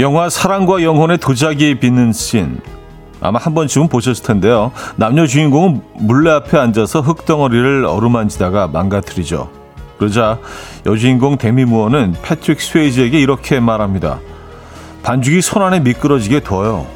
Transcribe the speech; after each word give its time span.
영화 0.00 0.30
사랑과 0.30 0.82
영혼의 0.82 1.18
도자기 1.18 1.78
빚는 1.78 2.14
씬 2.14 2.58
아마 3.20 3.38
한 3.38 3.54
번쯤은 3.54 3.88
보셨을 3.88 4.24
텐데요. 4.24 4.72
남녀 4.96 5.26
주인공은 5.26 5.82
물레 5.98 6.30
앞에 6.30 6.56
앉아서 6.56 7.02
흙덩어리를 7.02 7.84
어루만지다가 7.84 8.68
망가뜨리죠. 8.68 9.50
그러자 9.98 10.38
여주인공 10.86 11.36
데미 11.36 11.66
무어는 11.66 12.14
패트릭 12.22 12.62
스웨이즈에게 12.62 13.20
이렇게 13.20 13.60
말합니다. 13.60 14.20
반죽이 15.02 15.42
손 15.42 15.62
안에 15.62 15.80
미끄러지게 15.80 16.40
둬요. 16.40 16.86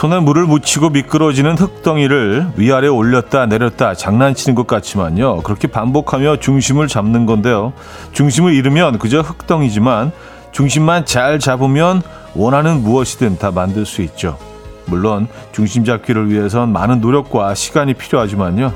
손에 0.00 0.18
물을 0.18 0.46
묻히고 0.46 0.88
미끄러지는 0.88 1.58
흙덩이를 1.58 2.52
위아래 2.56 2.88
올렸다 2.88 3.44
내렸다 3.44 3.92
장난치는 3.92 4.54
것 4.54 4.66
같지만요. 4.66 5.42
그렇게 5.42 5.68
반복하며 5.68 6.38
중심을 6.38 6.88
잡는 6.88 7.26
건데요. 7.26 7.74
중심을 8.12 8.54
잃으면 8.54 8.98
그저 8.98 9.20
흙덩이지만 9.20 10.10
중심만 10.52 11.04
잘 11.04 11.38
잡으면 11.38 12.00
원하는 12.34 12.82
무엇이든 12.82 13.36
다 13.36 13.50
만들 13.50 13.84
수 13.84 14.00
있죠. 14.00 14.38
물론 14.86 15.28
중심 15.52 15.84
잡기를 15.84 16.30
위해선 16.30 16.72
많은 16.72 17.02
노력과 17.02 17.54
시간이 17.54 17.92
필요하지만요. 17.92 18.72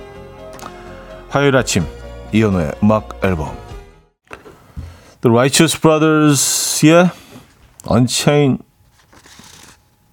화요일 1.31 1.57
아침 1.57 1.87
이현우의 2.33 2.73
음악 2.83 3.19
앨범 3.25 3.49
The 5.23 5.35
Righteous 5.35 5.81
Brothers의 5.81 7.09
Unchained 7.91 8.63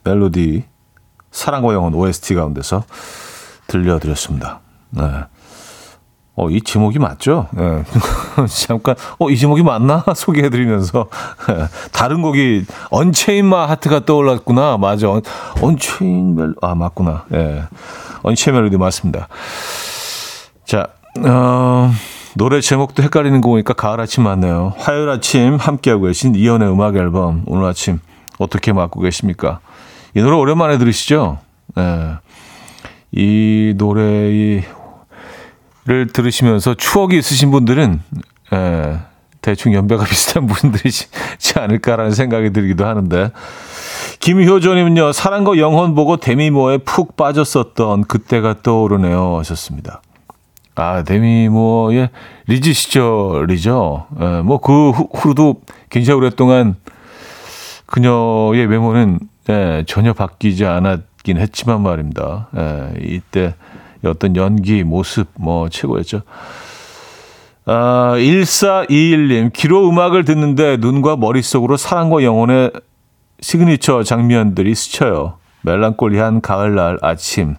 Melody 0.05 0.70
사랑과 1.31 1.73
영혼 1.73 1.93
OST 1.93 2.35
가운데서 2.35 2.83
들려드렸습니다. 3.67 4.59
네. 4.91 5.03
어, 6.35 6.49
이 6.49 6.61
제목이 6.61 6.97
맞죠? 6.97 7.47
네. 7.51 7.83
잠깐, 8.67 8.95
어, 9.19 9.29
이 9.29 9.37
제목이 9.37 9.63
맞나? 9.63 10.03
소개해드리면서. 10.15 11.07
다른 11.91 12.21
곡이, 12.21 12.65
Unchain 12.89 13.45
My 13.45 13.67
Heart가 13.69 14.05
떠올랐구나. 14.05 14.77
맞아. 14.77 15.07
Unchained 15.61 16.35
Mel, 16.35 16.53
아, 16.61 16.73
맞구나. 16.73 17.25
예. 17.33 17.37
네. 17.37 17.63
Unchained 18.23 18.55
Melody 18.55 18.77
맞습니다. 18.77 19.27
자, 20.65 20.87
어, 21.19 21.91
노래 22.35 22.61
제목도 22.61 23.03
헷갈리는 23.03 23.41
거 23.41 23.49
보니까 23.49 23.73
가을 23.73 23.99
아침 23.99 24.23
맞네요. 24.23 24.73
화요일 24.77 25.09
아침 25.09 25.57
함께하고 25.57 26.03
계신 26.05 26.33
이현우의 26.35 26.71
음악 26.71 26.95
앨범. 26.95 27.43
오늘 27.45 27.65
아침 27.65 27.99
어떻게 28.39 28.71
맞고 28.71 29.01
계십니까? 29.01 29.59
이 30.13 30.21
노래 30.21 30.35
오랜만에 30.35 30.77
들으시죠? 30.77 31.39
네. 31.75 32.15
이 33.11 33.73
노래를 33.77 34.63
들으시면서 36.13 36.75
추억이 36.75 37.17
있으신 37.17 37.51
분들은 37.51 38.01
예, 38.53 38.99
대충 39.41 39.73
연배가 39.73 40.03
비슷한 40.09 40.47
분들이지 40.47 41.07
않을까라는 41.55 42.11
생각이 42.11 42.51
들기도 42.51 42.85
하는데 42.85 43.31
김효조님은요 44.19 45.13
사랑과 45.13 45.57
영혼 45.57 45.95
보고 45.95 46.17
데미모에 46.17 46.79
푹 46.79 47.17
빠졌었던 47.17 48.05
그때가 48.05 48.61
떠오르네요 48.63 49.37
하셨습니다. 49.39 50.01
아 50.75 51.03
데미모의 51.03 52.09
리즈 52.47 52.73
시절이죠. 52.73 54.07
예, 54.19 54.41
뭐그 54.41 54.91
후로도 54.91 55.61
굉장히 55.89 56.17
오랫동안 56.17 56.75
그녀의 57.87 58.67
외모는 58.67 59.19
예, 59.51 59.83
전혀 59.85 60.13
바뀌지 60.13 60.65
않았긴 60.65 61.37
했지만 61.37 61.81
말입니다. 61.81 62.47
예, 62.55 62.93
이때 63.01 63.53
어떤 64.05 64.35
연기, 64.37 64.83
모습, 64.83 65.27
뭐, 65.35 65.67
최고였죠. 65.67 66.21
아, 67.65 68.13
1421님, 68.15 69.53
귀로 69.53 69.87
음악을 69.89 70.23
듣는데 70.25 70.77
눈과 70.77 71.17
머릿속으로 71.17 71.75
사랑과 71.77 72.23
영혼의 72.23 72.71
시그니처 73.41 74.03
장면들이 74.03 74.73
스쳐요. 74.73 75.37
멜랑콜리한 75.63 76.41
가을날 76.41 76.97
아침. 77.01 77.55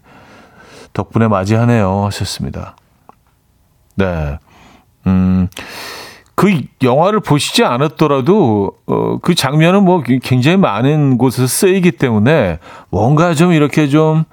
덕분에 0.93 1.29
맞이하네요. 1.29 2.05
하셨습니다. 2.07 2.77
네. 3.97 4.39
음, 5.07 5.49
그 6.34 6.62
영화를 6.82 7.20
보시지 7.20 7.65
않았더라도 7.65 8.72
어, 8.87 9.19
그 9.20 9.34
장면은 9.34 9.84
뭐 9.84 10.03
굉장히 10.22 10.56
많은 10.56 11.19
곳에서 11.19 11.47
쓰이기 11.47 11.93
때문에 11.93 12.59
뭔가 12.91 13.34
좀 13.34 13.53
이렇게 13.53 13.88
좀 13.88 14.25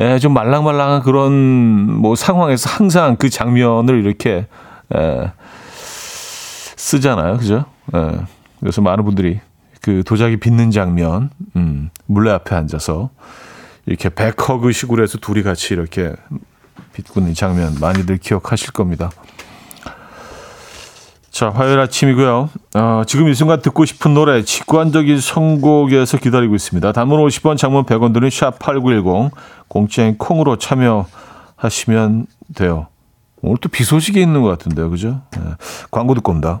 예, 0.00 0.18
좀 0.18 0.32
말랑말랑한 0.32 1.02
그런 1.02 1.32
뭐 1.32 2.14
상황에서 2.14 2.70
항상 2.70 3.16
그 3.16 3.28
장면을 3.30 4.04
이렇게 4.04 4.46
예, 4.94 5.32
쓰잖아요, 6.76 7.38
그죠? 7.38 7.64
예, 7.94 8.20
그래서 8.60 8.80
많은 8.80 9.04
분들이 9.04 9.40
그 9.80 10.04
도자기 10.04 10.36
빚는 10.36 10.70
장면, 10.70 11.30
음, 11.56 11.90
물레 12.06 12.30
앞에 12.30 12.54
앉아서 12.54 13.10
이렇게 13.86 14.08
백허그식으로 14.08 15.02
해서 15.02 15.18
둘이 15.18 15.42
같이 15.42 15.74
이렇게 15.74 16.12
빚고 16.92 17.20
있는 17.20 17.34
장면 17.34 17.74
많이들 17.80 18.18
기억하실 18.18 18.72
겁니다. 18.72 19.10
자, 21.38 21.50
화요일 21.50 21.78
아침이고요. 21.78 22.50
어, 22.74 23.02
지금 23.06 23.28
이 23.28 23.34
순간 23.34 23.62
듣고 23.62 23.84
싶은 23.84 24.12
노래 24.12 24.42
직관적인 24.42 25.20
선곡에서 25.20 26.18
기다리고 26.18 26.56
있습니다. 26.56 26.90
단문 26.90 27.24
50원, 27.24 27.56
장문 27.56 27.84
100원 27.84 28.12
드는 28.12 28.28
샵8910 28.28 29.30
공짜인 29.68 30.18
콩으로 30.18 30.56
참여하시면 30.56 32.26
돼요. 32.56 32.88
오늘 33.40 33.58
또 33.58 33.68
비 33.68 33.84
소식이 33.84 34.20
있는 34.20 34.42
것 34.42 34.48
같은데요. 34.48 34.90
그죠? 34.90 35.20
네. 35.36 35.42
광고 35.92 36.16
듣고 36.16 36.32
옵니다. 36.32 36.60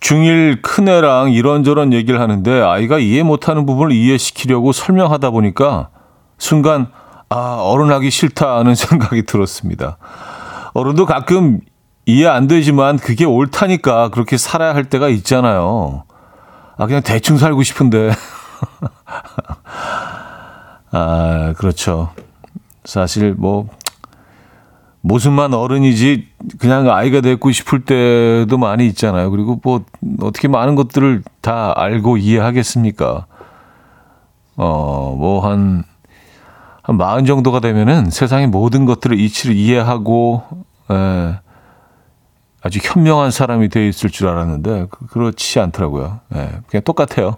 중1 0.00 0.62
큰애랑 0.62 1.32
이런저런 1.32 1.92
얘기를 1.92 2.20
하는데 2.20 2.62
아이가 2.62 2.98
이해 2.98 3.22
못하는 3.22 3.66
부분을 3.66 3.92
이해시키려고 3.92 4.72
설명하다 4.72 5.30
보니까 5.30 5.88
순간 6.38 6.88
아, 7.28 7.58
어른하기 7.60 8.10
싫다는 8.10 8.74
생각이 8.74 9.24
들었습니다. 9.24 9.98
어른도 10.72 11.06
가끔 11.06 11.60
이해 12.06 12.26
안 12.26 12.46
되지만 12.46 12.98
그게 12.98 13.24
옳다니까 13.24 14.10
그렇게 14.10 14.38
살아야 14.38 14.74
할 14.74 14.84
때가 14.84 15.08
있잖아요. 15.08 16.04
아, 16.78 16.86
그냥 16.86 17.02
대충 17.02 17.36
살고 17.36 17.62
싶은데. 17.64 18.12
아, 20.90 21.52
그렇죠. 21.58 22.10
사실 22.84 23.34
뭐, 23.36 23.68
모습만 25.08 25.54
어른이지, 25.54 26.28
그냥 26.58 26.90
아이가 26.90 27.22
됐고 27.22 27.50
싶을 27.50 27.80
때도 27.80 28.58
많이 28.58 28.86
있잖아요. 28.88 29.30
그리고 29.30 29.58
뭐, 29.62 29.84
어떻게 30.20 30.48
많은 30.48 30.74
것들을 30.74 31.22
다 31.40 31.72
알고 31.74 32.18
이해하겠습니까? 32.18 33.26
어, 34.56 35.16
뭐, 35.18 35.40
한, 35.48 35.84
한 36.82 36.96
마흔 36.96 37.24
정도가 37.24 37.60
되면은 37.60 38.10
세상의 38.10 38.48
모든 38.48 38.84
것들을 38.84 39.18
이치를 39.18 39.56
이해하고, 39.56 40.42
에, 40.90 40.94
예, 40.94 41.38
아주 42.60 42.80
현명한 42.82 43.30
사람이 43.30 43.68
되어 43.68 43.86
있을 43.86 44.10
줄 44.10 44.28
알았는데 44.28 44.88
그, 44.90 45.06
그렇지 45.06 45.60
않더라고요. 45.60 46.20
네, 46.28 46.50
그냥 46.68 46.82
똑같아요. 46.84 47.36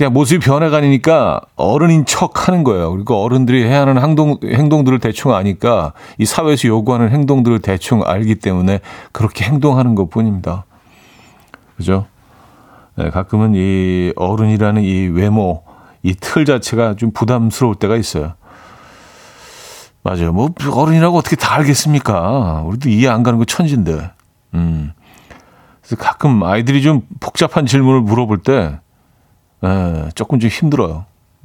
그냥 0.00 0.14
모습이 0.14 0.42
변해가니까 0.42 1.42
어른인 1.56 2.06
척 2.06 2.48
하는 2.48 2.64
거예요. 2.64 2.90
그리고 2.90 3.22
어른들이 3.22 3.64
해야 3.64 3.82
하는 3.82 4.02
행동, 4.02 4.38
행동들을 4.42 4.98
대충 4.98 5.34
아니까 5.34 5.92
이 6.16 6.24
사회에서 6.24 6.68
요구하는 6.68 7.10
행동들을 7.10 7.58
대충 7.58 8.02
알기 8.02 8.36
때문에 8.36 8.80
그렇게 9.12 9.44
행동하는 9.44 9.94
것 9.94 10.08
뿐입니다. 10.08 10.64
그죠? 11.76 12.06
네, 12.96 13.10
가끔은 13.10 13.52
이 13.54 14.14
어른이라는 14.16 14.80
이 14.82 15.08
외모, 15.08 15.64
이 16.02 16.14
틀 16.14 16.46
자체가 16.46 16.96
좀 16.96 17.10
부담스러울 17.10 17.74
때가 17.74 17.96
있어요. 17.96 18.32
맞아요. 20.02 20.32
뭐 20.32 20.48
어른이라고 20.72 21.18
어떻게 21.18 21.36
다 21.36 21.56
알겠습니까? 21.56 22.62
우리도 22.64 22.88
이해 22.88 23.08
안 23.08 23.22
가는 23.22 23.38
거 23.38 23.44
천진데. 23.44 24.12
음. 24.54 24.94
그래서 25.82 26.02
가끔 26.02 26.42
아이들이 26.42 26.80
좀 26.80 27.02
복잡한 27.20 27.66
질문을 27.66 28.00
물어볼 28.00 28.38
때 28.38 28.80
에, 29.64 30.08
조금 30.14 30.38
좀 30.40 30.50
힘들어요. 30.50 31.04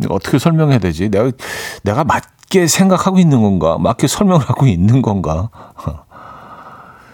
어떻게 0.09 0.39
설명해야 0.39 0.79
되지? 0.79 1.09
내가 1.09 1.31
내가 1.83 2.03
맞게 2.03 2.67
생각하고 2.67 3.19
있는 3.19 3.41
건가? 3.41 3.77
맞게 3.79 4.07
설명을 4.07 4.41
하고 4.41 4.65
있는 4.67 5.01
건가? 5.01 5.50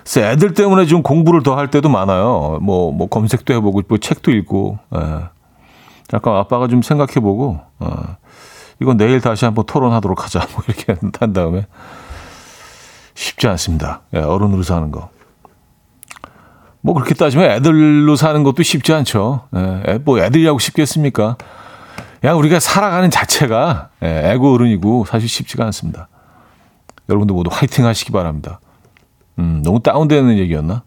그래서 0.04 0.22
애들 0.28 0.54
때문에 0.54 0.86
좀 0.88 1.04
공부를 1.04 1.44
더 1.44 1.56
할 1.56 1.70
때도 1.70 1.88
많아요. 1.90 2.60
뭐, 2.62 2.92
뭐 2.92 3.08
검색도 3.08 3.54
해보고, 3.54 3.82
뭐 3.88 3.98
책도 3.98 4.32
읽고. 4.32 4.80
에. 4.96 5.00
약간 6.14 6.36
아빠가 6.36 6.68
좀 6.68 6.82
생각해보고, 6.82 7.60
어, 7.80 8.04
이건 8.82 8.98
내일 8.98 9.22
다시 9.22 9.46
한번 9.46 9.66
토론하도록 9.66 10.24
하자. 10.26 10.40
뭐 10.54 10.64
이렇게 10.68 10.96
한 11.20 11.34
다음에 11.34 11.66
쉽지 13.14 13.48
않습니다. 13.48 14.02
예, 14.16 14.20
어른으로 14.20 14.64
사는 14.64 14.92
거. 14.92 15.10
뭐 16.82 16.94
그렇게 16.96 17.14
따지면 17.14 17.52
애들로 17.52 18.16
사는 18.16 18.42
것도 18.44 18.64
쉽지 18.64 18.94
않죠. 18.94 19.48
예, 19.88 20.00
뭐 20.04 20.20
애들이라고 20.20 20.60
쉽겠습니까? 20.60 21.38
그냥 22.20 22.38
우리가 22.40 22.60
살아가는 22.60 23.10
자체가 23.10 23.90
예, 24.04 24.32
애고 24.32 24.54
어른이고 24.54 25.06
사실 25.06 25.30
쉽지가 25.30 25.64
않습니다. 25.66 26.08
여러분들 27.10 27.34
모두 27.36 27.50
화이팅 27.52 27.86
하시기 27.86 28.12
바랍니다. 28.12 28.60
음, 29.40 29.62
너무 29.64 29.82
다운되는 29.82 30.38
얘기였나? 30.40 30.84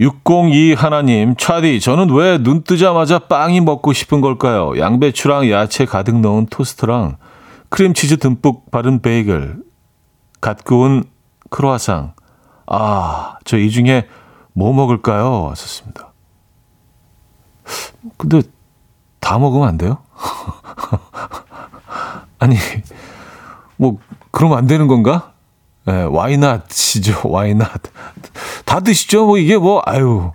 602 0.00 0.74
하나님, 0.74 1.36
차디, 1.36 1.80
저는 1.80 2.10
왜 2.10 2.38
눈 2.38 2.62
뜨자마자 2.64 3.20
빵이 3.20 3.60
먹고 3.60 3.92
싶은 3.92 4.20
걸까요? 4.20 4.76
양배추랑 4.78 5.48
야채 5.50 5.84
가득 5.84 6.18
넣은 6.18 6.46
토스트랑 6.46 7.16
크림치즈 7.68 8.18
듬뿍 8.18 8.70
바른 8.70 9.00
베이글, 9.02 9.62
갓 10.40 10.64
구운 10.64 11.04
크로아상. 11.48 12.14
아, 12.66 13.36
저 13.44 13.58
이 13.58 13.70
중에 13.70 14.08
뭐 14.52 14.72
먹을까요? 14.72 15.42
하셨습니다. 15.44 16.12
근데 18.16 18.42
다 19.20 19.38
먹으면 19.38 19.68
안 19.68 19.78
돼요? 19.78 19.98
아니, 22.38 22.56
뭐, 23.76 23.98
그러면 24.30 24.58
안 24.58 24.66
되는 24.66 24.86
건가? 24.86 25.32
예, 25.88 25.92
not이죠, 25.92 27.22
why 27.24 27.50
not. 27.50 27.90
다 28.64 28.80
드시죠? 28.80 29.26
뭐 29.26 29.38
이게 29.38 29.56
뭐, 29.56 29.82
아유. 29.84 30.30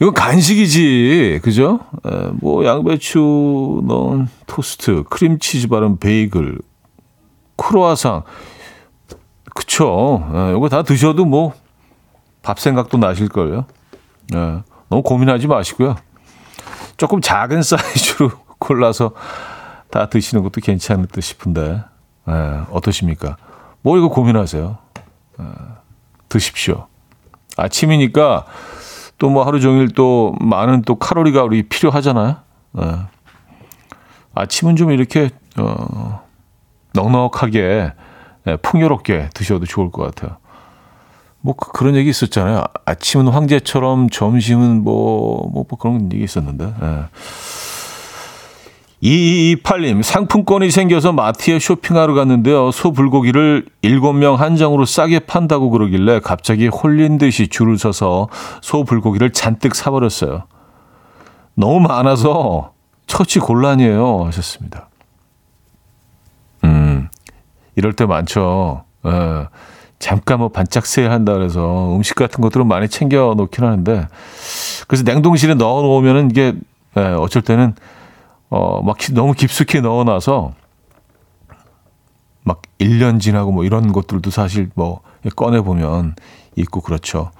이건 0.00 0.12
간식이지. 0.12 1.40
그죠? 1.42 1.80
에, 2.04 2.10
뭐 2.40 2.64
양배추 2.66 3.82
넣은 3.86 4.28
토스트, 4.46 5.04
크림치즈 5.04 5.68
바른 5.68 5.98
베이글, 5.98 6.58
크로아상. 7.56 8.22
그쵸. 9.56 10.28
에, 10.34 10.56
이거 10.56 10.68
다 10.68 10.82
드셔도 10.82 11.24
뭐 11.24 11.52
밥 12.42 12.60
생각도 12.60 12.96
나실걸요. 12.98 13.64
에, 14.36 14.62
너무 14.88 15.02
고민하지 15.02 15.48
마시고요. 15.48 15.96
조금 16.96 17.20
작은 17.20 17.62
사이즈로 17.66 18.30
골라서 18.58 19.10
다 19.90 20.08
드시는 20.08 20.44
것도 20.44 20.60
괜찮을 20.60 21.06
듯 21.06 21.22
싶은데, 21.22 21.82
에, 22.28 22.32
어떠십니까? 22.70 23.36
뭐 23.82 23.98
이거 23.98 24.08
고민하세요. 24.08 24.78
에. 25.40 25.44
드십시오. 26.28 26.86
아침이니까 27.56 28.44
또 29.18 29.28
뭐 29.30 29.44
하루 29.44 29.58
종일 29.60 29.88
또 29.88 30.32
많은 30.40 30.82
또 30.82 30.94
칼로리가 30.96 31.42
우리 31.42 31.64
필요하잖아요. 31.64 32.36
네. 32.72 32.82
아침은 34.34 34.76
좀 34.76 34.92
이렇게 34.92 35.30
어, 35.58 36.22
넉넉하게 36.92 37.60
네, 37.60 37.92
풍요롭게 38.62 39.30
드셔도 39.34 39.66
좋을 39.66 39.90
것 39.90 40.02
같아요. 40.02 40.38
뭐 41.40 41.54
그, 41.54 41.70
그런 41.72 41.94
얘기 41.96 42.10
있었잖아요. 42.10 42.64
아침은 42.84 43.28
황제처럼 43.28 44.10
점심은 44.10 44.82
뭐, 44.82 45.48
뭐, 45.52 45.64
뭐 45.68 45.78
그런 45.78 46.12
얘기 46.12 46.24
있었는데. 46.24 46.66
네. 46.80 47.04
2228님, 49.02 50.02
상품권이 50.02 50.70
생겨서 50.70 51.12
마트에 51.12 51.58
쇼핑하러 51.58 52.14
갔는데요. 52.14 52.70
소 52.70 52.92
불고기를 52.92 53.66
7명 53.82 54.36
한정으로 54.36 54.86
싸게 54.86 55.20
판다고 55.20 55.70
그러길래 55.70 56.20
갑자기 56.20 56.66
홀린 56.68 57.18
듯이 57.18 57.46
줄을 57.46 57.78
서서 57.78 58.28
소 58.62 58.84
불고기를 58.84 59.32
잔뜩 59.32 59.74
사버렸어요. 59.74 60.44
너무 61.54 61.80
많아서 61.80 62.72
처치 63.06 63.38
곤란이에요. 63.38 64.24
하셨습니다. 64.26 64.85
음, 67.76 67.78
이럴 67.78 67.92
때 67.92 68.06
많죠. 68.06 68.84
예, 69.06 69.48
잠깐 69.98 70.40
뭐 70.40 70.48
반짝 70.48 70.86
세일한다 70.86 71.34
그래서 71.34 71.94
음식 71.94 72.16
같은 72.16 72.40
것들은 72.42 72.66
많이 72.66 72.88
챙겨 72.88 73.34
놓긴 73.36 73.64
하는데 73.64 74.08
그래서 74.88 75.04
냉동실에 75.04 75.54
넣어 75.54 75.82
놓으면은 75.82 76.30
이게 76.30 76.54
예, 76.96 77.00
어쩔 77.00 77.42
때는 77.42 77.74
어, 78.48 78.82
막 78.82 78.96
너무 79.12 79.32
깊숙이 79.32 79.80
넣어 79.80 80.04
놔서 80.04 80.54
막 82.44 82.62
1년 82.78 83.20
지나고 83.20 83.50
뭐 83.52 83.64
이런 83.64 83.92
것들도 83.92 84.30
사실 84.30 84.70
뭐 84.74 85.00
꺼내 85.34 85.60
보면 85.60 86.14
있고 86.56 86.80
그렇죠. 86.80 87.30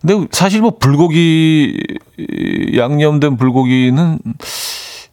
근데 0.00 0.26
사실 0.32 0.60
뭐 0.60 0.76
불고기, 0.78 1.78
양념된 2.76 3.36
불고기는 3.36 4.18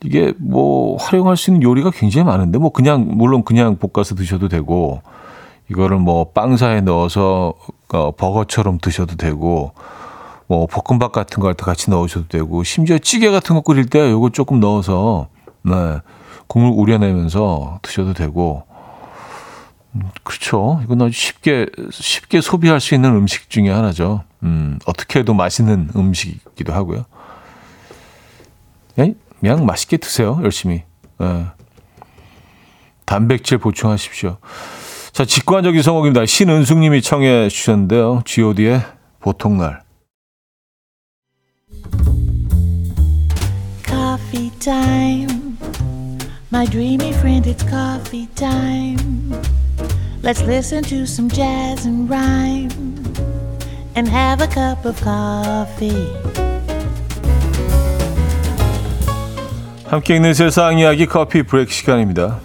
이게 0.04 0.34
뭐 0.40 0.98
활용할 0.98 1.38
수 1.38 1.52
있는 1.52 1.64
요리가 1.64 1.92
굉장히 1.92 2.26
많은데 2.26 2.58
뭐 2.58 2.72
그냥, 2.72 3.08
물론 3.12 3.44
그냥 3.44 3.78
볶아서 3.78 4.16
드셔도 4.16 4.48
되고 4.48 5.02
이거를 5.70 5.98
뭐 5.98 6.32
빵사에 6.32 6.82
넣어서 6.82 7.54
어, 7.94 8.12
버거처럼 8.12 8.80
드셔도 8.80 9.16
되고 9.16 9.74
뭐 10.48 10.68
볶음밥 10.68 11.12
같은 11.12 11.42
걸 11.42 11.54
같이 11.54 11.90
넣으셔도 11.90 12.28
되고 12.28 12.64
심지어 12.64 12.98
찌개 12.98 13.30
같은 13.32 13.56
거 13.56 13.62
끓일 13.62 13.86
때 13.86 14.12
요거 14.12 14.32
조금 14.32 14.60
넣어서 14.60 15.28
네, 15.62 15.74
국물 16.48 16.74
우려내면서 16.76 17.80
드셔도 17.82 18.14
되고 18.14 18.64
음, 19.96 20.02
그렇죠. 20.24 20.82
이건 20.84 21.02
아주 21.04 21.12
쉽게 21.12 21.68
쉽게 21.92 22.42
소비할 22.42 22.80
수 22.80 22.96
있는 22.96 23.16
음식 23.16 23.50
중에 23.50 23.70
하나죠. 23.70 24.24
음, 24.44 24.80
어떻게 24.86 25.20
해도 25.20 25.34
맛있는 25.34 25.90
음식이기도 25.96 26.74
하고요. 26.74 27.06
예? 29.00 29.14
그냥 29.42 29.66
맛있게 29.66 29.98
드세요. 29.98 30.40
열심히. 30.44 30.84
예. 31.20 31.46
단백질 33.06 33.58
보충하십시오. 33.58 34.38
자, 35.12 35.26
직관적인 35.26 35.82
성곡입니다. 35.82 36.26
신은숙님이 36.26 37.02
청해 37.02 37.50
주셨는데요. 37.50 38.22
G.O.D의 38.24 38.82
보통날. 39.20 39.82
Coffee 43.84 44.52
time. 44.60 45.58
My 46.54 46.66
dreamy 46.68 47.10
friend, 47.10 47.50
it's 47.50 47.64
coffee 47.68 48.28
time. 48.36 49.32
Let's 50.22 50.44
listen 50.44 50.84
to 50.84 51.04
some 51.04 51.30
jazz 51.30 51.88
and 51.88 52.08
rhyme 52.08 52.70
and 53.96 54.08
have 54.08 54.42
a 54.42 54.48
cup 54.48 54.86
of 54.86 55.02
coffee. 55.02 56.51
함께 59.92 60.16
있는 60.16 60.34
세상 60.34 60.80
이야기 60.80 61.06
coffee 61.06 61.44
break 61.44 61.70
시간입니다. 61.70 62.40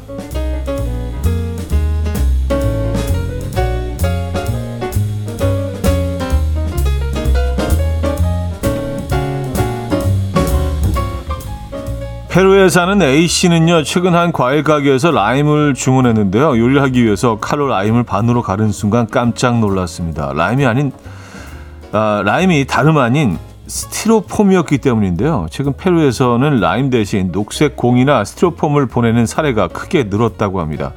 페루에 12.29 12.69
사는 12.69 13.01
A씨는요, 13.01 13.85
최근 13.85 14.17
한 14.17 14.33
과일 14.33 14.65
가게에서 14.65 15.13
라임을 15.13 15.75
주문했는데요. 15.75 16.49
요리를 16.49 16.83
하기 16.83 17.05
위해서 17.05 17.39
칼로 17.39 17.69
라임을 17.69 18.03
반으로 18.03 18.43
가른 18.43 18.73
순간 18.73 19.07
깜짝 19.07 19.61
놀랐습니다. 19.61 20.33
라임이 20.35 20.67
아닌, 20.67 20.91
아, 21.93 22.23
라임이 22.25 22.67
다름 22.67 22.99
아닌 22.99 23.39
스티로폼이었기 23.67 24.79
때문인데요. 24.79 25.47
최근 25.51 25.73
페루에서는 25.77 26.61
라임 26.61 26.91
대신 26.91 27.33
녹색 27.33 27.77
공이나 27.77 28.25
스티로폼을 28.25 28.87
보내는 28.87 29.27
사례가 29.27 29.69
크게 29.69 30.05
늘었다고 30.05 30.61
합니다. 30.61 30.93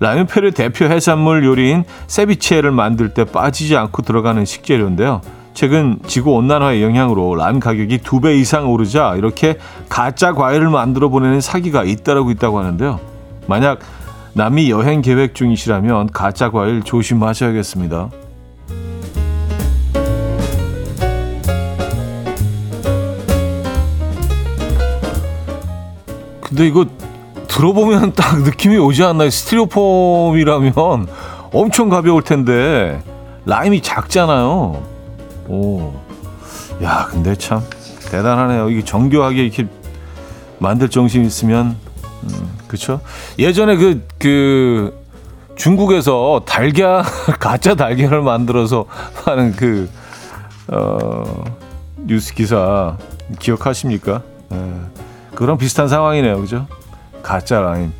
라임은 0.00 0.26
페루 0.26 0.52
대표 0.52 0.86
해산물 0.86 1.44
요리인 1.44 1.84
세비체를 2.06 2.70
만들 2.70 3.14
때 3.14 3.24
빠지지 3.24 3.76
않고 3.76 4.02
들어가는 4.02 4.44
식재료인데요. 4.44 5.20
최근 5.54 5.98
지구 6.06 6.32
온난화의 6.32 6.82
영향으로 6.82 7.36
라임 7.36 7.60
가격이 7.60 7.98
두 7.98 8.20
배 8.20 8.36
이상 8.36 8.70
오르자 8.70 9.14
이렇게 9.16 9.56
가짜 9.88 10.32
과일을 10.32 10.68
만들어 10.68 11.08
보내는 11.08 11.40
사기가 11.40 11.84
잇따르고 11.84 12.32
있다고 12.32 12.58
하는데요. 12.58 12.98
만약 13.46 13.78
남미 14.32 14.68
여행 14.70 15.00
계획 15.00 15.36
중이시라면 15.36 16.08
가짜 16.12 16.50
과일 16.50 16.82
조심하셔야겠습니다. 16.82 18.08
근데 26.54 26.68
이거 26.68 26.86
들어보면 27.48 28.12
딱 28.14 28.42
느낌이 28.42 28.76
오지 28.78 29.02
않나요? 29.02 29.28
스티로폼이라면 29.28 30.72
엄청 31.52 31.88
가벼울 31.88 32.22
텐데 32.22 33.02
라임이 33.44 33.82
작잖아요. 33.82 34.80
오, 35.48 35.92
야, 36.82 37.08
근데 37.10 37.34
참 37.34 37.60
대단하네요. 38.08 38.70
이게 38.70 38.84
정교하게 38.84 39.42
이렇게 39.42 39.66
만들 40.60 40.88
정신 40.88 41.24
있으면, 41.24 41.76
음, 42.22 42.58
그쵸? 42.68 43.00
예전에 43.36 43.76
그, 43.76 44.06
그, 44.18 45.04
중국에서 45.56 46.42
달걀, 46.46 47.02
가짜 47.40 47.74
달걀을 47.74 48.22
만들어서 48.22 48.86
하는 49.24 49.52
그, 49.52 49.90
어, 50.68 51.44
뉴스 51.96 52.32
기사 52.32 52.96
기억하십니까? 53.40 54.22
예, 54.52 54.56
그런 55.34 55.58
비슷한 55.58 55.88
상황이네요. 55.88 56.40
그죠? 56.40 56.66
가짜 57.22 57.60
라임. 57.60 57.92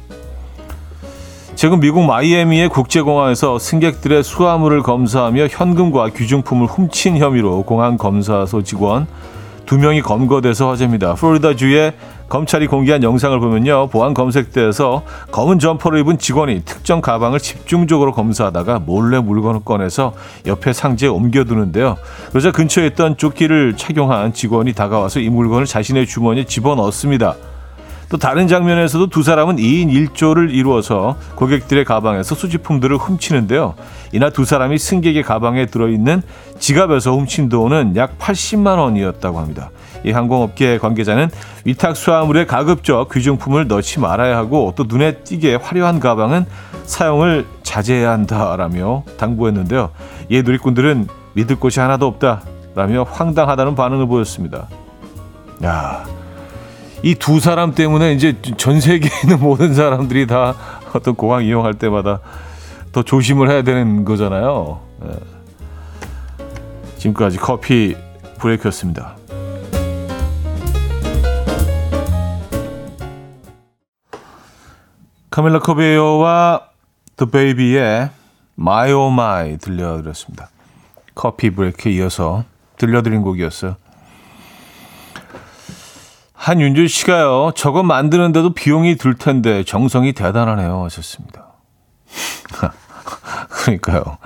최근 1.54 1.80
미국 1.80 2.02
마이애미의 2.04 2.68
국제공항에서 2.68 3.58
승객들의 3.58 4.24
수화물을 4.24 4.82
검사하며 4.82 5.46
현금과 5.48 6.10
귀중품을 6.10 6.66
훔친 6.66 7.18
혐의로 7.18 7.62
공항 7.62 7.96
검사소 7.96 8.62
직원 8.62 9.06
두 9.64 9.78
명이 9.78 10.02
검거돼서 10.02 10.70
화제입니다. 10.70 11.14
플로리다주의 11.14 11.94
검찰이 12.28 12.66
공개한 12.66 13.02
영상을 13.02 13.38
보면요. 13.38 13.88
보안 13.88 14.14
검색대에서 14.14 15.02
검은 15.30 15.58
점퍼를 15.58 16.00
입은 16.00 16.18
직원이 16.18 16.62
특정 16.64 17.00
가방을 17.00 17.38
집중적으로 17.38 18.12
검사하다가 18.12 18.80
몰래 18.80 19.18
물건을 19.20 19.60
꺼내서 19.64 20.14
옆에 20.46 20.72
상자에 20.72 21.08
옮겨두는데요. 21.08 21.96
그러자 22.30 22.50
근처에 22.50 22.86
있던 22.88 23.16
조끼를 23.16 23.76
착용한 23.76 24.32
직원이 24.32 24.72
다가와서 24.72 25.20
이 25.20 25.28
물건을 25.28 25.66
자신의 25.66 26.06
주머니에 26.06 26.44
집어넣습니다. 26.44 27.36
또 28.14 28.18
다른 28.18 28.46
장면에서도 28.46 29.08
두 29.08 29.24
사람은 29.24 29.56
2인 29.56 29.88
1조를 29.88 30.54
이루어서 30.54 31.16
고객들의 31.34 31.84
가방에서 31.84 32.36
수집품들을 32.36 32.96
훔치는데요. 32.96 33.74
이날 34.12 34.30
두 34.30 34.44
사람이 34.44 34.78
승객의 34.78 35.24
가방에 35.24 35.66
들어있는 35.66 36.22
지갑에서 36.60 37.10
훔친 37.10 37.48
돈은 37.48 37.96
약 37.96 38.16
80만 38.20 38.78
원이었다고 38.78 39.40
합니다. 39.40 39.70
이 40.04 40.12
항공업계 40.12 40.78
관계자는 40.78 41.28
위탁 41.64 41.96
수화물에 41.96 42.46
가급적 42.46 43.10
귀중품을 43.10 43.66
넣지 43.66 43.98
말아야 43.98 44.36
하고 44.36 44.72
또 44.76 44.84
눈에 44.84 45.16
띄게 45.16 45.56
화려한 45.56 45.98
가방은 45.98 46.46
사용을 46.84 47.44
자제해야 47.64 48.12
한다라며 48.12 49.02
당부했는데요. 49.18 49.90
이에 50.30 50.42
누리꾼들은 50.42 51.08
믿을 51.32 51.56
곳이 51.56 51.80
하나도 51.80 52.06
없다라며 52.06 53.08
황당하다는 53.10 53.74
반응을 53.74 54.06
보였습니다. 54.06 54.68
야, 55.64 56.04
이 57.04 57.14
두 57.16 57.38
사람 57.38 57.74
때문에 57.74 58.14
이제 58.14 58.40
전 58.56 58.80
세계에 58.80 59.10
있는 59.24 59.38
모든 59.44 59.74
사람들이 59.74 60.26
다 60.26 60.54
어떤 60.94 61.14
공항 61.14 61.44
이용할 61.44 61.74
때마다 61.74 62.20
더 62.92 63.02
조심을 63.02 63.50
해야 63.50 63.60
되는 63.62 64.06
거잖아요. 64.06 64.80
네. 65.02 65.10
지금까지 66.96 67.36
커피 67.36 67.94
브레이크였습니다. 68.38 69.16
카밀라 75.30 75.58
코베요와 75.58 76.68
The 77.16 77.30
Baby의 77.30 78.08
My 78.58 78.92
Oh 78.92 79.12
My 79.12 79.58
들려드렸습니다. 79.58 80.48
커피 81.14 81.50
브레이크에 81.50 81.92
이어서 81.92 82.44
들려드린 82.78 83.20
곡이었어요. 83.20 83.76
한윤주 86.44 86.88
씨가요, 86.88 87.52
저거 87.54 87.82
만드는데도 87.82 88.52
비용이 88.52 88.96
들 88.96 89.14
텐데 89.14 89.64
정성이 89.64 90.12
대단하네요. 90.12 90.84
하셨습니다. 90.84 91.54
그러니까요. 93.48 94.18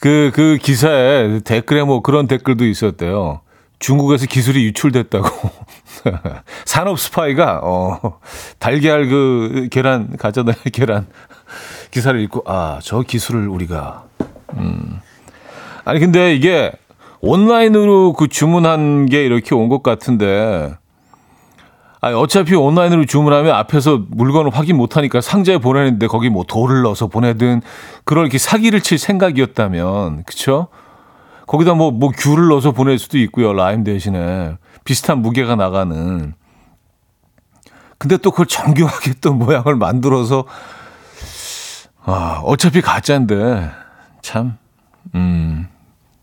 그, 0.00 0.32
그 0.34 0.56
기사에 0.62 1.40
댓글에 1.40 1.82
뭐 1.82 2.00
그런 2.00 2.26
댓글도 2.26 2.64
있었대요. 2.64 3.42
중국에서 3.80 4.24
기술이 4.24 4.64
유출됐다고. 4.64 5.28
산업 6.64 6.98
스파이가, 6.98 7.60
어, 7.62 8.00
달걀 8.58 9.10
그 9.10 9.68
계란, 9.70 10.16
가짜 10.16 10.44
계란 10.72 11.06
기사를 11.90 12.18
읽고, 12.18 12.44
아, 12.46 12.78
저 12.82 13.02
기술을 13.02 13.46
우리가, 13.48 14.04
음. 14.54 15.00
아니, 15.84 16.00
근데 16.00 16.34
이게 16.34 16.72
온라인으로 17.20 18.14
그 18.14 18.28
주문한 18.28 19.04
게 19.04 19.22
이렇게 19.26 19.54
온 19.54 19.68
것 19.68 19.82
같은데, 19.82 20.80
아니, 22.04 22.16
어차피 22.16 22.56
온라인으로 22.56 23.06
주문하면 23.06 23.54
앞에서 23.54 24.02
물건을 24.08 24.50
확인 24.52 24.76
못 24.76 24.96
하니까 24.96 25.20
상자에 25.20 25.58
보내는데 25.58 26.08
거기 26.08 26.30
뭐 26.30 26.42
돌을 26.42 26.82
넣어서 26.82 27.06
보내든 27.06 27.62
그걸 28.04 28.24
이렇게 28.24 28.38
사기를 28.38 28.80
칠 28.80 28.98
생각이었다면, 28.98 30.24
그쵸? 30.24 30.66
거기다 31.46 31.74
뭐, 31.74 31.92
뭐 31.92 32.10
귤을 32.10 32.48
넣어서 32.48 32.72
보낼 32.72 32.98
수도 32.98 33.18
있고요. 33.18 33.52
라임 33.52 33.84
대신에. 33.84 34.56
비슷한 34.82 35.22
무게가 35.22 35.54
나가는. 35.54 36.34
근데 37.98 38.16
또 38.16 38.32
그걸 38.32 38.46
정교하게 38.46 39.14
또 39.22 39.32
모양을 39.32 39.76
만들어서, 39.76 40.44
아, 42.04 42.40
어차피 42.42 42.80
가짜인데, 42.80 43.70
참, 44.22 44.58
음, 45.14 45.68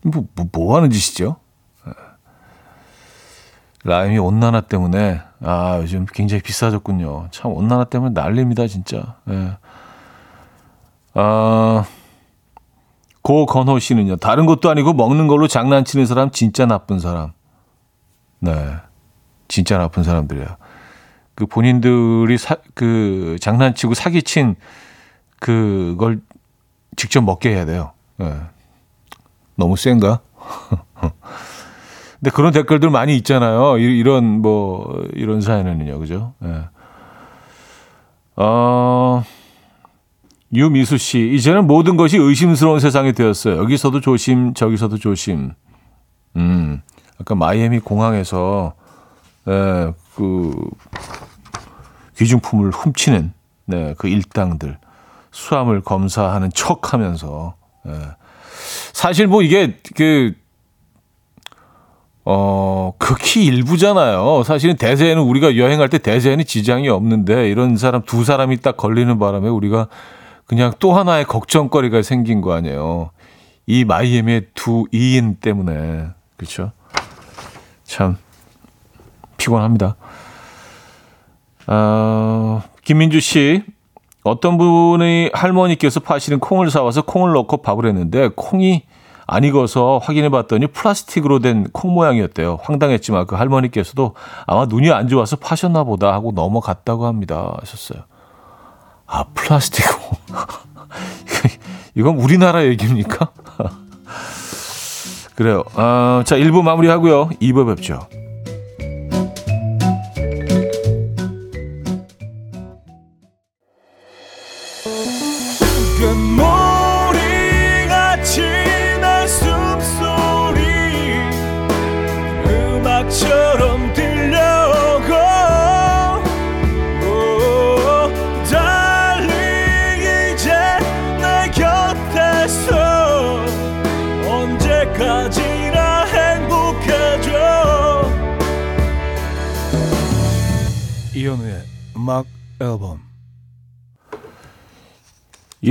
뭐, 0.02 0.26
뭐, 0.34 0.46
뭐 0.52 0.76
하는 0.76 0.90
짓이죠? 0.90 1.36
라임이 3.84 4.18
온난화 4.18 4.62
때문에, 4.62 5.20
아, 5.42 5.78
요즘 5.80 6.06
굉장히 6.12 6.42
비싸졌군요. 6.42 7.28
참, 7.30 7.52
온난화 7.52 7.84
때문에 7.84 8.12
난립니다, 8.12 8.66
진짜. 8.66 9.16
예. 9.30 9.56
아, 11.14 11.84
고건호 13.22 13.78
씨는요. 13.78 14.16
다른 14.16 14.46
것도 14.46 14.70
아니고 14.70 14.92
먹는 14.92 15.26
걸로 15.28 15.46
장난치는 15.46 16.06
사람 16.06 16.30
진짜 16.30 16.66
나쁜 16.66 16.98
사람. 16.98 17.32
네. 18.40 18.76
진짜 19.48 19.78
나쁜 19.78 20.02
사람들이에요. 20.02 20.46
그 21.34 21.46
본인들이 21.46 22.38
사, 22.38 22.56
그 22.74 23.36
장난치고 23.40 23.94
사기친 23.94 24.56
그걸 25.38 26.20
직접 26.96 27.22
먹게 27.22 27.50
해야 27.50 27.64
돼요. 27.64 27.92
네. 28.16 28.40
너무 29.56 29.76
센가? 29.76 30.20
근데 32.20 32.30
그런 32.30 32.52
댓글들 32.52 32.90
많이 32.90 33.16
있잖아요. 33.16 33.78
이 33.78 34.02
런 34.02 34.24
뭐 34.42 35.02
이런 35.14 35.40
사연은요, 35.40 35.98
그죠? 35.98 36.34
네. 36.40 36.60
어. 38.36 39.24
유미수 40.52 40.98
씨, 40.98 41.30
이제는 41.34 41.66
모든 41.68 41.96
것이 41.96 42.16
의심스러운 42.18 42.80
세상이 42.80 43.12
되었어요. 43.12 43.56
여기서도 43.58 44.00
조심, 44.00 44.52
저기서도 44.52 44.98
조심. 44.98 45.52
음, 46.36 46.82
아까 47.20 47.36
마이애미 47.36 47.78
공항에서, 47.78 48.74
네, 49.44 49.92
그, 50.16 50.52
귀중품을 52.18 52.70
훔치는, 52.72 53.32
네, 53.66 53.94
그 53.96 54.08
일당들, 54.08 54.76
수함을 55.30 55.82
검사하는 55.82 56.50
척 56.52 56.92
하면서, 56.92 57.54
네. 57.84 57.92
사실 58.92 59.28
뭐 59.28 59.42
이게, 59.42 59.78
그, 59.94 60.34
어, 62.32 62.92
극히 62.96 63.44
일부잖아요. 63.46 64.44
사실은 64.44 64.76
대세에는 64.76 65.20
우리가 65.20 65.56
여행할 65.56 65.88
때 65.88 65.98
대세에는 65.98 66.44
지장이 66.44 66.88
없는데, 66.88 67.50
이런 67.50 67.76
사람, 67.76 68.02
두 68.02 68.22
사람이 68.22 68.58
딱 68.58 68.76
걸리는 68.76 69.18
바람에 69.18 69.48
우리가 69.48 69.88
그냥 70.46 70.72
또 70.78 70.92
하나의 70.92 71.24
걱정거리가 71.24 72.02
생긴 72.02 72.40
거 72.40 72.52
아니에요. 72.52 73.10
이 73.66 73.84
마이애미의 73.84 74.46
두 74.54 74.86
이인 74.92 75.38
때문에. 75.40 76.06
그렇죠? 76.36 76.70
참 77.82 78.16
피곤합니다. 79.36 79.96
어, 81.66 82.62
김민주 82.84 83.18
씨, 83.18 83.64
어떤 84.22 84.56
분이 84.56 85.30
할머니께서 85.32 85.98
파시는 85.98 86.38
콩을 86.38 86.70
사와서 86.70 87.02
콩을 87.02 87.32
넣고 87.32 87.56
밥을 87.56 87.86
했는데 87.86 88.28
콩이 88.36 88.84
안 89.32 89.44
익어서 89.44 89.98
확인해 90.02 90.28
봤더니 90.28 90.66
플라스틱으로 90.68 91.38
된 91.38 91.64
콩 91.72 91.94
모양이었대요. 91.94 92.58
황당했지만 92.62 93.26
그 93.26 93.36
할머니께서도 93.36 94.14
아마 94.46 94.66
눈이 94.66 94.90
안 94.90 95.06
좋아서 95.08 95.36
파셨나 95.36 95.84
보다 95.84 96.12
하고 96.12 96.32
넘어갔다고 96.32 97.06
합니다. 97.06 97.54
하셨어요. 97.60 98.02
아, 99.06 99.24
플라스틱. 99.34 99.84
이건 101.94 102.16
우리나라 102.16 102.64
얘기입니까? 102.64 103.30
그래요. 105.36 105.62
아, 105.74 106.22
자, 106.26 106.36
1부 106.36 106.62
마무리하고요. 106.62 107.30
2부 107.40 107.74
뵙죠. 107.74 108.00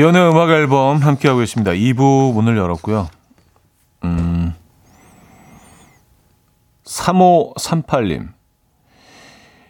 이현우의 0.10 0.32
음악 0.32 0.50
앨범 0.50 0.98
함께하고 0.98 1.40
계십니다. 1.40 1.72
2부 1.72 2.34
문을 2.34 2.58
열었고요. 2.58 3.10
음, 4.06 4.56
3538님. 6.84 8.30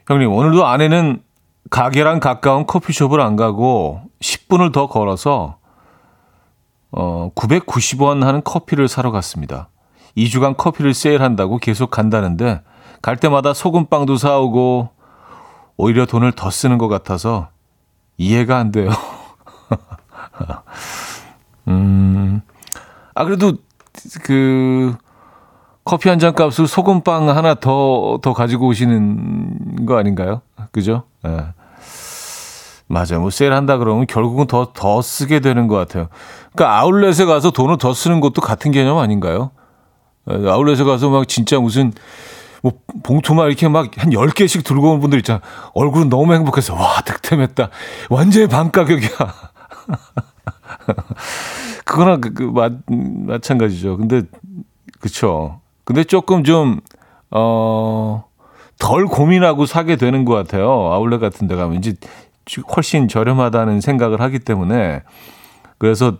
형님, 0.07 0.31
오늘도 0.31 0.65
아내는 0.65 1.21
가게랑 1.69 2.21
가까운 2.21 2.65
커피숍을 2.65 3.19
안 3.19 3.35
가고 3.35 4.01
10분을 4.21 4.71
더 4.71 4.87
걸어서 4.87 5.57
어, 6.91 7.31
990원 7.35 8.23
하는 8.23 8.41
커피를 8.41 8.87
사러 8.87 9.11
갔습니다. 9.11 9.67
2주간 10.15 10.55
커피를 10.55 10.93
세일한다고 10.93 11.57
계속 11.57 11.91
간다는데 11.91 12.61
갈 13.01 13.17
때마다 13.17 13.53
소금빵도 13.53 14.15
사오고 14.15 14.89
오히려 15.75 16.05
돈을 16.05 16.31
더 16.31 16.49
쓰는 16.49 16.77
것 16.77 16.87
같아서 16.87 17.49
이해가 18.17 18.57
안 18.57 18.71
돼요. 18.71 18.89
음, 21.67 22.41
아, 23.13 23.25
그래도 23.25 23.53
그 24.23 24.95
커피 25.85 26.09
한 26.09 26.19
잔 26.19 26.33
값을 26.33 26.67
소금빵 26.67 27.29
하나 27.29 27.55
더, 27.55 28.19
더 28.21 28.33
가지고 28.33 28.67
오시는 28.67 29.85
거 29.85 29.97
아닌가요? 29.97 30.41
그죠? 30.71 31.03
예. 31.25 31.29
네. 31.29 31.37
맞아요. 32.87 33.19
뭐 33.21 33.29
세일한다 33.29 33.77
그러면 33.77 34.07
결국은 34.07 34.47
더, 34.47 34.71
더 34.73 35.01
쓰게 35.01 35.41
되는 35.41 35.67
것 35.67 35.75
같아요. 35.75 36.07
그러니까 36.53 36.79
아울렛에 36.79 37.25
가서 37.25 37.51
돈을 37.51 37.77
더 37.77 37.93
쓰는 37.93 38.19
것도 38.19 38.41
같은 38.41 38.71
개념 38.71 38.97
아닌가요? 38.97 39.51
예, 40.31 40.49
아울렛에 40.49 40.83
가서 40.83 41.09
막 41.09 41.27
진짜 41.27 41.59
무슨 41.59 41.93
뭐 42.63 42.73
봉투만 43.03 43.47
이렇게 43.47 43.67
막 43.67 43.87
한 43.97 44.09
10개씩 44.11 44.65
들고 44.65 44.91
온 44.91 44.99
분들 44.99 45.19
있잖아. 45.19 45.39
얼굴은 45.75 46.09
너무 46.09 46.33
행복해서 46.33 46.73
와, 46.73 47.01
득템했다. 47.05 47.69
완전히 48.09 48.47
반 48.47 48.71
가격이야. 48.71 49.09
그거랑 51.85 52.21
그, 52.21 52.33
그, 52.33 52.43
마, 52.43 52.69
마찬가지죠. 52.87 53.97
근데, 53.97 54.23
그쵸. 54.99 55.61
근데 55.83 56.03
조금 56.03 56.43
좀, 56.43 56.79
어, 57.31 58.25
덜 58.77 59.05
고민하고 59.05 59.65
사게 59.65 59.95
되는 59.95 60.25
것 60.25 60.33
같아요. 60.33 60.69
아울렛 60.69 61.19
같은 61.19 61.47
데 61.47 61.55
가면. 61.55 61.77
이제 61.77 61.95
훨씬 62.75 63.07
저렴하다는 63.07 63.81
생각을 63.81 64.21
하기 64.21 64.39
때문에. 64.39 65.03
그래서 65.77 66.17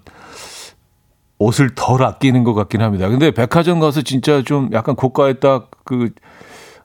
옷을 1.40 1.74
덜 1.74 2.04
아끼는 2.04 2.44
것 2.44 2.54
같긴 2.54 2.82
합니다. 2.82 3.08
근데 3.08 3.32
백화점 3.32 3.80
가서 3.80 4.02
진짜 4.02 4.42
좀 4.44 4.70
약간 4.74 4.96
고가에 4.96 5.34
딱 5.34 5.72
그, 5.86 6.10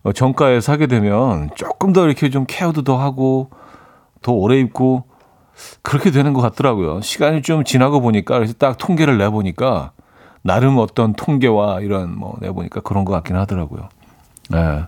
어, 0.04 0.12
정가에 0.12 0.60
사게 0.60 0.86
되면 0.86 1.50
조금 1.56 1.92
더 1.92 2.06
이렇게 2.06 2.30
좀 2.30 2.44
케어도 2.46 2.82
더 2.82 2.96
하고 2.98 3.50
더 4.22 4.32
오래 4.32 4.58
입고 4.60 5.04
그렇게 5.82 6.10
되는 6.10 6.32
것 6.32 6.40
같더라고요. 6.40 7.00
시간이 7.00 7.42
좀 7.42 7.64
지나고 7.64 8.00
보니까 8.00 8.36
그래서 8.36 8.54
딱 8.54 8.78
통계를 8.78 9.18
내 9.18 9.28
보니까 9.28 9.92
나름 10.42 10.78
어떤 10.78 11.14
통계와 11.14 11.80
이런 11.80 12.16
뭐 12.18 12.36
내보니까 12.40 12.80
그런 12.80 13.04
것 13.04 13.12
같긴 13.12 13.36
하더라고요. 13.36 13.88
네. 14.50 14.84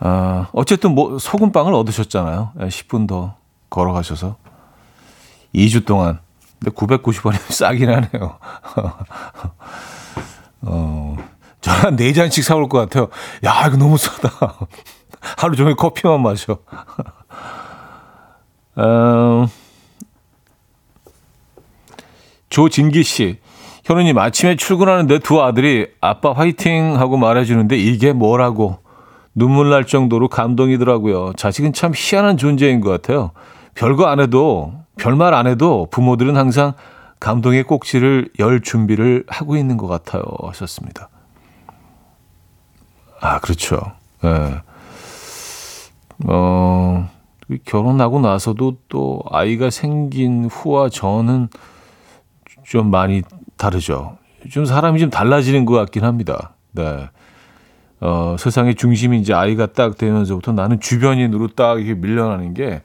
아, 0.00 0.48
어쨌든 0.52 0.94
뭐 0.94 1.18
소금빵을 1.18 1.72
얻으셨잖아요. 1.72 2.52
10분 2.56 3.02
예, 3.02 3.06
더 3.06 3.36
걸어가셔서 3.70 4.36
2주 5.54 5.86
동안. 5.86 6.18
근데 6.60 6.74
990원이 6.76 7.38
싸긴 7.52 7.88
하네요. 7.88 8.38
어, 10.62 11.16
저한 11.62 11.96
4잔씩 11.96 12.42
사올 12.42 12.68
것 12.68 12.78
같아요. 12.78 13.08
야, 13.44 13.66
이거 13.66 13.78
너무 13.78 13.96
싸다. 13.96 14.28
하루 15.38 15.56
종일 15.56 15.74
커피만 15.74 16.20
마셔. 16.20 16.58
어, 18.76 19.46
조진기 22.50 23.02
씨. 23.02 23.38
현우님, 23.84 24.16
아침에 24.16 24.56
출근하는데 24.56 25.18
두 25.18 25.42
아들이 25.42 25.88
아빠 26.00 26.32
화이팅 26.32 26.98
하고 26.98 27.16
말해주는데 27.16 27.76
이게 27.76 28.12
뭐라고 28.12 28.78
눈물 29.34 29.70
날 29.70 29.84
정도로 29.84 30.28
감동이더라고요. 30.28 31.32
자식은 31.36 31.72
참 31.72 31.92
희한한 31.94 32.36
존재인 32.36 32.80
것 32.80 32.90
같아요. 32.90 33.32
별거 33.74 34.06
안 34.06 34.20
해도, 34.20 34.72
별말 34.96 35.34
안 35.34 35.46
해도 35.46 35.88
부모들은 35.90 36.36
항상 36.36 36.72
감동의 37.20 37.64
꼭지를 37.64 38.30
열 38.38 38.60
준비를 38.62 39.24
하고 39.28 39.56
있는 39.56 39.76
것 39.76 39.86
같아요. 39.86 40.22
하셨습니다. 40.42 41.08
아, 43.20 43.40
그렇죠. 43.40 43.80
예. 44.22 44.28
네. 44.28 44.60
어, 46.26 47.10
결혼하고 47.64 48.20
나서도 48.20 48.76
또 48.88 49.20
아이가 49.30 49.70
생긴 49.70 50.46
후와 50.46 50.88
저는 50.88 51.48
좀 52.64 52.90
많이 52.90 53.22
다르죠. 53.56 54.18
좀 54.50 54.64
사람이 54.64 55.00
좀 55.00 55.10
달라지는 55.10 55.64
것 55.64 55.74
같긴 55.74 56.04
합니다. 56.04 56.54
네. 56.72 57.08
어, 58.00 58.36
세상의 58.38 58.74
중심이 58.74 59.18
이제 59.20 59.32
아이가 59.32 59.66
딱 59.66 59.96
되면서부터 59.96 60.52
나는 60.52 60.80
주변인으로 60.80 61.48
딱 61.48 61.78
이렇게 61.78 61.94
밀려나는 61.94 62.54
게 62.54 62.82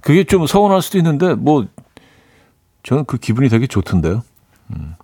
그게 0.00 0.24
좀 0.24 0.46
서운할 0.46 0.82
수도 0.82 0.98
있는데 0.98 1.34
뭐 1.34 1.66
저는 2.82 3.04
그 3.04 3.18
기분이 3.18 3.48
되게 3.48 3.66
좋던데요. 3.66 4.22
음. 4.70 4.94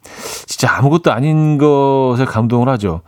진짜 0.47 0.77
아무것도 0.77 1.13
아닌 1.13 1.59
것에 1.59 2.25
감동을 2.25 2.69
하죠. 2.71 3.03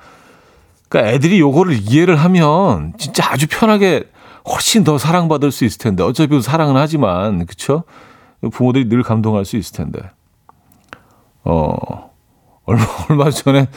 그러니까 0.88 1.12
애들이 1.12 1.40
요거를 1.40 1.78
이해를 1.80 2.16
하면 2.16 2.92
진짜 2.98 3.30
아주 3.32 3.46
편하게 3.48 4.04
훨씬 4.48 4.84
더 4.84 4.98
사랑받을 4.98 5.50
수 5.50 5.64
있을 5.64 5.78
텐데 5.78 6.02
어차피 6.02 6.40
사랑은 6.42 6.76
하지만 6.76 7.46
그쵸? 7.46 7.84
부모들이 8.52 8.88
늘 8.88 9.02
감동할 9.02 9.44
수 9.44 9.56
있을 9.56 9.76
텐데 9.76 10.00
어 11.44 12.10
얼마 12.64 12.84
얼마 13.08 13.30
전에 13.30 13.68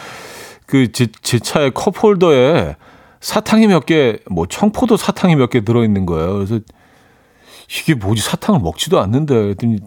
그제 0.66 1.08
제 1.22 1.40
차의 1.40 1.72
컵홀더에 1.72 2.76
사탕이 3.20 3.68
몇 3.68 3.86
개, 3.86 4.20
뭐 4.30 4.46
청포도 4.46 4.96
사탕이 4.98 5.36
몇 5.36 5.50
개 5.50 5.62
들어 5.64 5.84
있는 5.84 6.06
거예요. 6.06 6.34
그래서 6.34 6.60
이게 7.70 7.94
뭐지 7.96 8.22
사탕을 8.22 8.60
먹지도 8.62 9.00
않는데 9.00 9.34
그랬더니 9.34 9.80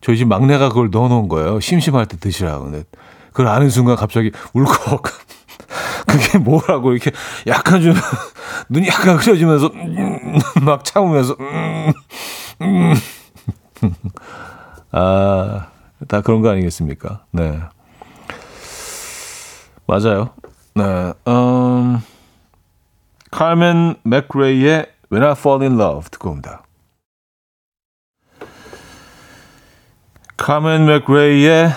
저희 0.00 0.16
집 0.16 0.28
막내가 0.28 0.68
그걸 0.68 0.90
넣어 0.90 1.08
놓은 1.08 1.28
거예요. 1.28 1.60
심심할 1.60 2.06
때 2.06 2.16
드시라고. 2.18 2.64
근데 2.64 2.84
그걸 3.32 3.48
아는 3.48 3.68
순간 3.70 3.96
갑자기 3.96 4.30
울컥 4.52 5.02
그게 6.06 6.38
뭐라고 6.38 6.92
이렇게 6.92 7.10
약간 7.46 7.82
좀 7.82 7.94
눈이 8.70 8.86
약간 8.86 9.16
흐려지면서 9.16 9.66
음, 9.74 10.07
막 10.62 10.84
참으면서 10.84 11.36
음, 11.40 11.92
음. 12.62 12.94
아, 14.92 15.68
다 16.08 16.20
그런 16.20 16.42
거 16.42 16.50
아니겠습니까? 16.50 17.24
네. 17.30 17.60
맞아요. 19.86 20.30
네. 20.74 21.12
음, 21.28 22.00
카멘 23.30 23.96
맥레이의 24.02 24.86
When 25.10 25.24
I 25.24 25.32
Fall 25.32 25.62
in 25.62 25.80
Love 25.80 26.10
듣고 26.10 26.30
옵니다. 26.30 26.62
카멘 30.36 30.86
맥레이의 30.86 31.72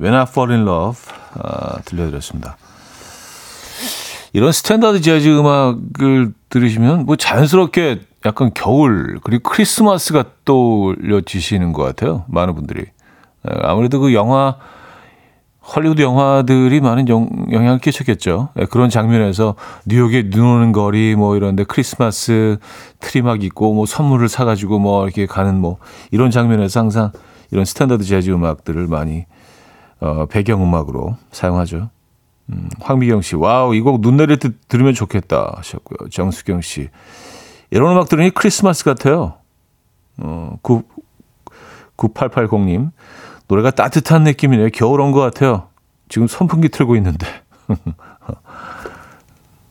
When 0.00 0.14
I 0.14 0.22
Fall 0.22 0.52
in 0.52 0.66
Love 0.66 1.00
아, 1.34 1.80
들려드렸습니다. 1.84 2.56
이런 4.32 4.52
스탠다드 4.52 5.00
재즈 5.00 5.28
음악을 5.38 6.34
들으시면 6.48 7.06
뭐 7.06 7.16
자연스럽게 7.16 8.00
약간 8.24 8.50
겨울 8.54 9.18
그리고 9.22 9.48
크리스마스가 9.48 10.24
떠올려지시는 10.44 11.72
것 11.72 11.82
같아요. 11.82 12.24
많은 12.28 12.54
분들이 12.54 12.82
예, 12.82 13.58
아무래도 13.62 14.00
그 14.00 14.14
영화 14.14 14.56
헐리우드 15.74 16.00
영화들이 16.00 16.80
많은 16.80 17.08
영, 17.08 17.28
영향을 17.50 17.78
끼쳤겠죠. 17.80 18.50
예, 18.58 18.64
그런 18.66 18.88
장면에서 18.88 19.56
뉴욕의 19.86 20.30
눈 20.30 20.46
오는 20.46 20.72
거리 20.72 21.16
뭐 21.16 21.36
이런데 21.36 21.64
크리스마스 21.64 22.58
트리 23.00 23.22
막 23.22 23.42
있고 23.42 23.74
뭐 23.74 23.86
선물을 23.86 24.28
사가지고 24.28 24.78
뭐 24.78 25.04
이렇게 25.04 25.26
가는 25.26 25.58
뭐 25.58 25.78
이런 26.10 26.30
장면에서 26.30 26.80
항상 26.80 27.10
이런 27.50 27.64
스탠다드 27.64 28.04
재즈 28.04 28.30
음악들을 28.30 28.86
많이 28.86 29.24
어, 30.00 30.26
배경 30.26 30.62
음악으로 30.62 31.16
사용하죠. 31.32 31.90
음, 32.52 32.68
황미경 32.80 33.22
씨, 33.22 33.34
와우, 33.36 33.74
이 33.74 33.80
곡 33.82 34.00
눈 34.00 34.16
내릴 34.16 34.38
때 34.38 34.50
들으면 34.68 34.94
좋겠다 34.94 35.54
하셨고요. 35.56 36.08
정수경 36.10 36.60
씨, 36.60 36.88
이런 37.70 37.92
음악 37.92 38.08
들으니 38.08 38.30
크리스마스 38.30 38.84
같아요. 38.84 39.34
어, 40.18 40.56
9, 40.62 40.82
9880님, 41.96 42.90
노래가 43.48 43.70
따뜻한 43.70 44.22
느낌이네요. 44.24 44.68
겨울 44.72 45.00
온 45.00 45.12
것 45.12 45.20
같아요. 45.20 45.68
지금 46.08 46.26
선풍기 46.28 46.68
틀고 46.68 46.94
있는데. 46.96 47.26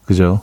그죠? 0.06 0.42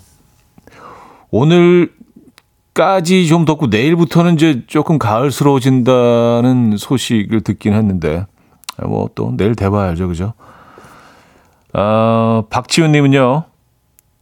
오늘까지 1.30 3.26
좀 3.28 3.44
덥고 3.44 3.66
내일부터는 3.68 4.34
이제 4.34 4.64
조금 4.66 4.98
가을스러워진다는 4.98 6.76
소식을 6.78 7.42
듣긴 7.42 7.74
했는데, 7.74 8.26
뭐 8.82 9.08
또 9.14 9.32
내일 9.36 9.54
대봐야죠. 9.54 10.08
그죠? 10.08 10.34
어, 11.74 12.44
박지훈님은요, 12.50 13.44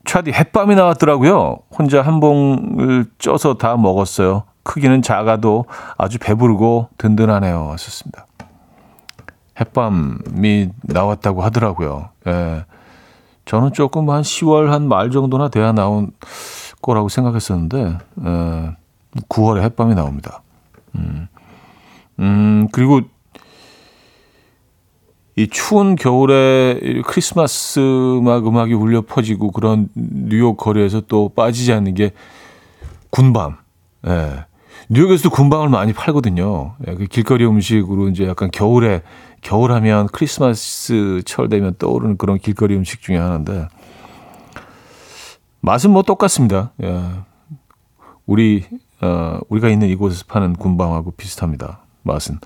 차디 0.04 0.32
햇밤이 0.32 0.74
나왔더라고요. 0.74 1.58
혼자 1.76 2.02
한 2.02 2.20
봉을 2.20 3.06
쪄서 3.18 3.54
다 3.54 3.76
먹었어요. 3.76 4.44
크기는 4.62 5.02
작아도 5.02 5.64
아주 5.98 6.18
배부르고 6.18 6.88
든든하네요. 6.98 7.66
왔었습니다. 7.66 8.26
햇밤이 9.60 10.70
나왔다고 10.82 11.42
하더라고요. 11.42 12.10
예. 12.26 12.64
저는 13.44 13.72
조금 13.72 14.10
한 14.10 14.22
10월 14.22 14.68
한 14.68 14.86
말 14.86 15.10
정도나 15.10 15.48
돼야 15.48 15.72
나온 15.72 16.12
거라고 16.82 17.08
생각했었는데, 17.08 17.98
예. 18.24 18.76
9월에 19.28 19.62
햇밤이 19.62 19.94
나옵니다. 19.94 20.42
음, 20.94 21.26
음 22.20 22.68
그리고 22.72 23.00
이 25.36 25.48
추운 25.48 25.96
겨울에 25.96 26.78
크리스마스 27.06 27.78
막 28.22 28.46
음악이 28.46 28.74
울려 28.74 29.02
퍼지고 29.02 29.52
그런 29.52 29.88
뉴욕 29.94 30.56
거리에서 30.56 31.00
또 31.02 31.30
빠지지 31.30 31.72
않는 31.72 31.94
게 31.94 32.12
군밤. 33.10 33.56
예. 34.06 34.44
뉴욕에서도 34.88 35.30
군밤을 35.30 35.68
많이 35.68 35.92
팔거든요. 35.92 36.74
예, 36.88 36.94
그 36.94 37.06
길거리 37.06 37.46
음식으로 37.46 38.08
이제 38.08 38.26
약간 38.26 38.50
겨울에 38.50 39.02
겨울 39.40 39.72
하면 39.72 40.08
크리스마스 40.08 41.22
철 41.24 41.48
되면 41.48 41.74
떠오르는 41.78 42.16
그런 42.16 42.38
길거리 42.38 42.74
음식 42.74 43.00
중에 43.00 43.16
하나인데 43.16 43.68
맛은 45.60 45.90
뭐 45.90 46.02
똑같습니다. 46.02 46.72
예. 46.82 47.02
우리 48.26 48.64
어, 49.00 49.38
우리가 49.48 49.68
있는 49.68 49.88
이곳에서 49.88 50.24
파는 50.26 50.54
군밤하고 50.54 51.12
비슷합니다. 51.12 51.80
맛은. 52.02 52.38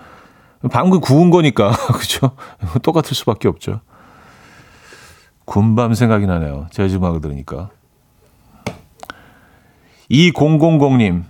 방금 0.71 1.01
구운 1.01 1.31
거니까 1.31 1.71
그죠? 1.95 2.33
똑같을 2.83 3.15
수밖에 3.15 3.49
없죠. 3.49 3.81
군밤 5.45 5.95
생각이 5.95 6.27
나네요. 6.27 6.69
재즈 6.71 6.97
음악을 6.97 7.21
들으니까. 7.21 7.71
2000님. 10.11 11.25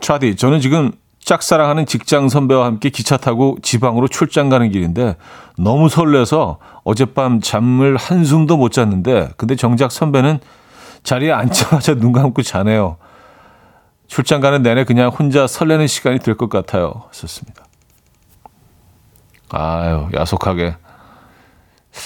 차디, 0.00 0.36
저는 0.36 0.60
지금 0.60 0.92
짝사랑하는 1.20 1.84
직장 1.84 2.28
선배와 2.28 2.64
함께 2.64 2.88
기차 2.88 3.16
타고 3.18 3.58
지방으로 3.60 4.08
출장 4.08 4.48
가는 4.48 4.70
길인데 4.70 5.16
너무 5.58 5.88
설레서 5.88 6.58
어젯밤 6.84 7.40
잠을 7.40 7.96
한숨도 7.96 8.56
못 8.56 8.72
잤는데 8.72 9.32
근데 9.36 9.54
정작 9.54 9.92
선배는 9.92 10.38
자리에 11.02 11.30
앉자마자 11.32 11.94
눈 12.00 12.12
감고 12.12 12.42
자네요. 12.42 12.96
출장 14.08 14.40
가는 14.40 14.62
내내 14.62 14.84
그냥 14.84 15.10
혼자 15.10 15.46
설레는 15.46 15.86
시간이 15.86 16.18
될 16.18 16.34
것 16.34 16.48
같아요. 16.48 17.04
썼습니다. 17.12 17.64
아유, 19.50 20.08
야속하게. 20.14 20.76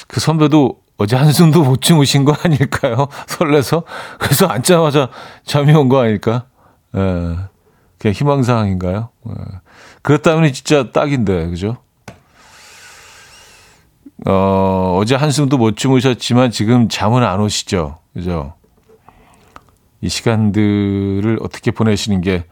그 0.09 0.21
선배도 0.21 0.81
어제 0.99 1.17
한숨도 1.17 1.63
못 1.65 1.81
주무신 1.81 2.25
거 2.25 2.37
아닐까요? 2.45 3.09
설레서? 3.27 3.85
그래서 4.19 4.47
앉자마자 4.47 5.09
잠이 5.45 5.73
온 5.75 5.89
거 5.89 6.01
아닐까? 6.01 6.45
예. 6.95 7.01
그냥 7.99 8.15
희망사항인가요? 8.15 9.09
예. 9.29 9.33
그렇다면 10.03 10.53
진짜 10.53 10.91
딱인데, 10.91 11.49
그죠? 11.49 11.79
어, 14.27 14.99
어제 15.01 15.15
한숨도 15.17 15.59
못 15.59 15.77
주무셨지만 15.77 16.51
지금 16.53 16.89
잠은 16.89 17.25
안 17.25 17.41
오시죠? 17.41 17.99
그죠? 18.13 18.55
이 20.03 20.09
시간들을 20.09 21.39
어떻게 21.41 21.71
보내시는 21.71 22.21
게 22.21 22.45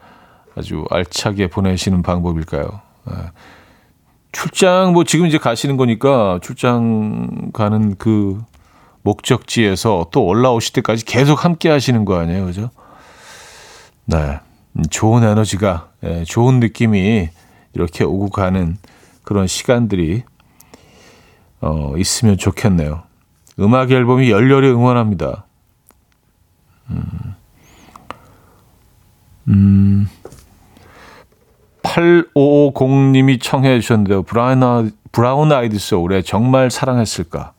아주 0.56 0.84
알차게 0.88 1.48
보내시는 1.48 2.02
방법일까요? 2.02 2.80
예. 3.10 3.14
출장 4.32 4.92
뭐 4.92 5.02
지금 5.04 5.26
이제 5.26 5.38
가시는 5.38 5.76
거니까 5.76 6.38
출장 6.42 7.50
가는 7.52 7.96
그 7.96 8.40
목적지에서 9.02 10.06
또 10.12 10.24
올라오실 10.24 10.74
때까지 10.74 11.04
계속 11.04 11.44
함께 11.44 11.68
하시는 11.68 12.04
거 12.04 12.18
아니에요, 12.18 12.46
그죠? 12.46 12.70
네, 14.04 14.38
좋은 14.90 15.24
에너지가 15.24 15.90
예, 16.04 16.24
좋은 16.24 16.60
느낌이 16.60 17.28
이렇게 17.74 18.04
오고 18.04 18.30
가는 18.30 18.78
그런 19.24 19.48
시간들이 19.48 20.22
어, 21.60 21.94
있으면 21.96 22.38
좋겠네요. 22.38 23.02
음악 23.58 23.90
앨범이 23.90 24.30
열렬히 24.30 24.68
응원합니다. 24.68 25.46
음. 26.90 27.19
음, 29.50 30.08
8550님이 31.82 33.42
청해 33.42 33.80
주셨는데요. 33.80 34.22
브라운, 34.22 34.62
아, 34.62 34.88
브라운 35.10 35.50
아이드 35.50 35.78
소울의 35.78 36.22
정말 36.22 36.70
사랑했을까? 36.70 37.52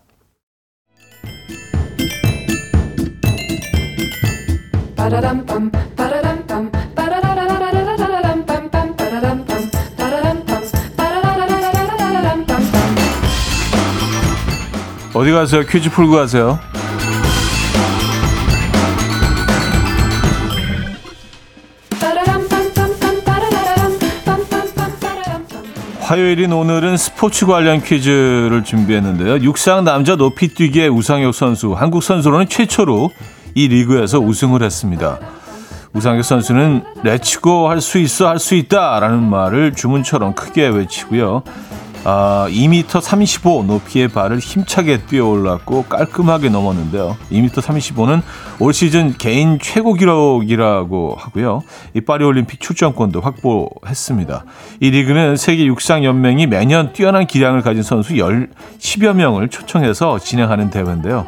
어디 15.13 15.31
가세요? 15.31 15.61
퀴즈 15.63 15.89
풀고 15.91 16.13
가세요. 16.13 16.70
화요일인 26.11 26.51
오늘은 26.51 26.97
스포츠 26.97 27.45
관련 27.45 27.81
퀴즈를 27.81 28.65
준비했는데요. 28.65 29.39
육상 29.45 29.85
남자 29.85 30.17
높이뛰기의 30.17 30.89
우상혁 30.89 31.33
선수, 31.33 31.71
한국 31.71 32.03
선수로는 32.03 32.49
최초로 32.49 33.11
이 33.55 33.69
리그에서 33.69 34.19
우승을 34.19 34.61
했습니다. 34.61 35.19
우상혁 35.93 36.25
선수는 36.25 36.83
레츠고 37.03 37.69
할 37.69 37.79
수 37.79 37.97
있어 37.97 38.27
할 38.27 38.39
수 38.39 38.55
있다라는 38.55 39.23
말을 39.23 39.71
주문처럼 39.71 40.35
크게 40.35 40.67
외치고요. 40.67 41.43
아, 42.03 42.47
2m 42.49 42.99
35 42.99 43.63
높이의 43.63 44.07
발을 44.07 44.39
힘차게 44.39 45.05
뛰어 45.05 45.27
올랐고 45.27 45.83
깔끔하게 45.83 46.49
넘었는데요. 46.49 47.15
2m 47.31 47.51
35는 47.51 48.21
올 48.59 48.73
시즌 48.73 49.13
개인 49.17 49.59
최고 49.59 49.93
기록이라고 49.93 51.15
하고요. 51.15 51.61
이 51.93 52.01
파리 52.01 52.25
올림픽 52.25 52.59
출전권도 52.59 53.21
확보했습니다. 53.21 54.45
이 54.79 54.89
리그는 54.89 55.37
세계 55.37 55.65
육상 55.65 56.03
연맹이 56.03 56.47
매년 56.47 56.91
뛰어난 56.91 57.27
기량을 57.27 57.61
가진 57.61 57.83
선수 57.83 58.13
10여 58.13 59.13
명을 59.13 59.49
초청해서 59.49 60.17
진행하는 60.17 60.71
대회인데요. 60.71 61.27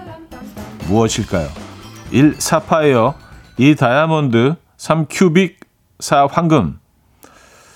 무엇일까요? 0.87 1.49
1. 2.11 2.35
사파이어 2.39 3.13
2. 3.57 3.75
다이아몬드 3.75 4.55
3. 4.77 5.05
큐빅 5.07 5.59
4. 5.99 6.27
황금 6.31 6.79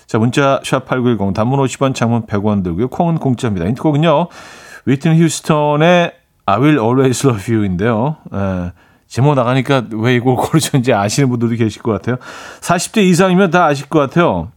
자, 0.08 0.18
문자 0.18 0.58
샵8910 0.64 1.34
단문 1.34 1.60
50원, 1.60 1.94
장문 1.94 2.26
100원 2.26 2.64
들고요. 2.64 2.88
콩은 2.88 3.18
공짜입니다. 3.18 3.66
인트곡은요. 3.66 4.28
위튼 4.86 5.18
휴스턴의 5.18 6.12
I 6.46 6.58
will 6.58 6.78
always 6.78 7.26
love 7.26 7.54
you인데요. 7.54 8.16
에, 8.32 8.72
제목 9.06 9.34
나가니까 9.34 9.84
왜 9.92 10.14
이걸 10.14 10.36
고르셨는지 10.36 10.94
아시는 10.94 11.28
분들도 11.28 11.56
계실 11.56 11.82
것 11.82 11.92
같아요. 11.92 12.16
40대 12.60 13.02
이상이면 13.02 13.50
다 13.50 13.66
아실 13.66 13.86
것 13.90 13.98
같아요. 13.98 14.50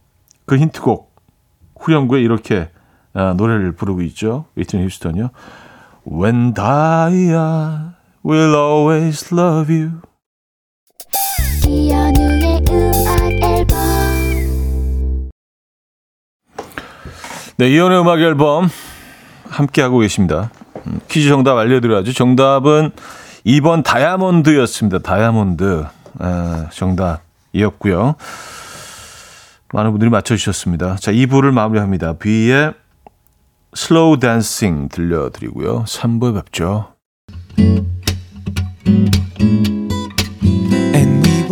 그 0.46 0.56
힌트곡 0.56 1.14
후렴구에 1.78 2.22
이렇게 2.22 2.70
아, 3.12 3.34
노래를 3.36 3.72
부르고 3.72 4.00
있죠. 4.02 4.46
위튼 4.54 4.82
휴스턴이요. 4.82 5.28
When 6.10 6.54
I 6.56 7.12
will 8.24 8.54
always 8.54 9.34
love 9.34 9.70
you. 9.70 10.00
네, 17.56 17.68
이연의 17.70 18.00
음악 18.00 18.20
앨범 18.20 18.68
함께하고 19.48 19.98
계십니다. 19.98 20.50
음, 20.86 21.00
퀴즈 21.08 21.28
정답 21.28 21.58
알려드려야죠. 21.58 22.12
정답은 22.12 22.90
2번 23.46 23.84
다이아몬드였습니다. 23.84 25.00
다이아몬드. 25.00 25.84
아, 26.18 26.68
정답이었고요. 26.72 28.14
많은 29.72 29.90
분들이 29.90 30.10
맞춰주셨습니다. 30.10 30.96
자, 30.96 31.12
2부를 31.12 31.50
마무리합니다. 31.50 32.14
뷔의 32.14 32.74
Slow 33.74 34.18
Dancing 34.18 34.88
들려드리고요. 34.88 35.84
3부에 35.84 36.34
뵙죠. 36.34 36.88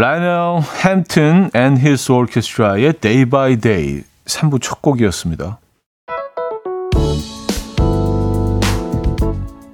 라이널 0.00 0.60
햄튼 0.84 1.50
and 1.54 1.76
His 1.76 2.12
Orchestra의 2.12 2.92
Day 3.00 3.24
by 3.24 3.56
Day 3.56 4.04
3부 4.26 4.62
첫 4.62 4.80
곡이었습니다. 4.80 5.58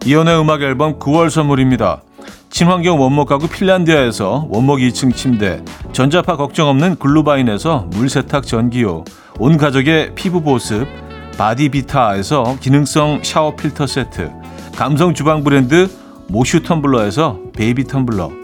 이현우의 0.06 0.40
음악 0.40 0.62
앨범 0.62 0.98
9월 0.98 1.28
선물입니다. 1.28 2.00
친환경 2.48 3.02
원목 3.02 3.28
가구 3.28 3.48
핀란디아에서 3.48 4.46
원목 4.48 4.78
2층 4.78 5.14
침대, 5.14 5.62
전자파 5.92 6.38
걱정 6.38 6.68
없는 6.70 6.96
글루바인에서 6.96 7.88
물세탁 7.90 8.46
전기요, 8.46 9.04
온 9.38 9.58
가족의 9.58 10.14
피부 10.14 10.40
보습, 10.40 10.88
바디비타에서 11.36 12.56
기능성 12.62 13.20
샤워 13.22 13.54
필터 13.56 13.86
세트, 13.86 14.32
감성 14.74 15.12
주방 15.12 15.44
브랜드 15.44 15.86
모슈 16.28 16.62
텀블러에서 16.62 17.52
베이비 17.52 17.84
텀블러, 17.84 18.43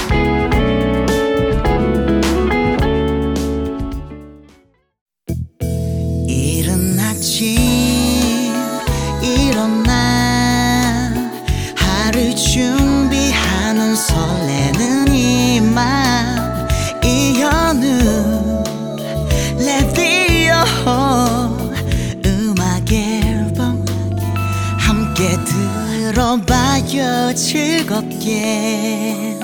즐겁게. 27.33 29.37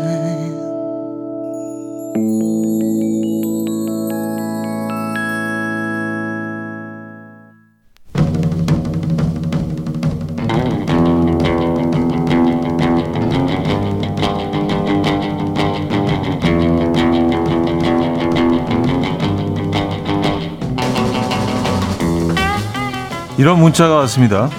이런 23.42 23.60
문자가 23.60 23.96
왔습니다. 23.96 24.52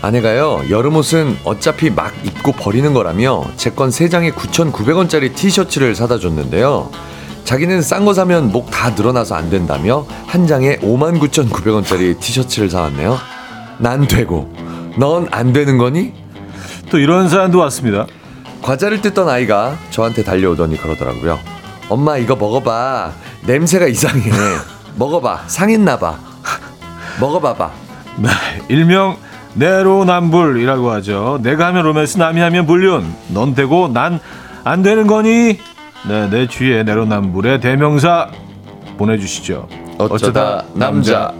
아내가요, 0.00 0.62
여름 0.70 0.94
옷은 0.94 1.38
어차피 1.42 1.90
막 1.90 2.14
입고 2.22 2.52
버리는 2.52 2.94
거라며 2.94 3.42
제건 3.56 3.90
3장에 3.90 4.32
9,900원짜리 4.32 5.34
티셔츠를 5.34 5.96
사다 5.96 6.20
줬는데요. 6.20 6.88
자기는 7.42 7.82
싼 7.82 8.04
거 8.04 8.14
사면 8.14 8.52
목 8.52 8.70
다 8.70 8.90
늘어나서 8.90 9.34
안 9.34 9.50
된다며 9.50 10.06
한 10.28 10.46
장에 10.46 10.76
59,900원짜리 10.76 12.20
티셔츠를 12.20 12.70
사왔네요. 12.70 13.18
난 13.78 14.06
되고, 14.06 14.54
넌 14.96 15.26
안 15.32 15.52
되는 15.52 15.76
거니? 15.76 16.12
또 16.92 16.98
이런 17.00 17.28
사연도 17.28 17.58
왔습니다. 17.58 18.06
과자를 18.62 19.00
뜯던 19.02 19.28
아이가 19.28 19.76
저한테 19.90 20.22
달려오더니 20.22 20.76
그러더라고요. 20.76 21.40
엄마 21.88 22.16
이거 22.16 22.36
먹어봐. 22.36 23.10
냄새가 23.46 23.88
이상해. 23.88 24.30
먹어봐. 24.94 25.42
상했나봐. 25.48 26.18
먹어봐봐. 27.18 27.87
네, 28.18 28.28
일명 28.68 29.16
내로남불이라고 29.54 30.90
하죠. 30.92 31.38
내가 31.42 31.66
하면 31.68 31.84
로맨스, 31.84 32.18
남이 32.18 32.40
하면 32.40 32.66
불륜. 32.66 33.04
넌 33.28 33.54
되고 33.54 33.88
난 33.88 34.20
안 34.64 34.82
되는 34.82 35.06
거니? 35.06 35.58
네, 36.08 36.28
내 36.30 36.46
주위에 36.46 36.82
내로남불의 36.82 37.60
대명사 37.60 38.28
보내주시죠. 38.98 39.66
어쩌다 39.96 40.62
남자. 40.74 41.32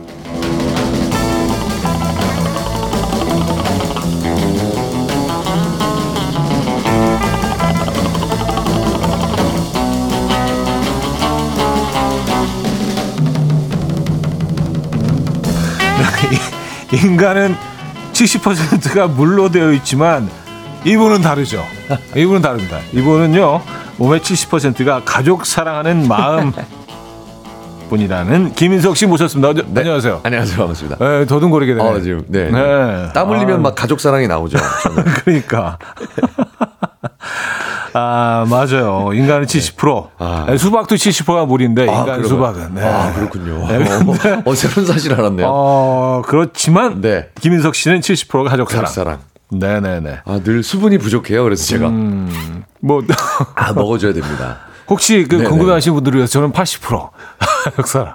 인간은 16.93 17.55
70%가 18.13 19.07
물로 19.09 19.51
되어 19.51 19.73
있지만 19.73 20.29
이분은 20.85 21.21
다르죠. 21.23 21.65
이분은 22.17 22.41
다릅니다. 22.43 22.79
이분은요 22.93 23.63
몸의 23.97 24.21
70%가 24.21 25.03
가족 25.05 25.45
사랑하는 25.45 26.07
마음 26.09 26.53
분이라는 27.91 28.53
김인석 28.55 28.97
씨 28.97 29.07
모셨습니다. 29.07 29.49
어저- 29.49 29.63
네. 29.69 29.81
안녕하세요. 29.81 30.21
안녕하세요. 30.23 30.57
반갑습니다. 30.59 30.97
네, 30.99 31.27
더듬거리게 31.27 31.75
되네. 31.75 31.89
어, 31.89 32.01
지금, 32.01 32.23
네. 32.29 32.51
네. 32.51 33.09
땀 33.15 33.31
흘리면 33.31 33.57
아, 33.57 33.59
막 33.59 33.75
가족 33.75 33.99
사랑이 34.01 34.27
나오죠. 34.29 34.59
그러니까. 35.25 35.79
아, 37.95 38.45
맞아요. 38.49 39.11
인간은 39.15 39.47
70%. 39.47 40.09
아. 40.19 40.47
네, 40.49 40.57
수박도 40.59 40.95
70%가 40.97 41.45
물인데, 41.47 41.83
인간 41.83 42.05
그런가요? 42.05 42.29
수박은. 42.29 42.75
네. 42.75 42.83
아, 42.85 43.13
그렇군요. 43.15 43.67
네, 43.69 43.79
근데- 43.79 44.31
어, 44.31 44.43
어, 44.45 44.55
새로운 44.55 44.87
사실 44.87 45.13
알았네요. 45.15 45.47
어, 45.51 46.23
그렇지만, 46.27 47.01
네. 47.01 47.29
김인석 47.41 47.75
씨는 47.75 48.01
70%가 48.01 48.51
가족 48.51 48.71
사랑. 48.71 48.85
가족 48.85 48.95
사랑. 48.95 49.19
네네네. 49.51 50.21
아, 50.27 50.41
늘 50.45 50.63
수분이 50.63 50.99
부족해요. 50.99 51.43
그래서 51.45 51.65
제가. 51.65 51.89
음. 51.89 52.65
뭐, 52.81 53.03
아, 53.55 53.73
먹어줘야 53.73 54.13
됩니다. 54.13 54.59
혹시 54.89 55.27
그 55.29 55.37
네네. 55.37 55.49
궁금해 55.49 55.73
하신 55.73 55.95
분들을 55.95 56.17
위해서 56.19 56.33
저는 56.33 56.53
80% 56.53 57.11
가족 57.65 57.87
사랑. 57.87 58.15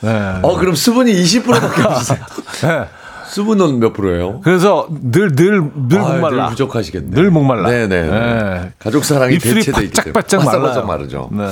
네. 0.00 0.10
어, 0.42 0.56
그럼 0.58 0.74
수분이 0.74 1.12
20%밖에 1.12 1.82
없으세요. 1.82 2.18
네. 2.62 2.88
수분은 3.36 3.80
몇 3.80 3.92
프로예요? 3.94 4.40
그래서 4.42 4.86
늘, 4.90 5.34
늘, 5.34 5.62
늘 5.88 5.98
아, 6.00 6.08
목말라. 6.08 6.42
늘 6.44 6.50
부족하시겠네. 6.50 7.10
늘 7.12 7.30
목말라. 7.30 7.68
네네. 7.70 8.02
네. 8.02 8.72
가족 8.78 9.04
사랑이 9.04 9.38
대체돼 9.38 9.84
있기 9.84 9.92
때문에. 10.02 10.12
바짝바짝 10.12 10.60
말라요. 10.62 10.86
마르죠. 10.86 11.30
네. 11.32 11.46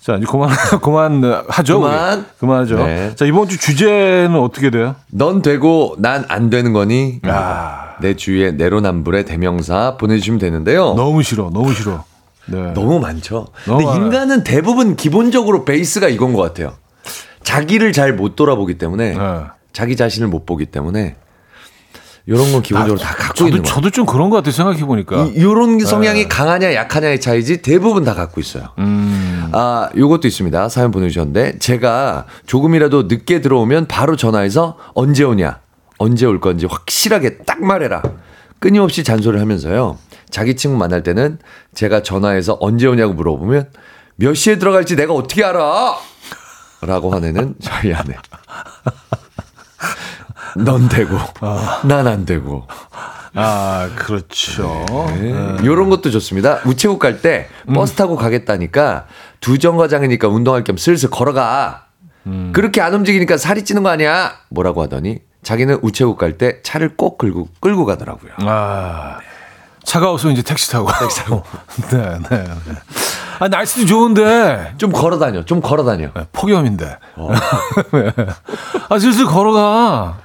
자, 0.00 0.16
이제 0.16 0.26
그만, 0.30 0.50
그만 0.82 1.24
하죠. 1.48 1.80
그만. 1.80 2.18
우리. 2.18 2.24
그만하죠. 2.38 2.76
네. 2.76 3.14
자, 3.16 3.24
이번 3.24 3.48
주 3.48 3.58
주제는 3.58 4.36
어떻게 4.38 4.68
돼요? 4.70 4.96
넌 5.10 5.40
되고 5.40 5.96
난 5.98 6.26
안 6.28 6.50
되는 6.50 6.74
거니? 6.74 7.20
아. 7.24 7.94
내 8.02 8.14
주위에 8.14 8.50
내로남불의 8.52 9.24
대명사 9.24 9.96
보내주시면 9.96 10.38
되는데요. 10.40 10.92
너무 10.94 11.22
싫어, 11.22 11.48
너무 11.54 11.72
싫어. 11.72 12.04
네. 12.46 12.72
너무 12.74 13.00
많죠. 13.00 13.46
너무 13.66 13.86
근데. 13.86 13.98
인간은 14.04 14.44
대부분 14.44 14.96
기본적으로 14.96 15.64
베이스가 15.64 16.08
이건 16.08 16.34
것 16.34 16.42
같아요. 16.42 16.74
자기를 17.44 17.92
잘 17.92 18.12
못 18.14 18.36
돌아보기 18.36 18.76
때문에 18.76 19.12
네. 19.16 19.18
자기 19.74 19.96
자신을 19.96 20.28
못 20.28 20.46
보기 20.46 20.64
때문에 20.66 21.16
이런 22.26 22.50
건 22.52 22.62
기본적으로 22.62 22.98
다 22.98 23.14
갖고 23.14 23.34
저도, 23.34 23.48
있는 23.48 23.62
거예요. 23.62 23.74
저도 23.74 23.90
좀 23.90 24.06
그런 24.06 24.30
것 24.30 24.36
같아요. 24.36 24.52
생각해 24.52 24.86
보니까. 24.86 25.26
이- 25.26 25.42
요런 25.42 25.80
성향이 25.80 26.26
강하냐 26.26 26.72
약하냐의 26.72 27.20
차이지 27.20 27.60
대부분 27.60 28.04
다 28.04 28.14
갖고 28.14 28.40
있어요. 28.40 28.68
음. 28.78 29.50
아, 29.52 29.90
요것도 29.94 30.26
있습니다. 30.26 30.70
사연 30.70 30.90
보내주셨는데 30.90 31.58
제가 31.58 32.24
조금이라도 32.46 33.02
늦게 33.04 33.42
들어오면 33.42 33.86
바로 33.88 34.16
전화해서 34.16 34.78
언제 34.94 35.22
오냐? 35.24 35.60
언제 35.98 36.24
올 36.24 36.40
건지 36.40 36.64
확실하게 36.66 37.38
딱 37.38 37.62
말해라. 37.62 38.00
끊임없이 38.58 39.04
잔소리를 39.04 39.38
하면서요. 39.40 39.98
자기 40.30 40.56
친구 40.56 40.78
만날 40.78 41.02
때는 41.02 41.38
제가 41.74 42.02
전화해서 42.02 42.56
언제 42.60 42.86
오냐고 42.86 43.12
물어보면 43.12 43.68
몇 44.16 44.34
시에 44.34 44.58
들어갈지 44.58 44.96
내가 44.96 45.12
어떻게 45.12 45.44
알아? 45.44 45.94
라고 46.80 47.10
화내는 47.12 47.56
저희 47.62 47.92
아내. 47.92 48.14
넌 50.56 50.88
되고, 50.88 51.18
난안 51.84 52.24
되고. 52.26 52.66
아, 53.36 53.90
그렇죠. 53.96 54.84
네. 55.18 55.56
이런 55.62 55.90
것도 55.90 56.10
좋습니다. 56.12 56.60
우체국 56.64 56.98
갈 57.00 57.20
때 57.20 57.48
버스 57.74 57.94
타고 57.94 58.16
가겠다니까 58.16 59.06
두 59.40 59.58
정거장이니까 59.58 60.28
운동할 60.28 60.62
겸 60.64 60.76
슬슬 60.76 61.10
걸어가. 61.10 61.86
그렇게 62.52 62.80
안 62.80 62.94
움직이니까 62.94 63.36
살이 63.36 63.64
찌는 63.64 63.82
거 63.82 63.90
아니야? 63.90 64.32
뭐라고 64.48 64.82
하더니 64.82 65.18
자기는 65.42 65.80
우체국 65.82 66.16
갈 66.16 66.38
때 66.38 66.62
차를 66.62 66.96
꼭 66.96 67.18
끌고 67.18 67.48
끌고 67.60 67.84
가더라고요. 67.84 68.32
아, 68.38 69.18
차가 69.84 70.10
없으면 70.10 70.32
이제 70.34 70.42
택시 70.42 70.70
타고. 70.70 70.88
택시 71.00 71.18
타고. 71.18 71.42
네, 71.90 72.18
네, 72.30 72.44
네. 72.44 72.74
아, 73.38 73.48
날씨도 73.48 73.86
좋은데. 73.86 74.74
좀 74.78 74.92
걸어 74.92 75.18
다녀. 75.18 75.44
좀 75.44 75.60
걸어 75.60 75.84
다녀. 75.84 76.08
네, 76.14 76.26
폭염인데. 76.32 76.96
아, 78.88 78.98
슬슬 78.98 79.24
걸어가. 79.26 80.18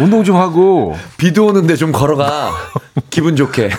운동 0.00 0.24
좀 0.24 0.36
하고. 0.36 0.96
비도 1.16 1.46
오는데 1.46 1.76
좀 1.76 1.92
걸어가. 1.92 2.50
기분 3.10 3.36
좋게. 3.36 3.70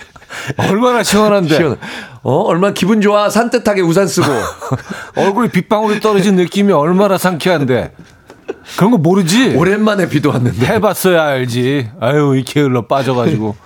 얼마나 0.58 1.02
시원한데. 1.02 1.56
시원. 1.56 1.78
어, 2.22 2.40
얼마나 2.42 2.74
기분 2.74 3.00
좋아. 3.00 3.30
산뜻하게 3.30 3.80
우산 3.82 4.06
쓰고. 4.06 4.26
얼굴에 5.16 5.48
빗방울이 5.48 6.00
떨어진 6.00 6.36
느낌이 6.36 6.72
얼마나 6.72 7.16
상쾌한데. 7.18 7.92
그런 8.76 8.90
거 8.90 8.98
모르지? 8.98 9.54
오랜만에 9.56 10.08
비도 10.08 10.30
왔는데. 10.30 10.66
해봤어야 10.66 11.22
알지. 11.24 11.90
아유, 12.00 12.36
이 12.36 12.44
게을러 12.44 12.86
빠져가지고. 12.86 13.56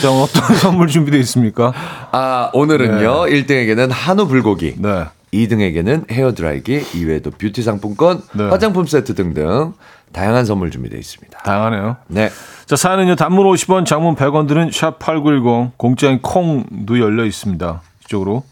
자, 0.00 0.10
어떤 0.10 0.42
선물 0.56 0.88
준비되어 0.88 1.20
있습니까? 1.20 1.72
아, 2.12 2.50
오늘은요. 2.52 3.26
1등에게는 3.26 3.88
한우 3.90 4.26
불고기. 4.26 4.74
네. 4.78 5.04
2등에게는 5.32 6.10
헤어드라이기, 6.10 6.84
이외에도 6.94 7.30
beauty 7.30 7.64
상품권, 7.64 8.22
네. 8.34 8.44
화장품 8.48 8.84
세트 8.86 9.14
등등 9.14 9.72
다양한 10.12 10.44
선물 10.44 10.70
준비되어 10.70 10.98
있습니다. 10.98 11.38
다양하네요. 11.38 11.96
네. 12.08 12.30
자, 12.66 12.76
사연은요, 12.76 13.16
단문 13.16 13.46
50원, 13.46 13.86
장문 13.86 14.14
100원 14.14 14.46
들은 14.46 14.68
샵8910, 14.70 15.72
공짜인 15.78 16.20
콩도 16.20 16.98
열려 17.00 17.24
있습니다. 17.24 17.80
이쪽으로 18.04 18.44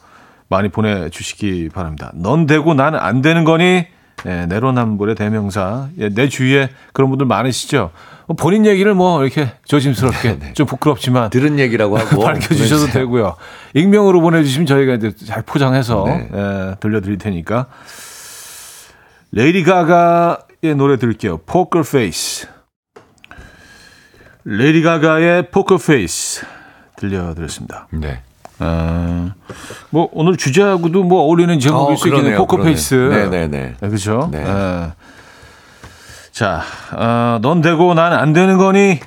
많이 0.48 0.68
보내 0.68 1.10
주시기 1.10 1.68
바랍니다. 1.72 2.10
넌 2.14 2.46
되고 2.46 2.72
나는 2.74 2.98
안 2.98 3.20
되는 3.22 3.44
거니? 3.44 3.86
네, 4.24 4.46
내로남불의 4.46 5.14
대명사. 5.14 5.88
예, 5.98 6.08
내 6.08 6.28
주위에 6.28 6.70
그런 6.92 7.08
분들 7.10 7.26
많으시죠? 7.26 7.90
뭐 8.30 8.36
본인 8.36 8.64
얘기를 8.64 8.94
뭐 8.94 9.24
이렇게 9.24 9.50
조심스럽게 9.64 10.52
좀 10.54 10.64
부끄럽지만 10.64 11.30
들은 11.30 11.58
얘기라고 11.58 11.98
하고 11.98 12.22
밝혀주셔도 12.22 12.82
보내주세요. 12.82 12.92
되고요. 12.92 13.34
익명으로 13.74 14.20
보내주시면 14.20 14.66
저희가 14.66 14.94
이제 14.94 15.12
잘 15.26 15.42
포장해서 15.42 16.04
네. 16.06 16.28
예, 16.32 16.76
들려드릴 16.78 17.18
테니까. 17.18 17.66
레이디 19.32 19.64
가가의 19.64 20.76
노래 20.76 20.96
들을게요. 20.96 21.38
Poker 21.38 21.82
Face. 21.82 22.46
레이디 24.44 24.82
가가의 24.82 25.50
Poker 25.50 25.78
Face 25.78 26.46
들려드렸습니다. 26.98 27.88
네. 27.90 28.20
어, 28.60 29.32
뭐 29.90 30.08
오늘 30.12 30.36
주제하고도 30.36 31.02
뭐 31.02 31.22
어울리는 31.22 31.58
제목일 31.58 31.94
어, 31.94 31.96
수. 31.96 32.04
그러네요, 32.04 32.36
Poker. 32.46 32.58
Face. 32.62 32.94
네네네. 32.94 33.74
그렇죠. 33.80 34.28
네. 34.30 34.38
예. 34.38 34.92
자, 36.40 36.62
어, 36.96 37.38
넌 37.42 37.60
되고 37.60 37.92
난 37.92 38.14
안 38.14 38.32
되는 38.32 38.56
거니 38.56 38.98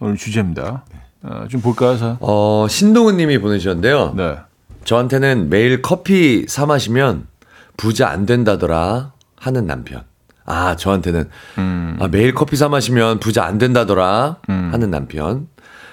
오늘 0.00 0.16
주제입니다. 0.16 0.84
어, 1.22 1.44
좀 1.48 1.60
볼까요, 1.60 1.96
사? 1.96 2.16
어, 2.18 2.66
신동훈 2.68 3.16
님이 3.16 3.38
보내주셨는데요. 3.38 4.14
네. 4.16 4.38
저한테는 4.82 5.50
매일 5.50 5.82
커피 5.82 6.46
사 6.48 6.66
마시면 6.66 7.28
부자 7.76 8.08
안 8.08 8.26
된다더라 8.26 9.12
하는 9.36 9.66
남편. 9.68 10.02
아, 10.46 10.74
저한테는 10.74 11.30
음. 11.58 11.96
아, 12.00 12.08
매일 12.08 12.34
커피 12.34 12.56
사 12.56 12.68
마시면 12.68 13.20
부자 13.20 13.44
안 13.44 13.58
된다더라 13.58 14.38
하는 14.48 14.90
남편. 14.90 15.46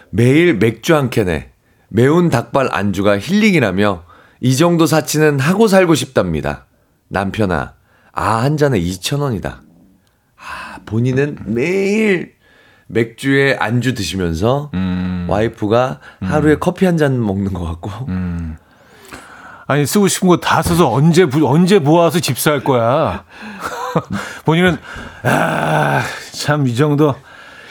매일 0.10 0.58
맥주 0.58 0.96
한 0.96 1.12
캔에 1.12 1.52
매운 1.90 2.32
닭발 2.32 2.70
안주가 2.72 3.20
힐링이라며 3.20 4.02
이 4.40 4.56
정도 4.56 4.88
사치는 4.88 5.42
하고 5.42 5.68
살고 5.68 5.94
싶답니다. 5.94 6.66
남편아, 7.10 7.74
아, 8.14 8.24
한 8.42 8.58
잔에 8.58 8.80
2,000원이다. 8.80 9.70
아, 10.42 10.80
본인은 10.86 11.38
매일 11.46 12.34
맥주에 12.88 13.56
안주 13.60 13.94
드시면서 13.94 14.72
음. 14.74 15.26
와이프가 15.30 16.00
하루에 16.22 16.56
커피 16.60 16.86
한 16.86 16.98
잔 16.98 17.24
먹는 17.24 17.54
것 17.54 17.64
같고 17.64 17.90
아니 19.68 19.86
쓰고 19.86 20.08
싶은 20.10 20.28
거 20.28 20.38
다 20.38 20.62
써서 20.62 20.92
언제 20.92 21.26
부- 21.26 21.48
언제 21.48 21.80
모아서 21.80 22.20
집사할 22.20 22.64
거야. 22.64 23.24
본인은 24.46 24.78
아 25.24 26.02
참 26.34 26.66
이 26.68 26.76
정도 26.76 27.16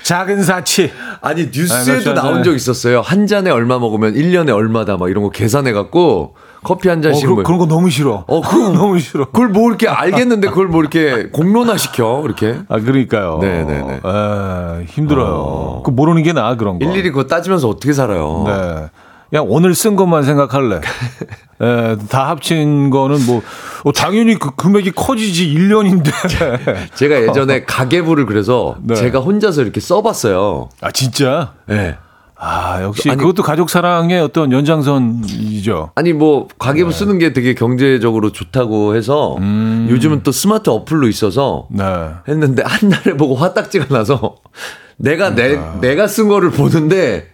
작은 0.02 0.42
사치. 0.42 0.90
아니 1.20 1.42
아니, 1.42 1.50
뉴스에도 1.52 2.10
한 2.10 2.14
나온. 2.14 2.42
적 2.42 2.54
있었어요. 2.54 3.02
한 3.02 3.26
잔에 3.26 3.50
얼마 3.50 3.78
먹으면 3.78 4.14
1년에 4.14 4.54
얼마다 4.54 4.96
막 4.96 5.10
이런 5.10 5.22
거 5.22 5.30
계산해 5.30 5.72
갖고 5.72 6.36
커피 6.62 6.88
한 6.88 6.98
어, 6.98 7.02
잔씩 7.02 7.26
그, 7.26 7.32
뭐 7.32 7.42
그런 7.42 7.58
거 7.58 7.66
너무 7.66 7.90
싫어. 7.90 8.24
어, 8.26 8.40
그거 8.42 8.70
너무 8.70 8.98
싫어. 8.98 9.26
그걸 9.26 9.48
뭐 9.48 9.68
이렇게 9.68 9.88
알겠는데 9.88 10.48
그걸 10.48 10.68
뭐 10.68 10.80
이렇게 10.80 11.28
공론화 11.30 11.76
시켜 11.76 12.22
이렇게 12.24 12.58
아 12.68 12.78
그러니까요. 12.80 13.38
네네네. 13.40 14.00
아, 14.02 14.82
힘들어요. 14.86 15.34
어. 15.34 15.82
그 15.84 15.90
모르는 15.90 16.22
게 16.22 16.32
나아 16.32 16.56
그런 16.56 16.78
거. 16.78 16.84
일일이 16.84 17.10
그거 17.10 17.24
따지면서 17.24 17.68
어떻게 17.68 17.92
살아요? 17.92 18.44
네. 18.46 18.90
그냥 19.30 19.46
오늘 19.48 19.74
쓴 19.74 19.94
것만 19.94 20.24
생각할래. 20.24 20.80
예, 21.62 21.96
다 22.08 22.30
합친 22.30 22.90
거는 22.90 23.26
뭐, 23.26 23.42
어, 23.84 23.92
당연히 23.92 24.34
그 24.34 24.50
금액이 24.56 24.92
커지지 24.92 25.54
1년인데. 25.54 26.10
제가 26.96 27.22
예전에 27.22 27.64
가계부를 27.64 28.26
그래서 28.26 28.76
네. 28.82 28.94
제가 28.96 29.20
혼자서 29.20 29.62
이렇게 29.62 29.78
써봤어요. 29.78 30.70
아, 30.80 30.90
진짜? 30.90 31.52
네. 31.66 31.96
아, 32.42 32.82
역시 32.82 33.10
아니- 33.10 33.18
그것도 33.18 33.42
가족 33.42 33.68
사랑의 33.68 34.18
어떤 34.20 34.50
연장선이죠. 34.50 35.92
아니 35.94 36.12
뭐 36.14 36.48
네. 36.48 36.54
가계부 36.58 36.90
쓰는 36.92 37.18
게 37.18 37.32
되게 37.34 37.54
경제적으로 37.54 38.32
좋다고 38.32 38.96
해서 38.96 39.36
음. 39.38 39.86
요즘은 39.90 40.22
또 40.22 40.32
스마트 40.32 40.70
어플로 40.70 41.08
있어서 41.08 41.68
네. 41.70 41.84
했는데 42.28 42.62
한 42.64 42.88
달에 42.88 43.16
보고 43.16 43.34
화딱지가 43.34 43.86
나서 43.94 44.36
내가 44.96 45.34
내 45.34 45.58
내가 45.80 46.06
쓴 46.06 46.28
거를 46.28 46.50
보는데 46.50 47.28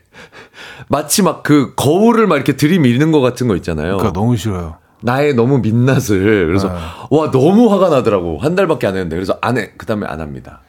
마치 0.88 1.23
막 1.23 1.42
그 1.42 1.75
거울을 1.77 2.27
막 2.27 2.37
이렇게 2.37 2.57
들이미는 2.57 3.12
것 3.12 3.21
같은 3.21 3.47
거 3.49 3.55
있잖아요. 3.57 3.99
그러니까 3.99 4.12
너무 4.12 4.37
싫어요. 4.37 4.77
나의 5.03 5.35
너무 5.35 5.59
민낯을 5.59 6.47
그래서 6.49 6.69
네. 6.69 6.75
와 7.11 7.31
너무 7.31 7.71
화가 7.73 7.90
나더라고 7.90 8.38
한 8.38 8.57
달밖에 8.57 8.87
안 8.88 8.95
했는데 8.95 9.14
그래서 9.14 9.38
안 9.40 9.57
해. 9.59 9.71
그다음에 9.77 10.07
안 10.09 10.21
합니다. 10.21 10.62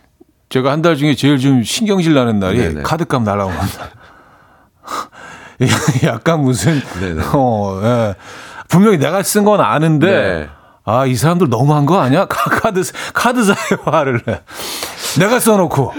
제가 0.49 0.71
한 0.71 0.81
달 0.81 0.95
중에 0.95 1.13
제일 1.15 1.37
좀 1.39 1.63
신경질 1.63 2.13
나는 2.13 2.39
날이 2.39 2.57
네네. 2.59 2.81
카드값 2.83 3.23
날라오는 3.23 3.57
날. 3.57 3.67
약간 6.03 6.41
무슨, 6.41 6.81
네네. 6.99 7.21
어, 7.33 7.79
예. 7.83 8.15
분명히 8.67 8.97
내가 8.97 9.23
쓴 9.23 9.43
건 9.45 9.59
아는데, 9.61 10.07
네. 10.11 10.49
아, 10.85 11.05
이 11.05 11.15
사람들 11.15 11.49
너무한 11.49 11.85
거 11.85 11.99
아니야? 11.99 12.25
카- 12.25 12.49
카드, 12.61 12.81
카드사에 13.13 13.55
화를 13.85 14.21
내. 14.25 14.41
내가 15.19 15.39
써놓고. 15.39 15.93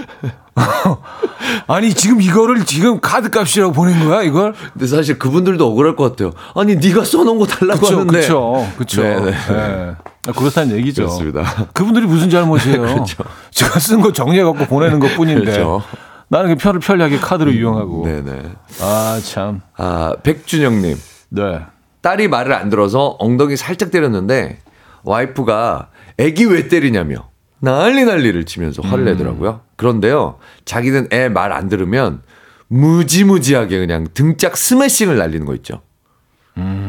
아니, 1.67 1.93
지금 1.93 2.21
이거를 2.21 2.65
지금 2.65 2.99
카드 2.99 3.29
값이라고 3.29 3.73
보낸 3.73 4.03
거야, 4.07 4.21
이걸? 4.23 4.53
근데 4.73 4.87
사실 4.87 5.17
그분들도 5.19 5.65
억울할 5.65 5.95
것 5.95 6.09
같아요. 6.11 6.31
아니 6.55 6.75
네가 6.75 7.03
써놓은 7.05 7.39
거 7.39 7.45
달라고 7.45 7.79
그쵸, 7.81 7.93
하는데. 7.99 8.19
그쵸, 8.19 8.67
그쵸. 8.77 9.01
네네. 9.01 9.31
예. 9.31 9.95
아, 10.27 10.31
그렇다는 10.35 10.75
얘기죠. 10.77 11.03
그렇습니다. 11.03 11.43
그분들이 11.73 12.05
무슨 12.05 12.29
잘못이에요? 12.29 12.81
그렇죠. 12.81 13.23
제가 13.51 13.79
쓴 13.79 14.01
거 14.01 14.11
정리해 14.11 14.43
갖고 14.43 14.65
보내는 14.65 14.99
것 14.99 15.15
뿐인데. 15.15 15.45
그렇죠. 15.45 15.81
나는 16.29 16.49
그 16.49 16.55
편을 16.55 16.79
편리하게 16.79 17.17
카드를 17.17 17.53
이용하고. 17.55 18.05
네네. 18.05 18.43
아, 18.81 19.19
참. 19.23 19.61
아 19.75 20.13
백준영님 20.23 20.95
네. 21.29 21.61
딸이 22.01 22.27
말을 22.27 22.53
안 22.53 22.69
들어서 22.69 23.15
엉덩이 23.19 23.57
살짝 23.57 23.91
때렸는데 23.91 24.59
와이프가 25.03 25.89
애기 26.17 26.45
왜 26.45 26.67
때리냐며 26.67 27.29
난리 27.59 28.05
난리를 28.05 28.45
치면서 28.45 28.81
화를 28.83 28.99
음. 28.99 29.05
내더라고요. 29.05 29.61
그런데요, 29.75 30.37
자기는 30.65 31.07
애 31.11 31.29
말 31.29 31.51
안 31.51 31.67
들으면 31.67 32.21
무지무지하게 32.67 33.79
그냥 33.79 34.07
등짝 34.13 34.55
스매싱을 34.55 35.17
날리는 35.17 35.45
거 35.45 35.55
있죠. 35.55 35.81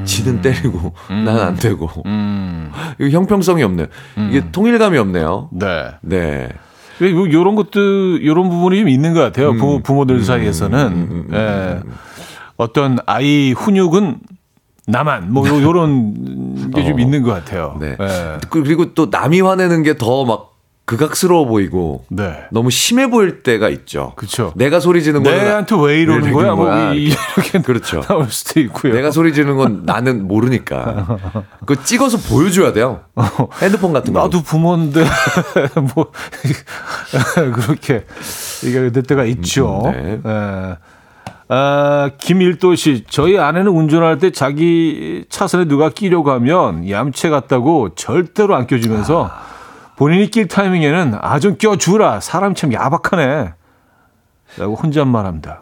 지는 0.05 0.41
때리고 0.43 0.95
난안 1.09 1.55
되고 1.57 1.88
음. 2.07 2.72
이거 2.99 3.09
형평성이 3.11 3.62
없네요. 3.62 3.86
이게 4.28 4.51
통일감이 4.51 4.99
없네요. 4.99 5.49
네. 5.53 5.91
네. 6.03 6.49
뭐 7.15 7.31
요런 7.33 7.55
것도 7.55 8.25
요런 8.25 8.49
부분이 8.51 8.79
좀 8.81 8.89
있는 8.89 9.15
것 9.15 9.21
같아요. 9.21 9.51
음. 9.51 9.59
부모, 9.59 9.81
부모들 9.81 10.23
사이에서는 10.23 11.27
예. 11.33 11.81
어떤 12.57 12.99
아이 13.07 13.53
훈육은 13.53 14.19
나만 14.87 15.33
뭐 15.33 15.47
요, 15.49 15.73
런 15.73 16.71
게좀 16.75 16.95
어. 16.97 16.99
있는 17.01 17.23
것 17.23 17.33
같아요. 17.33 17.77
네. 17.81 17.97
예. 18.01 18.39
그리고 18.51 18.93
또 18.95 19.07
남이 19.11 19.41
화내는 19.41 19.83
게 19.83 19.95
더 19.95 20.25
막 20.25 20.51
극악스러워 20.97 21.45
보이고 21.47 22.05
네. 22.09 22.45
너무 22.51 22.70
심해 22.70 23.09
보일 23.09 23.43
때가 23.43 23.68
있죠. 23.68 24.12
그쵸. 24.16 24.53
내가 24.57 24.80
소리 24.80 25.03
지는 25.03 25.22
거는 25.22 25.38
내한테 25.38 25.76
왜 25.80 26.01
이러는 26.01 26.24
왜 26.24 26.32
거야? 26.32 26.45
이러는 26.47 26.57
뭐 26.57 26.66
거야? 26.66 26.93
이- 26.95 27.05
이렇게 27.36 27.61
그렇죠. 27.62 28.01
나올 28.03 28.28
수도 28.28 28.59
있고요. 28.61 28.93
내가 28.95 29.11
소리 29.11 29.32
지르는 29.32 29.57
건 29.57 29.82
나는 29.84 30.26
모르니까. 30.26 31.18
그거 31.64 31.76
찍어서 31.84 32.18
보여줘야 32.18 32.72
돼요. 32.72 33.03
핸드폰 33.62 33.93
같은 33.93 34.12
거. 34.12 34.20
나도 34.22 34.43
부모인데 34.43 35.05
뭐 35.95 36.11
그렇게 37.55 38.05
얘기가 38.64 38.91
될 38.91 39.03
때가 39.05 39.24
있죠. 39.24 39.82
음, 39.86 39.93
네. 39.93 40.20
예. 40.26 40.76
아, 41.53 42.11
김일도 42.18 42.76
씨, 42.76 43.05
저희 43.11 43.36
아내는 43.36 43.72
운전할 43.72 44.18
때 44.18 44.30
자기 44.30 45.24
차선에 45.28 45.64
누가 45.64 45.91
끼려고 45.91 46.30
하면 46.30 46.88
얌체 46.88 47.28
같다고 47.28 47.95
절대로 47.97 48.55
안 48.55 48.68
껴주면서 48.68 49.28
본인이 50.01 50.31
낄 50.31 50.49
타이밍에는 50.49 51.19
아 51.21 51.39
좀 51.41 51.57
껴주라. 51.59 52.21
사람 52.21 52.55
참 52.55 52.73
야박하네. 52.73 53.53
라고 54.57 54.75
혼잣말합니다. 54.75 55.61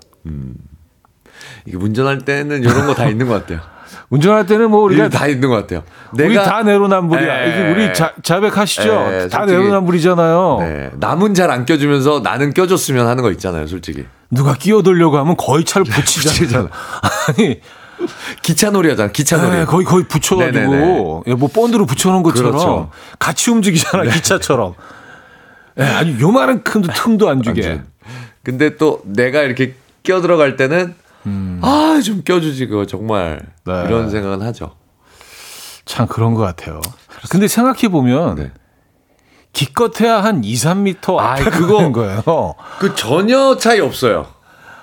이게 1.67 1.77
운전할 1.77 2.19
때는 2.21 2.63
이런 2.63 2.87
거 2.87 2.95
다 2.95 3.09
있는 3.09 3.27
것 3.27 3.35
같아요. 3.35 3.59
운전할 4.11 4.47
때는 4.47 4.71
뭐 4.71 4.83
우리가 4.85 5.09
다 5.09 5.27
있는 5.27 5.49
것 5.49 5.57
같아요. 5.57 5.83
우리 6.13 6.35
다 6.37 6.63
내로남불이야. 6.63 7.45
예. 7.45 7.49
이게 7.51 7.71
우리 7.73 7.93
자, 7.95 8.13
자백하시죠? 8.23 9.09
예, 9.13 9.29
다 9.29 9.45
내로남불이잖아요. 9.45 10.57
네, 10.61 10.91
남은 10.99 11.35
잘 11.35 11.51
안 11.51 11.67
껴주면서 11.67 12.21
나는 12.21 12.55
껴줬으면 12.55 13.07
하는 13.09 13.23
거 13.25 13.31
있잖아요, 13.33 13.67
솔직히. 13.67 14.07
누가 14.31 14.55
끼어들려고 14.55 15.19
하면 15.19 15.37
거의 15.37 15.65
차를 15.65 15.85
붙이잖아요. 15.91 16.69
아니, 17.37 17.61
기차놀이 18.43 18.89
하잖아, 18.91 19.11
기차놀이. 19.13 19.59
네, 19.59 19.65
거의 19.65 19.85
거의 19.85 20.05
붙여가지고 20.07 20.59
네네네. 20.59 21.23
예, 21.27 21.35
뭐 21.35 21.49
본드로 21.49 21.87
붙여놓은 21.87 22.23
것처럼 22.23 22.53
그렇죠. 22.53 22.91
같이 23.19 23.51
움직이잖아 23.51 24.05
기차처럼. 24.13 24.75
예, 25.79 25.83
아니 25.85 26.19
요만한 26.21 26.63
큰 26.63 26.83
틈도 26.83 27.29
안 27.29 27.43
주게. 27.43 27.81
근데 28.43 28.77
또 28.77 29.03
내가 29.05 29.43
이렇게 29.43 29.75
껴 30.03 30.21
들어갈 30.21 30.57
때는 30.57 30.95
아, 31.61 32.01
좀 32.03 32.23
껴주지, 32.25 32.67
그거 32.67 32.87
정말. 32.87 33.41
음. 33.67 33.73
네. 33.73 33.85
이런 33.87 34.09
생각은 34.11 34.41
하죠. 34.47 34.75
참 35.85 36.07
그런 36.07 36.35
것 36.35 36.43
같아요. 36.43 36.81
근데 37.31 37.49
생각해 37.49 37.89
보면 37.89 38.35
네. 38.37 38.51
기껏해야 39.53 40.23
한 40.23 40.45
2, 40.45 40.55
3미터 40.55 41.19
아이, 41.19 41.41
앞에 41.43 41.51
그거- 41.51 41.79
그거 41.79 41.93
거예요. 41.93 42.55
그 42.79 42.95
전혀 42.95 43.57
차이 43.57 43.81
없어요. 43.81 44.27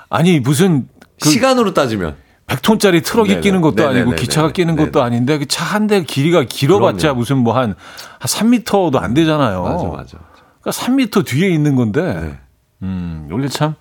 아니 0.09 0.39
무슨 0.39 0.87
그 1.21 1.29
시간으로 1.29 1.73
따지면. 1.73 2.15
100톤짜리 2.47 3.03
트럭이 3.03 3.29
네네. 3.29 3.41
끼는 3.41 3.61
것도 3.61 3.75
네네네네. 3.75 4.01
아니고 4.01 4.15
기차가 4.15 4.51
끼는 4.51 4.75
것도 4.75 4.91
네네. 4.91 5.05
아닌데 5.05 5.37
그 5.39 5.45
차 5.47 5.63
한 5.65 5.87
대 5.87 6.03
길이가 6.03 6.43
길어봤자 6.43 6.99
그럼요. 7.07 7.19
무슨 7.19 7.37
뭐한 7.37 7.75
3미터도 8.21 9.01
안 9.01 9.13
되잖아요. 9.13 9.63
맞아, 9.63 9.83
맞아. 9.87 10.17
그러니까 10.61 10.71
3미터 10.71 11.25
뒤에 11.25 11.49
있는 11.49 11.75
건데 11.75 12.01
네. 12.01 12.39
음, 12.83 13.27
원래 13.31 13.47
참 13.47 13.75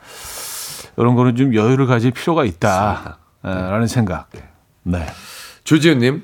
이런 0.96 1.14
거는 1.14 1.36
좀 1.36 1.54
여유를 1.54 1.86
가질 1.86 2.12
필요가 2.12 2.44
있다라는 2.44 3.86
생각. 3.86 4.30
네. 4.82 5.04
조지훈님, 5.64 6.22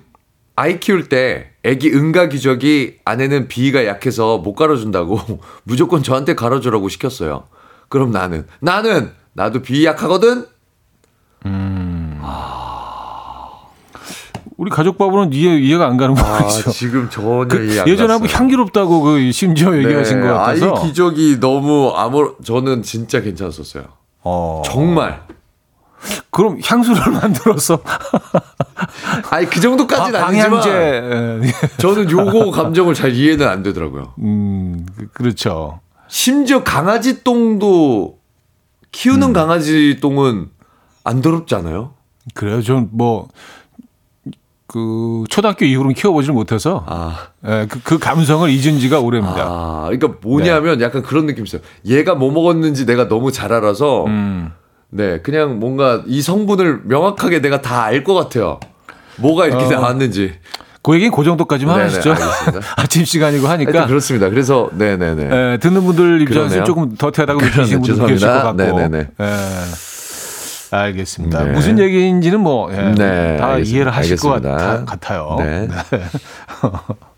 아이 0.56 0.80
키울 0.80 1.08
때 1.08 1.50
애기 1.62 1.90
응가 1.92 2.28
기저귀 2.28 2.98
안에는 3.04 3.48
비위가 3.48 3.84
약해서 3.86 4.38
못 4.38 4.54
갈아준다고 4.54 5.20
무조건 5.64 6.02
저한테 6.02 6.34
갈아주라고 6.34 6.88
시켰어요. 6.88 7.44
그럼 7.88 8.12
나는 8.12 8.46
나는 8.60 9.12
나도 9.34 9.60
비위 9.62 9.84
약하거든. 9.84 10.46
우리 14.56 14.70
가족 14.70 14.98
밥으로는 14.98 15.32
이해, 15.32 15.56
이해가 15.58 15.86
안 15.86 15.96
가는 15.96 16.16
아 16.18 16.22
거죠. 16.38 16.70
지금 16.70 17.08
전혀 17.08 17.46
그 17.48 17.64
이해 17.66 17.80
안 17.80 17.88
예전에 17.88 18.12
한번. 18.12 18.28
향기롭다고 18.30 19.00
그 19.00 19.32
심지어 19.32 19.74
얘기하신 19.76 20.20
네, 20.20 20.26
것 20.28 20.34
같아서. 20.34 20.74
아이 20.76 20.82
기저귀 20.86 21.40
너무 21.40 21.92
아무 21.96 22.34
저는 22.44 22.82
진짜 22.82 23.20
괜찮았었어요. 23.22 23.84
어. 24.22 24.62
정말. 24.66 25.22
그럼 26.30 26.58
향수를 26.62 27.00
만들어서 27.12 27.78
아니 29.30 29.46
그 29.46 29.60
정도까지는 29.60 30.20
방- 30.20 30.28
아니지만. 30.28 31.42
저는 31.78 32.10
요거 32.10 32.50
감정을 32.50 32.92
잘 32.94 33.14
이해는 33.14 33.48
안 33.48 33.62
되더라고요. 33.62 34.12
음, 34.18 34.86
그- 34.96 35.08
그렇죠. 35.08 35.80
심지어 36.08 36.62
강아지 36.64 37.22
똥도 37.24 38.18
키우는 38.92 39.28
음. 39.28 39.32
강아지 39.32 39.98
똥은 40.02 40.48
안 41.04 41.22
더럽지 41.22 41.54
않아요? 41.54 41.94
그래요. 42.34 42.62
전 42.62 42.88
뭐, 42.92 43.28
그, 44.66 45.24
초등학교 45.28 45.64
이후로는 45.64 45.94
키워보지를 45.94 46.32
못해서, 46.34 46.84
아. 46.86 47.28
예, 47.46 47.66
그, 47.68 47.80
그 47.82 47.98
감성을 47.98 48.48
잊은 48.50 48.78
지가 48.78 49.00
오래입니다. 49.00 49.42
아, 49.42 49.88
그러니까 49.90 50.18
뭐냐면 50.22 50.78
네. 50.78 50.84
약간 50.84 51.02
그런 51.02 51.26
느낌이 51.26 51.46
있어요. 51.48 51.60
얘가 51.86 52.14
뭐 52.14 52.30
먹었는지 52.30 52.86
내가 52.86 53.08
너무 53.08 53.32
잘 53.32 53.52
알아서 53.52 54.04
음. 54.06 54.52
네, 54.90 55.20
그냥 55.22 55.58
뭔가 55.58 56.02
이 56.06 56.22
성분을 56.22 56.82
명확하게 56.84 57.40
내가 57.40 57.60
다 57.62 57.84
알 57.84 58.04
것 58.04 58.14
같아요. 58.14 58.60
뭐가 59.16 59.46
이렇게 59.46 59.64
어. 59.66 59.70
나왔는지. 59.80 60.34
그 60.82 60.94
얘기는 60.94 61.12
그 61.14 61.24
정도까지만 61.24 61.76
네네, 61.76 61.88
하시죠. 61.88 62.14
아침 62.76 63.04
시간이고 63.04 63.46
하니까. 63.48 63.86
그렇습니다. 63.86 64.30
그래서 64.30 64.70
네네네. 64.72 65.24
예, 65.52 65.58
듣는 65.58 65.82
분들 65.84 66.22
입장에서. 66.22 66.64
조금 66.64 66.94
더태하다고 66.96 67.38
그러네, 67.40 67.56
느끼시는 67.56 67.82
분들 67.82 68.06
계실 68.06 68.26
것. 68.28 68.34
같고. 68.34 68.56
네네네. 68.56 68.98
예. 69.20 69.26
알겠습니다. 70.70 71.44
네. 71.44 71.52
무슨 71.52 71.78
얘기인지는 71.78 72.40
뭐, 72.40 72.72
예, 72.72 72.76
네, 72.92 73.36
다 73.36 73.46
알겠습니다. 73.52 73.58
이해를 73.76 73.92
하실 73.96 74.16
것 74.16 74.34
알겠습니다. 74.34 74.66
같아, 74.66 74.84
같아요. 74.84 75.36
네. 75.38 75.68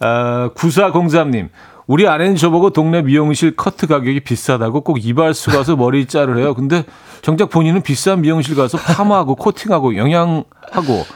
아, 0.00 0.50
9403님. 0.54 1.48
우리 1.86 2.08
아내는 2.08 2.34
저보고 2.36 2.70
동네 2.70 3.00
미용실 3.02 3.54
커트 3.54 3.86
가격이 3.86 4.20
비싸다고 4.20 4.80
꼭 4.80 5.04
이발소 5.04 5.52
가서 5.52 5.76
머리 5.76 6.06
자르래요. 6.06 6.54
근데 6.54 6.84
정작 7.22 7.48
본인은 7.48 7.82
비싼 7.82 8.22
미용실 8.22 8.56
가서 8.56 8.76
파마하고 8.76 9.36
코팅하고 9.36 9.96
영양하고 9.96 11.06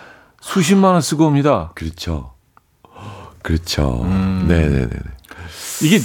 수십만 0.41 0.93
원 0.93 1.01
쓰고 1.01 1.27
옵니다. 1.27 1.73
그렇죠. 1.75 2.35
그렇죠. 3.43 4.03
음. 4.05 4.45
네네네. 4.47 4.89
이게 5.83 5.99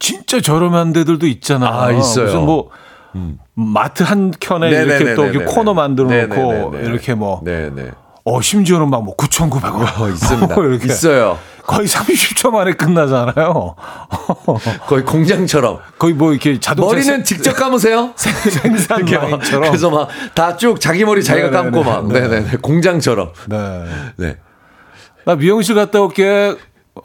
진짜 0.00 0.40
저렴한 0.40 0.92
데들도 0.92 1.26
있잖아요. 1.28 1.70
아, 1.72 1.92
있어요. 1.92 2.24
무슨 2.26 2.44
뭐 2.44 2.70
마트 3.54 4.02
한 4.02 4.30
켠에 4.38 4.68
이렇게 4.70 5.14
또 5.14 5.22
이렇게 5.24 5.38
네네네네네. 5.38 5.44
코너 5.44 5.74
만들어 5.74 6.08
놓고. 6.26 6.74
이렇게 6.78 7.14
뭐 7.14 7.40
네네. 7.44 7.90
어, 8.24 8.40
심지어는 8.42 8.90
막 8.90 9.02
뭐 9.02 9.16
9,900원. 9.16 10.00
어, 10.00 10.08
있습니다. 10.10 10.54
이렇게. 10.54 10.86
있어요. 10.86 11.38
거의 11.66 11.86
30초 11.86 12.50
만에 12.50 12.72
끝나잖아요. 12.72 13.74
거의 14.88 15.04
공장처럼. 15.04 15.78
거의 15.98 16.14
뭐 16.14 16.32
이렇게 16.32 16.58
자동차 16.60 16.94
머리는 16.94 17.24
직접 17.24 17.52
감으세요? 17.54 18.12
생산 18.16 18.98
이렇게 19.00 19.16
막 19.18 19.30
라인처럼. 19.30 19.62
그래서 19.70 19.90
막 19.90 20.08
다 20.34 20.56
쭉 20.56 20.80
자기 20.80 21.04
머리 21.04 21.22
자기가 21.22 21.48
네네네. 21.50 21.62
감고 21.70 21.84
막. 21.84 22.06
네. 22.08 22.20
네네네. 22.20 22.50
공장처럼. 22.62 23.32
네. 23.48 23.84
네. 24.16 24.36
나 25.24 25.34
미용실 25.36 25.74
갔다 25.74 26.00
올게. 26.00 26.56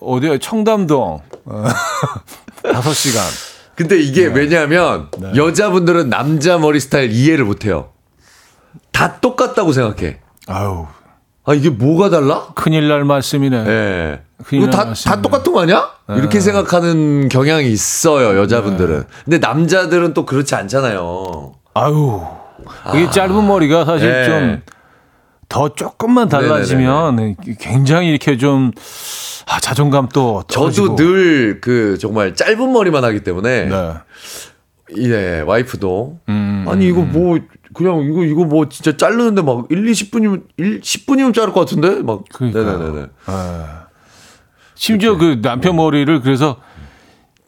어디야? 0.01 0.37
청담동. 0.39 1.21
어, 1.45 1.63
5시간. 2.63 3.52
근데 3.75 3.99
이게 3.99 4.27
네. 4.27 4.33
왜냐하면 4.33 5.09
여자분들은 5.35 6.09
남자 6.09 6.57
머리 6.57 6.79
스타일 6.79 7.11
이해를 7.11 7.45
못해요. 7.45 7.89
다 8.91 9.19
똑같다고 9.19 9.71
생각해. 9.71 10.19
아유, 10.47 10.85
아 11.45 11.53
이게 11.53 11.69
뭐가 11.69 12.09
달라? 12.09 12.47
큰일 12.55 12.87
날 12.87 13.03
말씀이네. 13.03 13.65
예. 13.67 14.21
큰일 14.45 14.63
이거 14.63 14.71
다, 14.71 14.85
날 14.85 14.93
다. 14.93 15.21
똑같은 15.21 15.53
거 15.53 15.61
아니야? 15.61 15.89
이렇게 16.09 16.39
생각하는 16.39 17.29
경향이 17.29 17.71
있어요, 17.71 18.39
여자분들은. 18.39 18.99
네. 18.99 19.05
근데 19.23 19.37
남자들은 19.39 20.13
또 20.13 20.25
그렇지 20.25 20.53
않잖아요. 20.55 21.53
아유. 21.73 22.21
이게 22.93 23.09
짧은 23.09 23.47
머리가 23.47 23.85
사실 23.85 24.09
네. 24.09 24.25
좀 24.25 24.61
더 25.53 25.69
조금만 25.69 26.29
달라지면 26.29 27.35
굉장히 27.59 28.09
이렇게 28.09 28.37
좀 28.37 28.71
아, 29.47 29.59
자존감 29.59 30.09
또 30.09 30.43
떨어지고. 30.47 30.87
저도 30.87 31.03
늘 31.03 31.59
그 31.61 31.99
정말 31.99 32.33
짧은 32.33 32.73
머리만 32.73 33.03
하기 33.03 33.19
때문에 33.19 33.65
네. 33.65 33.93
예, 34.97 35.41
와이프도 35.41 36.19
음. 36.27 36.65
아니 36.67 36.87
이거 36.87 37.01
뭐 37.01 37.37
그냥 37.75 38.01
이거 38.01 38.23
이거 38.23 38.45
뭐 38.45 38.67
진짜 38.67 38.97
자르는데 38.97 39.43
막 39.43 39.67
1, 39.69 39.87
2, 39.87 39.91
10분이면 39.91 40.43
1, 40.57 40.81
10분이면 40.81 41.35
자를 41.35 41.53
것 41.53 41.59
같은데 41.61 42.01
막 42.01 42.23
그러니까요. 42.33 42.79
네네네. 42.79 43.05
심지어 44.73 45.17
그 45.17 45.39
남편 45.41 45.75
머리를 45.75 46.21
그래서 46.21 46.57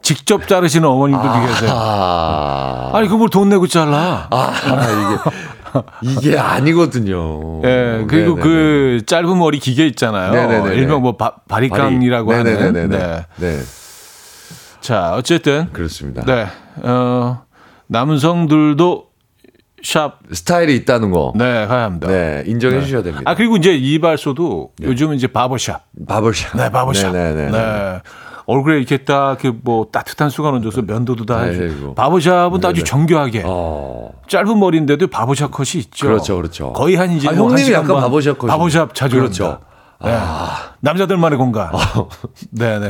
직접 0.06 0.48
자르시는 0.48 0.88
어머님들도 0.88 1.48
계세요. 1.48 1.72
아, 1.74 2.92
아니 2.94 3.08
그걸 3.08 3.28
돈 3.30 3.50
내고 3.50 3.66
잘라. 3.66 4.28
아 4.30 4.54
이게 6.04 6.30
이게 6.30 6.38
아니거든요. 6.38 7.64
예, 7.66 8.06
그리고 8.08 8.36
네네네. 8.36 8.42
그 8.42 9.02
짧은 9.08 9.40
머리 9.40 9.58
기계 9.58 9.88
있잖아요. 9.88 10.32
네네네네. 10.32 10.76
일명 10.76 11.02
뭐 11.02 11.18
바, 11.18 11.34
바리깡이라고 11.50 12.28
바리- 12.30 12.38
하는. 12.38 12.54
네네네네. 12.74 12.98
네. 12.98 13.26
네, 13.38 13.60
자, 14.80 15.16
어쨌든 15.16 15.70
그렇습니다. 15.74 16.24
네. 16.24 16.46
어, 16.84 17.42
남성들도 17.88 19.06
샵 19.84 20.20
스타일이 20.32 20.76
있다는 20.76 21.10
거. 21.10 21.34
네, 21.36 21.66
가야 21.66 21.84
합니다. 21.86 22.08
네, 22.08 22.44
인정해 22.46 22.82
주셔야 22.82 23.02
됩니다. 23.02 23.24
아, 23.30 23.34
그리고 23.36 23.58
이제 23.58 23.74
이발소도 23.76 24.70
요즘은 24.82 25.16
이제 25.16 25.26
바버샵. 25.28 25.84
바버샵. 26.08 26.58
네, 26.58 26.72
바버샵. 26.72 27.12
네네네. 27.12 27.52
네. 27.52 28.02
얼굴에 28.48 28.78
이렇게 28.78 28.98
딱그뭐 28.98 29.88
따뜻한 29.92 30.30
수건 30.30 30.56
얹어서 30.56 30.84
면도도 30.84 31.26
다. 31.26 31.42
해주고 31.42 31.96
바보샵은 31.96 32.60
또 32.62 32.68
아주. 32.68 32.84
정교하게 32.84 33.44
어. 33.46 34.12
짧은 34.28 34.60
머리인데도 34.60 35.08
바보샵 35.08 35.52
컷이 35.52 35.82
있죠. 35.82 36.08
그렇죠, 36.08 36.36
그렇죠. 36.38 36.74
거의 36.74 36.96
한 36.96 37.12
이제 37.12 37.28
아, 37.28 37.32
뭐한 37.32 37.58
형님이 37.58 37.74
약간 37.74 37.88
반 37.88 38.02
바보샵 38.04 38.38
컷이- 38.38 38.48
바보샵 38.48 38.94
자주 38.96 39.16
그렇죠. 39.18 39.46
합니다. 39.46 39.66
네. 40.04 40.12
남자들만의 40.82 41.38
공간. 41.40 41.72
네네. 42.52 42.90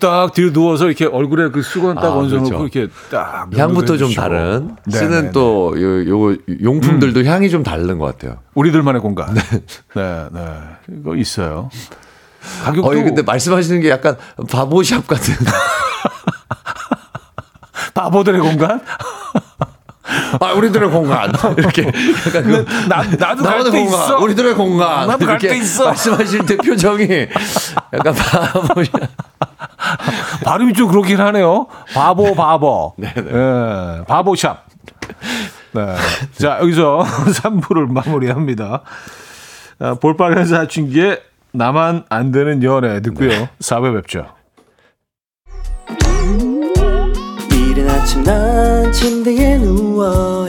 딱 0.00 0.32
뒤로 0.32 0.52
누워서 0.52 0.86
이렇게 0.86 1.06
얼굴에 1.06 1.48
그 1.50 1.62
수건 1.62 1.96
딱 1.96 2.04
아, 2.04 2.10
얹어놓고 2.12 2.48
그렇죠. 2.58 2.78
이렇게 2.78 2.92
딱 3.10 3.48
향부터 3.56 3.96
좀. 3.96 4.12
다른 4.12 4.76
네네네. 4.86 4.90
쓰는 5.20 5.32
또 5.32 5.74
요, 5.80 6.30
요 6.30 6.36
용품들도 6.62 7.24
향이 7.24 7.50
좀 7.50 7.62
다른 7.62 7.98
것 7.98 8.04
같아요. 8.06 8.38
우리들만의 8.54 9.00
공간. 9.00 9.34
네, 9.34 10.26
네. 10.32 10.40
이거 11.00 11.16
있어요. 11.16 11.70
가격도 12.64 12.88
어, 12.88 12.92
근데 12.92 13.22
말씀하시는 13.22 13.80
게 13.80 13.90
약간 13.90 14.16
바보샵 14.50 15.06
같은. 15.06 15.34
바보들의 17.94 18.40
공간? 18.40 18.80
아, 20.40 20.52
우리들의 20.52 20.90
공간. 20.90 21.32
이렇게 21.56 21.86
약간 22.26 22.42
그 22.44 22.64
나, 22.88 23.02
나도 23.02 23.70
때 23.70 23.78
공간, 23.78 23.84
있어. 23.84 24.18
우리들의 24.18 24.54
공간. 24.54 25.06
나도 25.06 25.26
갈 25.26 25.34
이렇게 25.34 25.48
때 25.48 25.56
있어. 25.56 25.84
말씀하실 25.86 26.46
때 26.46 26.56
표정이 26.56 27.26
약간 27.92 28.14
바보샵. 28.14 28.92
발음이 30.44 30.72
좀 30.74 30.88
그렇긴 30.88 31.20
하네요. 31.20 31.66
바보, 31.92 32.34
바보. 32.34 32.94
예, 33.02 34.04
바보샵. 34.06 34.64
네. 35.72 35.96
자, 36.40 36.58
여기서 36.60 37.04
3부를 37.42 37.90
마무리합니다. 37.90 38.82
아, 39.80 39.94
볼빨간 39.94 40.46
사춘기에 40.46 41.20
나만 41.58 42.04
안 42.08 42.30
되는 42.30 42.62
연애 42.62 43.02
듣고요. 43.02 43.48
4부 43.58 43.96
뵙죠. 43.96 44.26
이른 47.50 47.90
아침 47.90 48.22
난 48.22 48.92
침대에 48.92 49.58
누워 49.58 50.48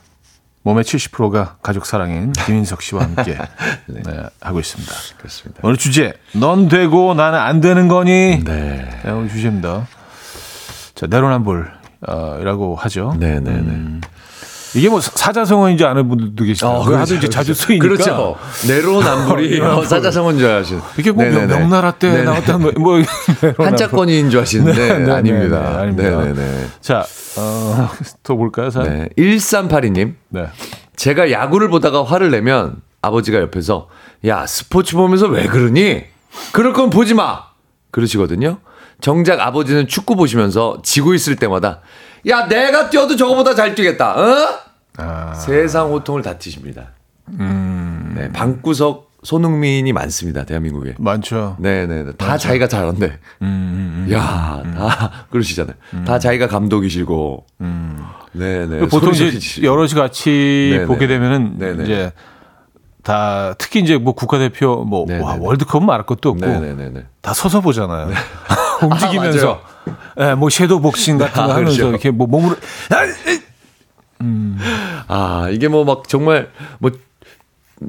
몸의 0.63 0.83
70%가 0.83 1.57
가족 1.63 1.85
사랑인 1.85 2.31
김인석 2.33 2.81
씨와 2.83 3.03
함께 3.03 3.35
네, 3.87 4.01
하고 4.41 4.59
있습니다. 4.59 4.91
그렇습니다. 5.17 5.59
오늘 5.63 5.77
주제, 5.77 6.13
넌 6.33 6.67
되고 6.67 7.13
나는 7.15 7.39
안 7.39 7.61
되는 7.61 7.87
거니? 7.87 8.43
네. 8.43 9.01
네, 9.03 9.11
오늘 9.11 9.27
주제입니다. 9.29 9.87
자, 10.93 11.07
내로남불이라고 11.07 12.75
하죠. 12.75 13.15
네네네. 13.19 13.49
음, 13.49 14.01
이게 14.75 14.89
뭐 14.89 15.01
사- 15.01 15.11
사자성어인지 15.13 15.83
아는 15.85 16.07
분들도 16.07 16.43
계시고 16.43 16.67
어, 16.69 16.91
요 16.91 16.97
하도 16.97 17.15
이제 17.15 17.27
자주 17.27 17.53
쓰이니까 17.53 17.83
그렇죠. 17.87 18.37
내로남불이 18.67 19.59
어, 19.61 19.83
사자성어인 19.83 20.37
줄 20.37 20.49
아시는. 20.49 20.81
이게 20.97 21.11
뭐 21.11 21.23
네네네. 21.23 21.47
명, 21.59 21.69
나라 21.69 21.91
때 21.91 22.09
네네. 22.09 22.23
나왔던 22.23 22.61
뭐, 22.61 22.71
뭐 22.77 23.01
한자권인 23.65 24.29
줄 24.29 24.39
아시는데 24.39 24.73
네, 24.73 24.99
네, 25.05 25.11
아닙니다. 25.11 25.59
네, 25.59 25.69
네, 25.69 25.77
아닙니다. 25.77 26.09
네네네. 26.21 26.65
자, 26.81 27.05
어, 27.37 27.89
또 28.23 28.37
볼까요, 28.37 28.69
사? 28.69 28.83
네. 28.83 29.09
네. 29.15 29.23
1382님. 29.23 30.13
제가 30.95 31.31
야구를 31.31 31.69
보다가 31.69 32.03
화를 32.03 32.31
내면 32.31 32.77
아버지가 33.01 33.39
옆에서 33.39 33.87
야 34.25 34.45
스포츠 34.45 34.95
보면서 34.95 35.25
왜 35.27 35.47
그러니? 35.47 36.03
그럴 36.51 36.73
건 36.73 36.89
보지 36.89 37.13
마. 37.13 37.43
그러시거든요. 37.91 38.59
정작 39.01 39.39
아버지는 39.41 39.87
축구 39.87 40.15
보시면서 40.15 40.77
지고 40.83 41.13
있을 41.15 41.35
때마다 41.35 41.79
야 42.29 42.47
내가 42.47 42.89
뛰어도 42.91 43.15
저거보다 43.15 43.55
잘 43.55 43.73
뛰겠다. 43.73 44.11
어? 44.15 44.59
아, 44.97 45.33
세상 45.33 45.89
호통을 45.91 46.21
다투십니다. 46.21 46.89
음. 47.39 48.13
네, 48.17 48.29
방구석 48.31 49.11
손흥민이 49.23 49.93
많습니다 49.93 50.43
대한민국에. 50.45 50.95
많죠. 50.97 51.55
네네 51.59 52.13
다 52.17 52.37
자기가 52.37 52.67
잘한데. 52.67 53.19
음, 53.43 54.07
야, 54.11 54.63
다 54.75 55.11
그러시잖아요. 55.29 55.75
다 56.05 56.17
자기가 56.19 56.47
감독이시고. 56.47 57.45
네네. 58.33 58.79
보통 58.87 59.13
소리 59.13 59.29
이제 59.29 59.39
지르시고. 59.39 59.67
여럿이 59.67 59.93
같이 59.93 60.69
네네. 60.73 60.85
보게 60.85 61.05
되면은 61.07 61.59
네네. 61.59 61.83
이제 61.83 62.11
다 63.03 63.53
특히 63.57 63.81
이제 63.81 63.97
뭐 63.97 64.13
국가대표 64.13 64.83
뭐. 64.85 65.05
와, 65.21 65.37
월드컵은 65.39 65.85
말할 65.85 66.05
것도 66.05 66.29
없고 66.29 66.45
네네네네. 66.45 67.05
다 67.21 67.33
서서 67.33 67.61
보잖아요. 67.61 68.09
움직이면서 68.81 69.61
예, 70.19 70.33
뭐 70.33 70.49
섀도우 70.49 70.81
복싱 70.81 71.19
같은 71.19 71.33
거 71.35 71.41
아, 71.41 71.55
하면서 71.55 71.77
그렇죠. 71.77 71.89
이렇게 71.89 72.09
뭐 72.09 72.25
몸으로 72.25 72.55
아, 75.07 75.49
이게 75.51 75.67
뭐 75.67 75.83
막 75.83 76.07
정말 76.07 76.49
뭐 76.79 76.91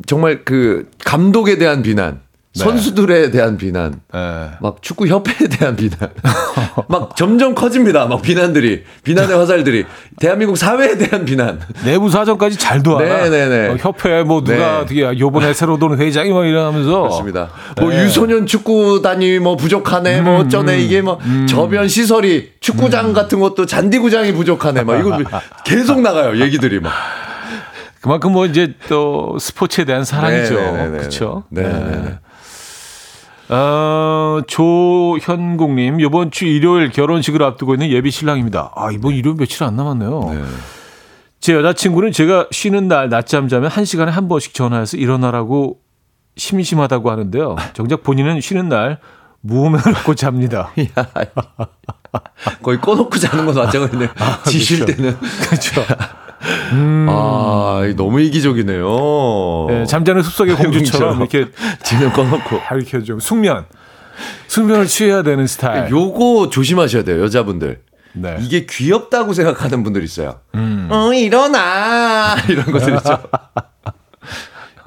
정말 0.07 0.45
그 0.45 0.91
감독에 1.05 1.59
대한 1.59 1.83
비난, 1.83 2.21
네. 2.55 2.65
선수들에 2.65 3.31
대한 3.31 3.57
비난, 3.57 4.01
예. 4.15 4.51
막 4.61 4.83
축구 4.83 5.07
협회에 5.07 5.49
대한 5.49 5.75
비난, 5.75 6.11
막 6.87 7.17
점점 7.17 7.55
커집니다. 7.55 8.05
막 8.05 8.21
비난들이, 8.21 8.85
비난의 9.05 9.35
화살들이, 9.39 9.87
대한민국 10.21 10.57
사회에 10.57 10.99
대한 10.99 11.25
비난. 11.25 11.61
내부 11.83 12.11
사정까지 12.11 12.59
잘 12.59 12.83
도와. 12.83 13.01
네네네. 13.01 13.69
어, 13.69 13.77
협회 13.79 14.23
뭐 14.23 14.45
누가 14.45 14.59
네. 14.59 14.79
어떻게 14.81 15.19
요번에 15.19 15.55
새로 15.55 15.79
도는 15.79 15.99
회장이 15.99 16.31
뭐 16.31 16.45
이러면서 16.45 17.01
그렇습니다. 17.01 17.49
뭐 17.81 17.89
네. 17.89 18.05
유소년 18.05 18.45
축구단이 18.45 19.39
뭐 19.39 19.57
부족하네, 19.57 20.21
뭐 20.21 20.41
어쩌네, 20.41 20.79
이게 20.79 21.01
뭐 21.01 21.19
저변 21.49 21.89
시설이 21.89 22.53
축구장 22.61 23.15
같은 23.15 23.41
것도 23.41 23.65
잔디구장이 23.65 24.33
부족하네, 24.33 24.83
막 24.85 24.99
이거 24.99 25.19
계속 25.65 26.03
나가요, 26.03 26.39
얘기들이 26.45 26.81
막. 26.81 26.93
그만큼 28.03 28.33
뭐 28.33 28.45
이제 28.45 28.75
또 28.89 29.39
스포츠에 29.39 29.85
대한 29.87 30.05
사랑이죠. 30.05 30.55
그렇죠. 30.99 31.45
네네네. 31.51 32.19
어, 33.55 34.41
조현국님, 34.47 36.01
이번 36.01 36.31
주 36.31 36.47
일요일 36.47 36.91
결혼식을 36.91 37.43
앞두고 37.43 37.75
있는 37.75 37.91
예비 37.91 38.11
신랑입니다. 38.11 38.73
아, 38.75 38.91
이번 38.91 39.13
일요일 39.13 39.37
며칠 39.37 39.65
안 39.65 39.77
남았네요. 39.77 40.31
네. 40.33 40.43
제 41.39 41.53
여자친구는 41.55 42.13
제가 42.13 42.47
쉬는 42.51 42.89
날 42.89 43.11
낮잠 43.11 43.49
자면 43.49 43.69
한 43.69 43.85
시간에 43.85 44.11
한 44.11 44.29
번씩 44.29 44.55
전화해서 44.55 44.97
일어나라고 44.97 45.81
심심하다고 46.37 47.11
하는데요. 47.11 47.57
정작 47.75 48.03
본인은 48.03 48.41
쉬는 48.41 48.71
날 48.71 48.99
무음을 49.43 49.81
놓고 49.85 50.15
잡니다. 50.15 50.71
거의 52.63 52.81
꺼놓고 52.81 53.19
자는 53.19 53.45
건 53.45 53.55
마찬가지네. 53.55 54.09
지실 54.47 54.85
그렇죠. 54.85 54.97
때는. 54.97 55.19
그렇죠. 55.19 55.83
아, 57.09 57.83
이거 57.87 57.97
너무 58.03 58.21
이기적이네요. 58.21 59.67
예, 59.71 59.85
잠자는 59.87 60.23
숲속의 60.23 60.57
공주처럼 60.57 61.19
공주처럼. 61.19 61.47
이렇게 61.47 61.53
지는 61.85 62.13
꺼놓고. 62.13 62.59
다 62.59 62.75
이렇게 62.75 63.03
좀 63.03 63.21
숙면, 63.21 63.67
숙면을 64.49 64.87
취해야 64.87 65.23
되는 65.23 65.47
스타일. 65.47 65.91
요거 65.91 66.51
조심하셔야 66.51 67.05
돼요, 67.05 67.23
여자분들. 67.23 67.81
네. 68.15 68.37
이게 68.41 68.67
귀엽다고 68.69 69.33
생각하는 69.33 69.83
분들 69.83 70.03
있어요. 70.05 70.41
음. 70.55 70.89
어, 70.91 71.13
일어나! 71.15 72.37
이런 72.49 72.67
것들 72.67 72.95
있죠. 72.97 73.19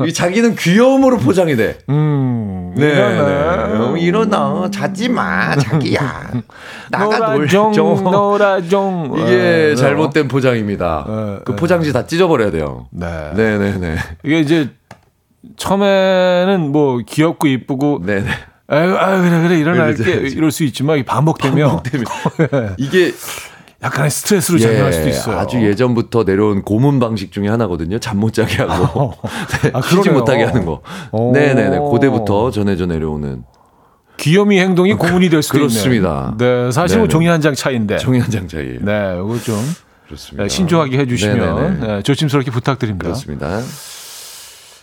이 0.03 0.11
자기는 0.13 0.55
귀여움으로 0.55 1.17
포장이 1.17 1.55
돼. 1.55 1.77
음, 1.89 2.73
네, 2.75 2.87
일어나. 2.91 3.67
네. 3.67 3.77
어, 3.77 3.97
일어나. 3.97 4.69
자지 4.71 5.07
마, 5.07 5.55
자기야. 5.55 6.31
나가 6.91 7.33
놀죠. 7.35 7.71
노라종. 7.71 9.15
이게 9.17 9.71
어, 9.71 9.75
잘못된 9.75 10.27
포장입니다. 10.27 11.05
네, 11.07 11.39
그 11.45 11.51
네. 11.51 11.55
포장지 11.55 11.93
다 11.93 12.05
찢어버려야 12.05 12.51
돼요. 12.51 12.87
네. 12.91 13.31
네네네. 13.35 13.97
이게 14.23 14.39
이제 14.39 14.69
처음에는 15.57 16.71
뭐 16.71 16.99
귀엽고 17.05 17.47
이쁘고 17.47 18.01
네네. 18.05 18.29
아유, 18.67 18.95
아유 18.97 19.21
그래 19.21 19.41
그래 19.43 19.59
일어날게. 19.59 20.11
이럴 20.29 20.51
수 20.51 20.63
있지만 20.63 20.97
이게 20.97 21.05
반복되면 21.05 21.81
이게 22.77 23.13
약간의 23.85 24.09
스트레스로 24.09 24.57
작용할 24.59 24.91
수도 24.93 25.07
있어요. 25.09 25.37
아주 25.37 25.61
예전부터 25.63 26.23
내려온 26.23 26.63
고문 26.63 26.99
방식 26.99 27.31
중에 27.31 27.47
하나거든요. 27.47 27.99
잠 27.99 28.17
못 28.17 28.33
자게 28.33 28.63
하고 28.63 29.13
네, 29.63 29.71
아, 29.73 29.81
쉬지. 29.81 30.09
못하게 30.09 30.43
하는 30.45 30.65
거. 30.65 30.81
오. 31.11 31.31
네네네. 31.33 31.77
고대부터 31.79 32.49
전해져 32.51 32.85
내려오는 32.85 33.43
귀요미 34.17 34.59
행동이 34.59 34.93
고문이 34.93 35.29
될 35.29 35.43
수도 35.43 35.57
그렇습니다. 35.59 36.33
있네요. 36.39 36.65
네, 36.67 36.71
사실 36.71 36.97
은 36.97 37.03
네네. 37.03 37.09
종이 37.11 37.27
한 37.27 37.41
장 37.41 37.53
차이인데. 37.53 37.97
종이 37.97 38.19
한 38.19 38.31
장 38.31 38.47
차이예요. 38.47 38.79
네, 38.81 39.15
이거 39.23 39.37
좀 39.43 39.55
그렇습니다. 40.07 40.43
네, 40.43 40.49
신중하게 40.49 40.97
해주시면. 40.99 41.79
네, 41.81 42.01
조심스럽게 42.01 42.49
부탁드립니다. 42.51 43.03
그렇습니다. 43.03 43.59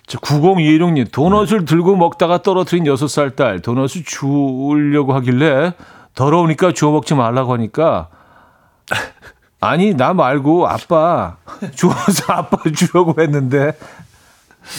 저 0.06 0.18
9026님, 0.18 1.10
도넛을 1.10 1.64
들고 1.64 1.96
먹다가 1.96 2.42
떨어뜨린 2.42 2.84
6살 2.84 3.34
딸, 3.34 3.60
도넛을 3.60 4.02
주우려고 4.04 5.14
하길래 5.14 5.72
더러우니까 6.14 6.72
주워 6.74 6.92
먹지 6.92 7.14
말라고 7.14 7.54
하니까 7.54 8.08
아니, 9.60 9.94
나 9.94 10.12
말고 10.12 10.68
아빠 10.68 11.36
주워서 11.74 12.32
아빠 12.32 12.58
주려고 12.74 13.20
했는데 13.20 13.72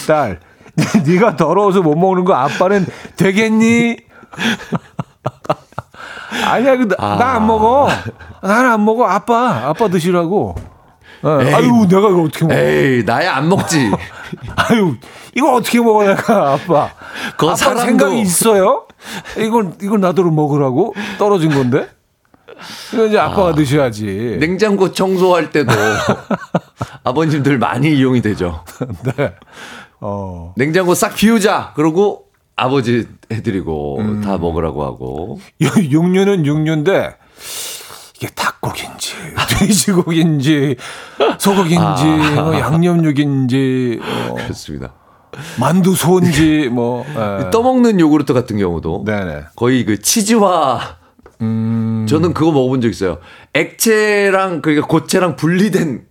딸, 0.06 0.40
네가 1.06 1.36
더러워서 1.36 1.82
못 1.82 1.94
먹는 1.96 2.24
거 2.24 2.34
아빠는 2.34 2.86
되겠니? 3.16 3.96
아니야, 6.46 6.74
나안 6.98 7.46
먹어. 7.46 7.88
나는 8.42 8.72
안 8.72 8.84
먹어. 8.84 9.06
아빠, 9.06 9.68
아빠 9.68 9.88
드시라고. 9.88 10.54
어, 11.22 11.38
에이, 11.40 11.54
아유, 11.54 11.86
내가 11.88 12.08
이거 12.10 12.22
어떻게 12.24 12.44
먹어? 12.44 12.54
에이, 12.58 13.02
나야 13.04 13.36
안 13.36 13.48
먹지. 13.48 13.90
아유, 14.56 14.96
이거 15.34 15.54
어떻게 15.54 15.80
먹어, 15.80 16.04
내가, 16.04 16.52
아빠. 16.54 16.90
그거 17.36 17.52
아빠 17.52 17.56
사람도- 17.56 17.84
생각이 17.86 18.20
있어요? 18.20 18.86
이걸, 19.38 19.72
이걸 19.80 20.00
나도록 20.00 20.34
먹으라고? 20.34 20.94
떨어진 21.18 21.54
건데? 21.54 21.88
이거 22.92 23.06
이제 23.06 23.18
아빠가 23.18 23.54
드셔야지. 23.54 24.36
냉장고 24.40 24.92
청소할 24.92 25.50
때도 25.50 25.72
아버님들 27.04 27.58
많이 27.58 27.94
이용이 27.96 28.22
되죠. 28.22 28.64
네. 29.16 29.34
어. 30.00 30.52
냉장고 30.56 30.94
싹 30.94 31.14
비우자. 31.14 31.72
그러고 31.74 32.26
아버지 32.56 33.06
해드리고 33.32 33.98
음. 34.00 34.20
다 34.20 34.38
먹으라고 34.38 34.84
하고. 34.84 35.40
육류는 35.60 36.46
육류인데, 36.46 37.16
이게 38.16 38.28
닭고기인지, 38.34 39.14
돼지고기인지, 39.58 40.76
소고기인지, 41.38 42.04
뭐 42.36 42.58
양념육인지, 42.58 44.00
뭐 44.28 44.36
그렇습니다. 44.36 44.92
만두 45.58 45.96
소인지, 45.96 46.68
뭐. 46.70 47.04
예. 47.08 47.50
떠먹는 47.50 47.98
요구르트 47.98 48.32
같은 48.32 48.56
경우도 48.56 49.02
네네. 49.04 49.44
거의 49.56 49.84
그 49.84 50.00
치즈화. 50.00 50.96
음. 51.44 52.06
저는 52.08 52.34
그거 52.34 52.52
먹어본 52.52 52.80
적 52.80 52.88
있어요. 52.88 53.18
액체랑 53.54 54.62
그러니까 54.62 54.86
고체랑 54.86 55.36
분리된 55.36 56.02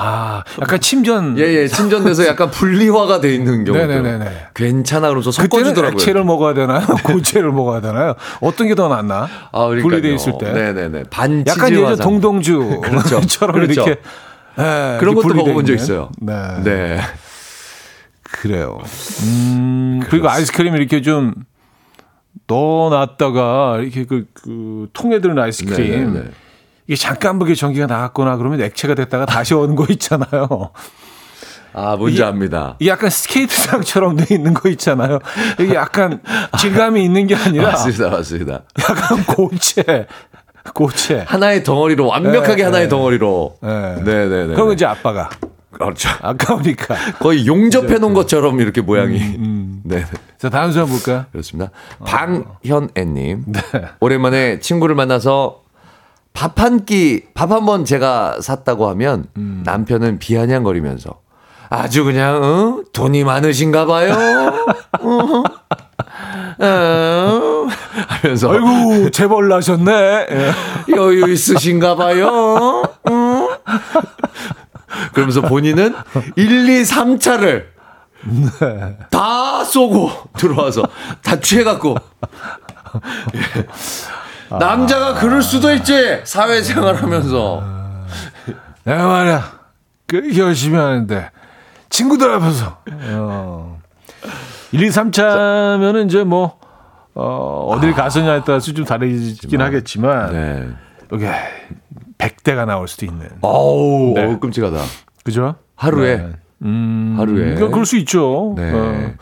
아, 0.00 0.44
약간 0.60 0.78
침전. 0.80 1.36
예 1.38 1.42
예 1.62 1.66
침전돼서 1.66 2.24
약간 2.28 2.52
분리화가 2.52 3.20
돼 3.20 3.34
있는 3.34 3.64
경우도 3.64 3.84
네네네네. 3.84 4.30
괜찮아 4.54 5.08
그러면서 5.08 5.32
섞어주더라고요. 5.32 5.94
액체를 6.00 6.22
먹어야 6.22 6.54
되나요? 6.54 6.86
고체를 7.02 7.50
먹어야 7.50 7.80
되나요? 7.80 8.14
어떤 8.40 8.68
게 8.68 8.76
더 8.76 8.86
낫나? 8.86 9.28
아, 9.50 9.66
그러니까요. 9.66 9.82
분리돼 9.82 10.14
있을 10.14 10.34
때. 10.38 10.52
네네네. 10.52 11.02
반 11.10 11.44
약간 11.48 11.72
예전 11.72 11.96
상. 11.96 12.04
동동주처럼 12.06 12.80
그렇죠. 12.80 13.20
그렇죠. 13.50 13.72
이렇게 13.72 13.90
예, 14.60 14.96
그런 15.00 15.14
이렇게 15.14 15.14
것도 15.22 15.34
먹어본 15.34 15.66
적. 15.66 15.74
있어요. 15.74 16.10
네. 16.20 16.34
네. 16.62 17.00
그래요. 18.22 18.78
음, 19.24 20.00
그리고 20.08 20.28
아이스크림 20.28 20.76
이렇게 20.76 21.02
좀 21.02 21.34
넣어놨다가 22.46 23.78
이렇게 23.82 24.04
그, 24.04 24.26
그 24.32 24.88
통에 24.92 25.20
들은 25.20 25.38
아이스크림 25.38 25.90
네네네. 26.12 26.30
이게 26.86 26.96
잠깐 26.96 27.38
보게 27.38 27.54
전기가 27.54 27.86
나갔거나 27.86 28.36
그러면 28.36 28.60
액체가 28.62 28.94
됐다가 28.94 29.26
다시 29.26 29.52
오는 29.54 29.74
거 29.74 29.86
있잖아요. 29.90 30.70
아 31.74 31.96
뭔지 31.96 32.22
압니다. 32.24 32.76
이게 32.78 32.90
약간 32.90 33.10
스케이트장처럼 33.10 34.16
돼 34.16 34.34
있는 34.34 34.54
거 34.54 34.68
있잖아요. 34.70 35.18
이게 35.60 35.74
약간 35.74 36.22
질감이 36.58 37.04
있는 37.04 37.26
게 37.26 37.36
아니라 37.36 37.68
맞습니다, 37.72 38.08
맞습니다. 38.08 38.62
약간 38.80 39.24
고체, 39.24 40.06
고체. 40.74 41.24
하나의 41.26 41.62
덩어리로 41.62 42.06
완벽하게 42.06 42.56
네, 42.56 42.62
하나의 42.62 42.84
네. 42.84 42.88
덩어리로. 42.88 43.58
네. 43.62 44.02
네네네. 44.02 44.54
그럼 44.54 44.72
이제 44.72 44.86
아빠가 44.86 45.28
그렇죠. 45.70 46.08
아까우니까. 46.22 46.94
거의 47.20 47.46
용접해 47.46 47.98
놓은 47.98 48.14
것처럼 48.14 48.60
이렇게 48.60 48.80
모양이. 48.80 49.18
음, 49.18 49.80
네. 49.84 50.04
자 50.38 50.48
다음 50.48 50.72
사람 50.72 50.88
볼까요? 50.88 51.26
그렇습니다. 51.32 51.70
방현애님. 52.04 53.44
오랜만에 54.00 54.60
친구를 54.60 54.94
만나서 54.94 55.62
밥 56.32 56.60
한 56.60 56.84
끼, 56.84 57.24
밥 57.34 57.50
한 57.52 57.66
번 57.66 57.84
제가 57.84 58.40
샀다고 58.40 58.88
하면 58.90 59.26
남편은 59.34 60.18
비아냥거리면서 60.18 61.20
아주 61.70 62.02
그냥, 62.04 62.42
어? 62.42 62.82
돈이 62.94 63.24
많으신가 63.24 63.84
봐요. 63.86 64.14
어? 65.00 65.42
어? 66.60 67.66
하면서 68.08 68.50
아이고 68.52 69.10
재벌 69.10 69.48
나셨네. 69.48 70.26
예. 70.30 70.52
여유 70.96 71.30
있으신가 71.30 71.94
봐요. 71.96 72.82
어? 74.90 75.08
그러면서 75.12 75.42
본인은 75.42 75.94
1, 76.36 76.68
2, 76.68 76.82
3차를 76.82 77.66
다 79.10 79.64
쏘고 79.64 80.10
들어와서 80.36 80.82
다 81.22 81.38
취해갖고. 81.38 81.96
예. 83.34 84.56
남자가 84.58 85.14
그럴 85.14 85.42
수도 85.42 85.72
있지 85.74 86.20
사회생활 86.24 86.96
하면서. 86.96 87.62
내가 88.84 89.06
말이야. 89.06 89.58
그렇게 90.06 90.38
열심히 90.38 90.78
하는데. 90.78 91.30
친구들 91.90 92.32
앞에서. 92.32 92.78
어. 92.90 93.78
1, 94.72 94.82
2, 94.82 94.88
3차면은 94.88 96.06
이제 96.06 96.24
뭐 96.24 96.58
어, 97.14 97.66
어딜 97.70 97.94
가서냐에 97.94 98.42
따라서 98.46 98.72
좀 98.72 98.84
다르긴 98.84 99.60
하겠지만. 99.60 100.32
네. 100.32 100.68
이게 101.12 101.30
100대가 102.18 102.66
나올 102.66 102.88
수도 102.88 103.06
있는. 103.06 103.28
어우 103.40 104.14
네. 104.14 104.24
어우, 104.24 104.38
끔찍하다 104.40 104.78
그죠? 105.24 105.54
하루에 105.76 106.16
네. 106.16 106.32
음, 106.62 107.14
하루에. 107.18 107.44
그러니까 107.54 107.68
그럴 107.68 107.86
수 107.86 107.96
있죠. 107.98 108.54
네. 108.56 108.72
어. 108.72 109.12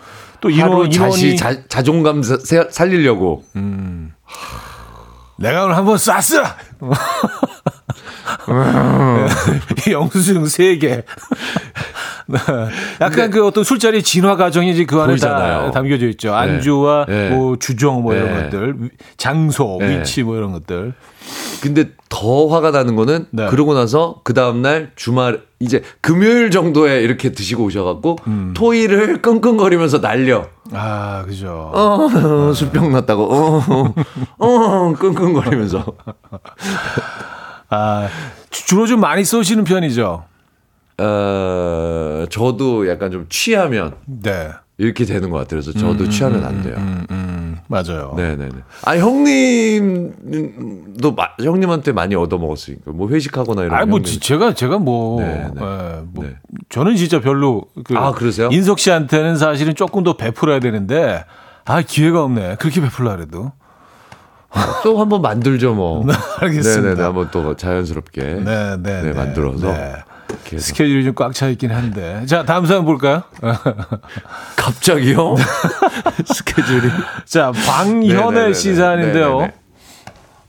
또 0.40 0.50
인원, 0.50 0.90
자시 0.90 1.36
자, 1.36 1.66
자존감 1.68 2.22
사- 2.22 2.38
세- 2.38 2.68
살리려고 2.70 3.44
내가 5.38 5.64
오늘 5.64 5.76
한번 5.76 5.98
쐈어. 5.98 6.42
네. 9.86 9.92
영수증 9.92 10.44
3개. 10.44 11.04
네. 12.28 12.38
약간 13.00 13.30
그 13.30 13.46
어떤 13.46 13.62
술자리 13.62 14.02
진화 14.02 14.36
과정이 14.36 14.70
이제 14.70 14.84
그 14.84 14.96
안에 14.96 15.12
보이잖아요. 15.12 15.66
다 15.66 15.70
담겨져 15.70 16.06
있죠. 16.08 16.34
안주와 16.34 17.06
네. 17.08 17.30
뭐 17.30 17.56
주종 17.56 18.02
뭐 18.02 18.14
이런 18.14 18.34
네. 18.34 18.42
것들, 18.44 18.74
위- 18.78 18.88
장소, 19.16 19.76
네. 19.80 20.00
위치 20.00 20.22
뭐 20.22 20.36
이런 20.36 20.52
것들. 20.52 20.94
근데 21.62 21.90
더 22.08 22.46
화가 22.48 22.70
나는 22.70 22.96
거는 22.96 23.26
네. 23.30 23.46
그러고 23.46 23.74
나서 23.74 24.20
그 24.24 24.34
다음날 24.34 24.90
주말 24.96 25.42
이제 25.60 25.82
금요일 26.00 26.50
정도에 26.50 27.00
이렇게 27.00 27.32
드시고 27.32 27.64
오셔갖고 27.64 28.16
음. 28.26 28.52
토일을 28.56 29.22
끙끙거리면서 29.22 30.00
날려 30.00 30.46
아, 30.72 31.24
그죠. 31.26 31.70
어, 31.74 32.52
술병 32.54 32.92
났다고 32.92 33.22
어, 33.24 33.62
어, 33.68 33.94
어 34.38 34.92
끙끙거리면서 34.94 35.84
아, 37.68 38.08
주- 38.50 38.66
주로 38.66 38.86
좀 38.86 39.00
많이 39.00 39.24
쏘시는 39.24 39.64
편이죠. 39.64 40.24
어, 40.98 42.24
저도 42.30 42.88
약간 42.88 43.10
좀 43.10 43.26
취하면 43.28 43.94
네. 44.06 44.50
이렇게 44.78 45.04
되는 45.04 45.30
것 45.30 45.38
같아요. 45.38 45.60
그래서 45.60 45.72
저도 45.72 46.08
취하면 46.10 46.44
안 46.44 46.62
돼요. 46.62 46.74
음, 46.76 47.06
음, 47.10 47.56
맞아요. 47.68 48.12
네네네. 48.16 48.50
아 48.84 48.96
형님도 48.96 51.14
마- 51.14 51.30
형님한테 51.42 51.92
많이 51.92 52.14
얻어 52.14 52.36
먹었으니까 52.36 52.90
뭐 52.92 53.08
회식하거나 53.08 53.62
이런. 53.64 53.88
뭐. 53.88 54.02
지- 54.02 54.20
제가 54.20 54.52
제가 54.54 54.78
뭐, 54.78 55.20
네, 55.22 55.50
네. 55.54 55.60
예, 55.62 56.02
뭐 56.12 56.24
네. 56.24 56.36
저는 56.68 56.96
진짜 56.96 57.20
별로 57.20 57.62
그 57.84 57.96
아, 57.96 58.12
그러세요? 58.12 58.50
인석 58.52 58.78
씨한테는 58.78 59.36
사실은 59.36 59.74
조금 59.74 60.02
더 60.02 60.16
베풀어야 60.18 60.60
되는데 60.60 61.24
아 61.64 61.80
기회가 61.80 62.22
없네 62.24 62.56
그렇게 62.58 62.82
베풀라 62.82 63.16
그래도 63.16 63.52
또 64.84 65.00
한번 65.00 65.22
만들죠 65.22 65.74
뭐. 65.74 66.04
알겠습니다. 66.40 66.82
네네네. 66.82 67.02
한번 67.02 67.28
또 67.30 67.56
자연스럽게. 67.56 68.22
네, 68.44 68.76
네, 68.82 69.02
네, 69.02 69.12
만들어서. 69.12 69.72
이 69.72 69.76
해서. 70.52 70.58
스케줄이 70.64 71.04
좀 71.04 71.14
꽉 71.14 71.32
차 71.32 71.48
있긴 71.48 71.70
한데 71.72 72.24
자 72.26 72.44
다음 72.44 72.66
사연 72.66 72.84
볼까요? 72.84 73.22
갑자기요? 74.56 75.36
스케줄이. 76.26 76.88
자 77.24 77.52
방현애 77.52 78.14
네네네네. 78.14 78.52
씨 78.54 78.74
사연인데요. 78.74 79.30
네네네. 79.38 79.54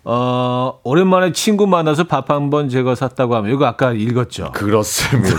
어 0.10 0.80
오랜만에 0.86 1.34
친구 1.34 1.68
만나서 1.68 2.06
밥 2.06 2.30
한 2.32 2.50
번 2.50 2.70
제가 2.70 2.96
샀다고 2.96 3.36
하면 3.36 3.52
이거 3.54 3.66
아까 3.66 3.92
읽었죠. 3.92 4.52
그렇습니다. 4.54 5.36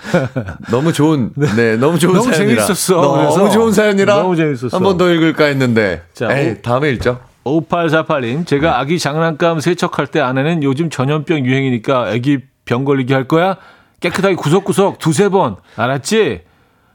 너무 0.70 0.92
좋은, 0.94 1.30
네, 1.56 1.76
너무 1.76 1.98
좋은 1.98 2.14
너무 2.14 2.32
사연이라. 2.32 2.64
재밌었어. 2.64 2.94
너무. 3.34 3.50
좋은 3.50 3.72
사연이라. 3.72 4.14
너무 4.16 4.34
재밌었어. 4.36 4.74
한 4.76 4.82
번 4.82 4.96
더 4.96 5.10
읽을까 5.10 5.44
했는데. 5.44 6.02
자, 6.14 6.28
에이, 6.34 6.50
오- 6.52 6.62
다음에 6.62 6.88
읽죠. 6.92 7.20
5848님, 7.44 8.46
제가 8.46 8.78
아기 8.78 8.98
장난감 8.98 9.60
세척할 9.60 10.06
때 10.06 10.20
아내는 10.20 10.62
요즘 10.62 10.88
전염병 10.88 11.44
유행이니까 11.44 12.06
아기 12.08 12.38
병 12.64 12.84
걸리게 12.84 13.14
할 13.14 13.26
거야? 13.28 13.56
깨끗하게 14.00 14.34
구석구석 14.36 14.98
두세 14.98 15.28
번. 15.28 15.56
알았지? 15.76 16.42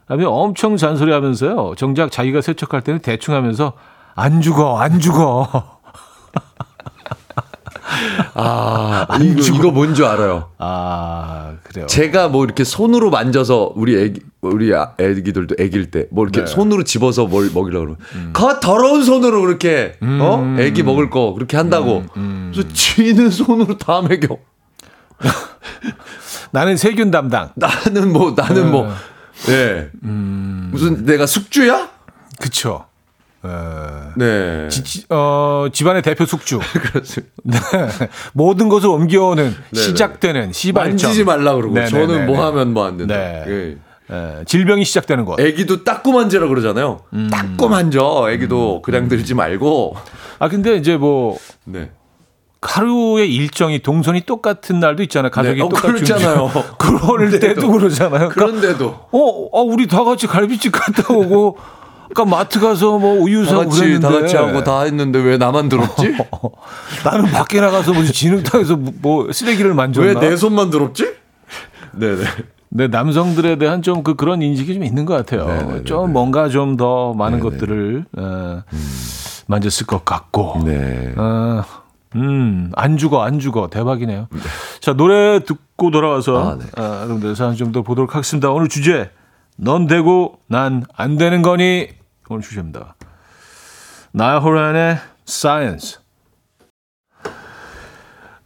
하면 0.08 0.28
엄청 0.28 0.78
잔소리 0.78 1.12
하면서요. 1.12 1.74
정작 1.78 2.12
자기가 2.12 2.42
세척할 2.42 2.82
때는 2.82 3.00
대충 3.02 3.34
하면서 3.34 3.74
안 4.16 4.42
죽어, 4.42 4.78
안 4.80 5.00
죽어. 5.00 5.78
아, 8.34 9.08
이거, 9.22 9.42
이거 9.56 9.72
뭔 9.72 9.96
줄 9.96 10.06
알아요. 10.06 10.50
아, 10.60 11.56
그래요. 11.64 11.88
제가 11.88 12.28
뭐 12.28 12.44
이렇게 12.46 12.64
손으로 12.64 13.10
만져서 13.10 13.74
우리 13.76 13.98
애기, 14.02 14.22
우리 14.42 14.74
아- 14.76 14.94
애기들도 15.00 15.56
애기일 15.60 15.90
때뭐 15.92 16.24
이렇게 16.24 16.42
네. 16.42 16.46
손으로 16.46 16.84
집어서 16.84 17.26
뭘 17.26 17.50
먹이려고 17.54 17.96
그러면 17.96 18.34
그 18.34 18.60
더러운 18.60 19.04
손으로 19.04 19.42
그렇게 19.42 19.98
어 20.02 20.56
애기 20.60 20.84
먹을 20.84 21.10
거 21.10 21.34
그렇게 21.34 21.58
한다고 21.58 22.04
그래서 22.14 22.68
쥐는 22.74 23.30
손으로 23.32 23.78
다 23.78 24.02
먹여 24.02 24.38
나는 26.52 26.78
세균 26.78 27.12
담당. 27.12 27.50
나는 27.56 28.12
뭐 28.14 28.34
나는 28.36 28.72
뭐 28.72 28.90
예. 29.50 29.90
무슨 30.02 31.06
내가 31.06 31.26
숙주야? 31.26 31.90
그쵸. 32.40 32.86
어, 33.44 34.12
네. 34.18 34.68
지- 34.70 35.06
어, 35.10 35.68
집안의 35.72 36.02
대표 36.02 36.26
숙주. 36.26 36.60
그렇습니다. 36.92 37.32
네. 37.44 38.10
모든 38.34 38.68
것을 38.68 38.90
옮겨오는 38.90 39.56
시작되는 39.74 40.54
시발점. 40.54 40.92
만지지 40.92 41.24
말라 41.24 41.54
그러고 41.56 41.76
네네네네. 41.76 42.08
저는 42.08 42.26
뭐 42.26 42.46
하면 42.46 42.74
뭐 42.74 42.86
안 42.88 42.98
된다. 42.98 43.16
네. 43.16 43.44
예. 43.48 43.76
예, 44.10 44.44
질병이 44.46 44.86
시작되는 44.86 45.26
곳. 45.26 45.38
애기도 45.40 45.84
닦고 45.84 46.14
만지라 46.14 46.48
그러잖아요. 46.48 47.02
닦고 47.30 47.68
만져. 47.68 48.28
애기도 48.32 48.82
그냥 48.82 49.10
들지 49.10 49.34
말고. 49.34 49.98
아 50.40 50.48
근데 50.48 50.76
이제 50.78 50.96
뭐 50.96 51.38
네. 51.66 51.92
하루의 52.68 53.34
일정이 53.34 53.80
동선이 53.80 54.22
똑같은 54.22 54.80
날도 54.80 55.02
있잖아요. 55.04 55.32
가족이 55.32 55.56
네, 55.56 55.62
어. 55.64 55.70
움직여. 55.88 56.52
그럴 56.78 57.40
때도 57.40 57.72
그러잖아요. 57.72 58.30
그러니까 58.30 58.34
그런데도 58.34 58.88
어, 59.12 59.20
어, 59.52 59.62
우리 59.64 59.88
다 59.88 60.04
같이 60.04 60.28
갈비집 60.28 60.72
갔다 60.74 61.14
오고, 61.14 61.58
그러니까 62.10 62.38
마트 62.38 62.60
가서 62.60 62.98
뭐 63.00 63.14
우유 63.22 63.46
같이 63.46 63.80
그랬는데 63.80 64.00
다 64.08 64.20
같이 64.20 64.36
하고 64.36 64.64
다 64.64 64.82
했는데 64.82 65.20
왜 65.20 65.38
나만 65.38 65.70
더럽지? 65.70 66.14
나는 67.06 67.26
밖에 67.32 67.62
나가서 67.62 67.94
무슨 67.94 68.12
진흙탕에서 68.14 68.78
뭐 69.02 69.32
쓰레기를 69.32 69.74
만졌나? 69.74 70.20
왜 70.20 70.30
내 70.30 70.36
손만 70.36 70.70
더럽지? 70.70 71.14
네네. 71.94 72.24
네, 72.70 72.88
남성들에 72.90 73.56
대한 73.58 73.82
좀 73.82 74.04
그 74.04 74.16
그런 74.16 74.42
인식이 74.42 74.74
좀 74.74 74.84
있는 74.84 75.06
것 75.06 75.14
같아요. 75.16 75.48
네네네네. 75.48 75.84
좀 75.86 76.12
뭔가 76.12 76.50
좀 76.50 76.76
더 76.78 77.14
많은 77.14 77.40
것들을 77.40 78.06
어, 78.18 78.64
만졌을 79.48 79.86
것 79.88 80.04
같고. 80.06 80.62
네. 80.66 81.14
어, 81.16 81.64
음, 82.18 82.72
안 82.76 82.98
죽어, 82.98 83.24
안 83.24 83.40
죽어. 83.40 83.68
대박이네요. 83.70 84.28
자, 84.82 84.94
노래 84.94 85.40
듣고 85.44 85.92
돌아와서, 85.92 86.52
아, 86.52 86.58
네. 86.58 86.66
아, 86.76 87.02
여러분들 87.04 87.36
사연 87.36 87.56
좀더 87.56 87.84
보도록 87.84 88.16
하겠습니다. 88.16 88.50
오늘 88.50 88.68
주제, 88.70 89.12
넌 89.58 89.88
되고 89.88 90.40
난 90.48 90.84
안 90.96 91.18
되는 91.18 91.42
거니? 91.42 91.90
오늘 92.30 92.42
주제입니다. 92.42 92.96
나야 94.12 94.38
호란의 94.40 94.98
Science. 95.28 95.98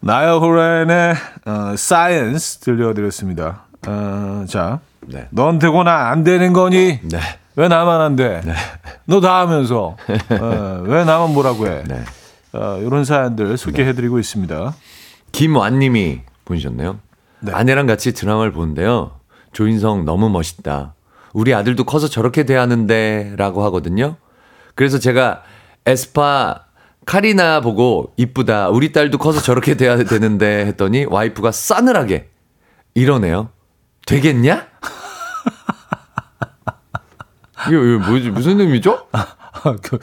나야 0.01 0.34
호란의 0.34 1.13
어, 1.45 1.51
Science 1.74 2.59
들려드렸습니다. 2.61 3.65
어, 3.88 4.45
자, 4.47 4.80
네. 5.01 5.28
넌 5.32 5.59
되고 5.59 5.84
난 5.84 6.07
안 6.11 6.24
되는 6.24 6.53
거니? 6.53 6.99
네. 7.03 7.19
왜 7.55 7.67
나만 7.67 7.99
안 8.01 8.15
돼? 8.15 8.41
너 9.05 9.19
다 9.19 9.39
하면서 9.41 9.95
어, 10.39 10.84
왜 10.86 11.03
나만 11.03 11.34
뭐라고 11.34 11.67
해? 11.67 11.84
네. 12.53 12.59
어, 12.59 12.77
이런 12.79 13.05
사연들 13.05 13.57
소개해드리고 13.57 14.19
있습니다. 14.19 14.75
김완님이 15.31 16.21
보내셨네요. 16.45 16.99
네. 17.41 17.51
아내랑 17.51 17.87
같이 17.87 18.13
드라마를 18.13 18.51
보는데요. 18.51 19.19
조인성 19.53 20.05
너무 20.05 20.29
멋있다. 20.29 20.93
우리 21.33 21.53
아들도 21.53 21.85
커서 21.85 22.07
저렇게 22.07 22.45
돼야하는데 22.45 23.35
라고 23.37 23.63
하거든요. 23.65 24.17
그래서 24.75 24.99
제가 24.99 25.43
에스파 25.85 26.65
카리나 27.05 27.61
보고 27.61 28.13
이쁘다. 28.17 28.69
우리 28.69 28.91
딸도 28.91 29.17
커서 29.17 29.41
저렇게 29.41 29.75
돼야 29.75 29.97
되는데 29.97 30.65
했더니 30.67 31.05
와이프가 31.05 31.51
싸늘하게 31.51 32.29
이러네요. 32.93 33.49
되겠냐? 34.05 34.67
이거 37.69 38.07
뭐지? 38.07 38.31
무슨 38.31 38.59
의미죠? 38.59 39.07
그, 39.81 39.99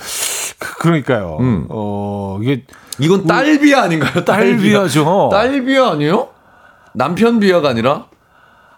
그, 0.58 0.88
러니까요 0.88 1.36
음. 1.40 1.66
어, 1.68 2.38
이게 2.42 2.64
이건 2.98 3.26
딸 3.26 3.58
비하 3.60 3.82
아닌가요? 3.82 4.24
딸 4.24 4.56
비하죠. 4.56 5.28
딸 5.30 5.64
비하 5.64 5.90
아니에요? 5.92 6.28
남편 6.94 7.38
비하가 7.38 7.68
아니라? 7.68 8.06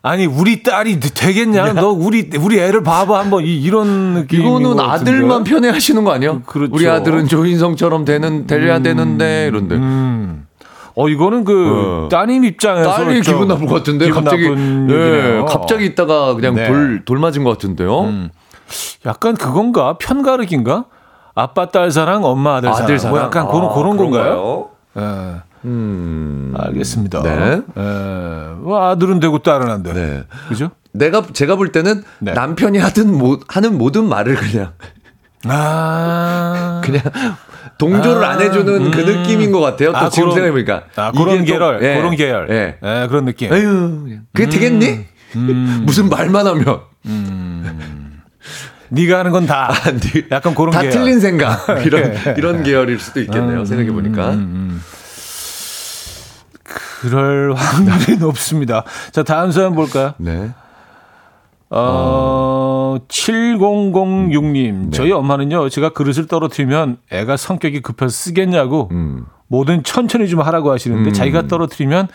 아니 0.02 0.24
우리 0.26 0.62
딸이 0.62 0.98
되겠냐? 1.00 1.74
너 1.74 1.88
우리 1.90 2.30
우리 2.40 2.58
애를 2.58 2.82
봐봐 2.82 3.18
한번 3.18 3.44
이, 3.44 3.60
이런 3.60 4.14
느낌. 4.14 4.40
이거는 4.40 4.80
아들만 4.80 5.44
편애하시는 5.44 6.04
거 6.04 6.12
아니에요? 6.12 6.42
그렇죠. 6.42 6.74
우리 6.74 6.88
아들은 6.88 7.28
조인성처럼 7.28 8.04
되는 8.06 8.46
되려야 8.46 8.78
되는데 8.80 9.46
이런데 9.48 9.74
음. 9.76 10.46
어 10.94 11.08
이거는 11.08 11.44
그 11.44 12.06
어. 12.06 12.08
따님 12.10 12.44
입장에서 12.44 12.90
딸이 12.92 13.22
좀 13.22 13.34
기분 13.34 13.48
나쁜 13.48 13.66
것 13.66 13.74
같은데 13.76 14.06
기분 14.06 14.24
갑자기 14.24 14.44
얘기네요. 14.44 15.44
갑자기 15.46 15.84
있다가 15.86 16.34
그냥 16.34 16.54
네. 16.54 16.66
돌 16.66 17.02
돌 17.04 17.18
맞은 17.18 17.44
것 17.44 17.50
같은데요. 17.50 18.00
음. 18.02 18.30
약간 19.06 19.34
그건가 19.36 19.98
편가르기인가? 19.98 20.86
아빠 21.40 21.66
딸 21.66 21.90
사랑, 21.90 22.24
엄마 22.24 22.56
아들 22.56 22.68
사랑. 22.70 22.84
아들 22.84 22.94
뭐 22.96 22.98
사랑 23.02 23.24
약간 23.26 23.46
아, 23.46 23.48
그런 23.48 23.68
그런 23.74 23.96
건가요? 23.96 24.68
예. 24.98 25.02
음. 25.64 26.54
알겠습니다. 26.56 27.22
네. 27.22 27.62
예. 27.76 28.54
뭐 28.58 28.88
아들은 28.90 29.20
되고 29.20 29.38
딸은 29.38 29.70
안 29.70 29.82
돼. 29.82 29.92
네. 29.92 30.24
그죠? 30.48 30.70
내가 30.92 31.22
제가 31.32 31.56
볼 31.56 31.70
때는 31.72 32.02
네. 32.18 32.32
남편이 32.32 32.78
하든 32.78 33.16
모, 33.16 33.38
하는 33.48 33.78
모든 33.78 34.08
말을 34.08 34.34
그냥 34.36 34.72
아. 35.48 36.80
그냥 36.84 37.02
동조를 37.78 38.24
안 38.24 38.40
해주는 38.40 38.90
그 38.90 39.00
느낌인 39.00 39.52
것 39.52 39.60
같아요. 39.60 39.92
또 39.92 39.96
아, 39.98 40.08
지금 40.10 40.30
생각해보니까 40.32 40.82
아, 40.96 41.12
그런 41.12 41.38
또- 41.38 41.44
계열, 41.44 41.82
예, 41.82 41.96
그런 41.96 42.16
계열. 42.16 42.48
예. 42.50 42.76
예, 42.82 43.06
그런 43.08 43.24
느낌. 43.24 43.52
에휴, 43.52 44.18
그게 44.34 44.48
되겠니? 44.48 45.06
무슨 45.84 46.08
말만 46.08 46.46
하면 46.46 46.80
네가 48.90 49.18
하는 49.20 49.30
건 49.30 49.46
다. 49.46 49.72
네. 50.12 50.26
약간 50.30 50.54
그런 50.54 50.70
다 50.70 50.80
계열. 50.80 50.92
틀린 50.92 51.20
생각 51.20 51.68
이런 51.86 52.14
예. 52.14 52.34
이런 52.36 52.62
계열일 52.62 52.98
수도 52.98 53.20
있겠네요. 53.20 53.60
음, 53.60 53.64
생각해 53.64 53.90
보니까 53.92 54.36
그럴 57.00 57.54
확률이 57.54 58.16
높습니다. 58.20 58.84
자, 59.12 59.22
다음 59.22 59.50
사연 59.52 59.74
볼까요? 59.74 60.14
네. 60.18 60.50
어, 61.70 62.96
7006님. 63.08 64.72
네. 64.74 64.90
저희 64.92 65.12
엄마는요, 65.12 65.68
제가 65.68 65.90
그릇을 65.90 66.26
떨어뜨리면 66.26 66.98
애가 67.10 67.36
성격이 67.36 67.80
급해서 67.80 68.10
쓰겠냐고 68.10 68.88
음. 68.90 69.24
뭐든 69.46 69.84
천천히 69.84 70.28
좀 70.28 70.40
하라고 70.40 70.72
하시는데 70.72 71.12
자기가 71.12 71.46
떨어뜨리면 71.46 72.08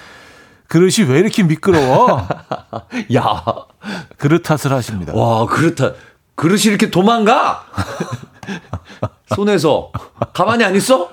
그릇이 0.67 1.07
왜 1.09 1.19
이렇게 1.19 1.43
미끄러워? 1.43 2.27
야, 3.15 3.43
그릇 4.17 4.41
탓을 4.43 4.73
하십니다. 4.75 5.13
와 5.15 5.45
그렇다. 5.45 5.93
그릇이 6.35 6.63
이렇게 6.65 6.89
도망가? 6.89 7.63
손에서 9.35 9.91
가만히 10.33 10.63
안 10.63 10.75
있어? 10.75 11.09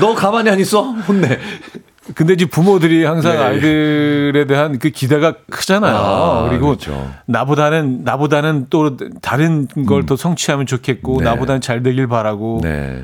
너 0.00 0.14
가만히 0.14 0.50
안 0.50 0.58
있어? 0.60 0.82
혼내. 0.82 1.38
근데 2.14 2.34
이제 2.34 2.44
부모들이 2.46 3.04
항상 3.04 3.32
네. 3.32 3.38
아이들에 3.42 4.44
대한 4.46 4.78
그 4.78 4.90
기대가 4.90 5.34
크잖아요. 5.50 5.96
아, 5.96 6.48
그리고 6.48 6.66
그렇죠. 6.68 7.10
나보다는 7.26 8.04
나보다는 8.04 8.66
또 8.70 8.96
다른 9.22 9.66
걸더 9.88 10.14
성취하면 10.16 10.66
좋겠고 10.66 11.18
네. 11.18 11.24
나보다는 11.24 11.60
잘 11.60 11.82
되길 11.82 12.06
바라고. 12.06 12.60
네. 12.62 13.02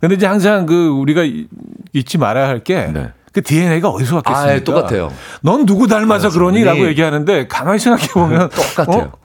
근데 0.00 0.14
이제 0.14 0.26
항상 0.26 0.64
그 0.66 0.88
우리가 0.88 1.24
이- 1.24 1.46
잊지 1.92 2.16
말아야 2.18 2.48
할 2.48 2.64
게그 2.64 2.92
네. 2.92 3.12
DNA가 3.42 3.88
어디서 3.90 4.16
왔겠습니까? 4.16 4.50
아, 4.50 4.54
예, 4.54 4.64
똑같아요. 4.64 5.12
넌 5.42 5.66
누구 5.66 5.86
닮아서 5.86 6.30
그러니라고 6.30 6.70
완전히 6.70 6.88
얘기하는데 6.90 7.46
가만히 7.48 7.78
생각해 7.78 8.08
보면 8.08 8.48
똑같아요. 8.50 9.10
너 9.12 9.21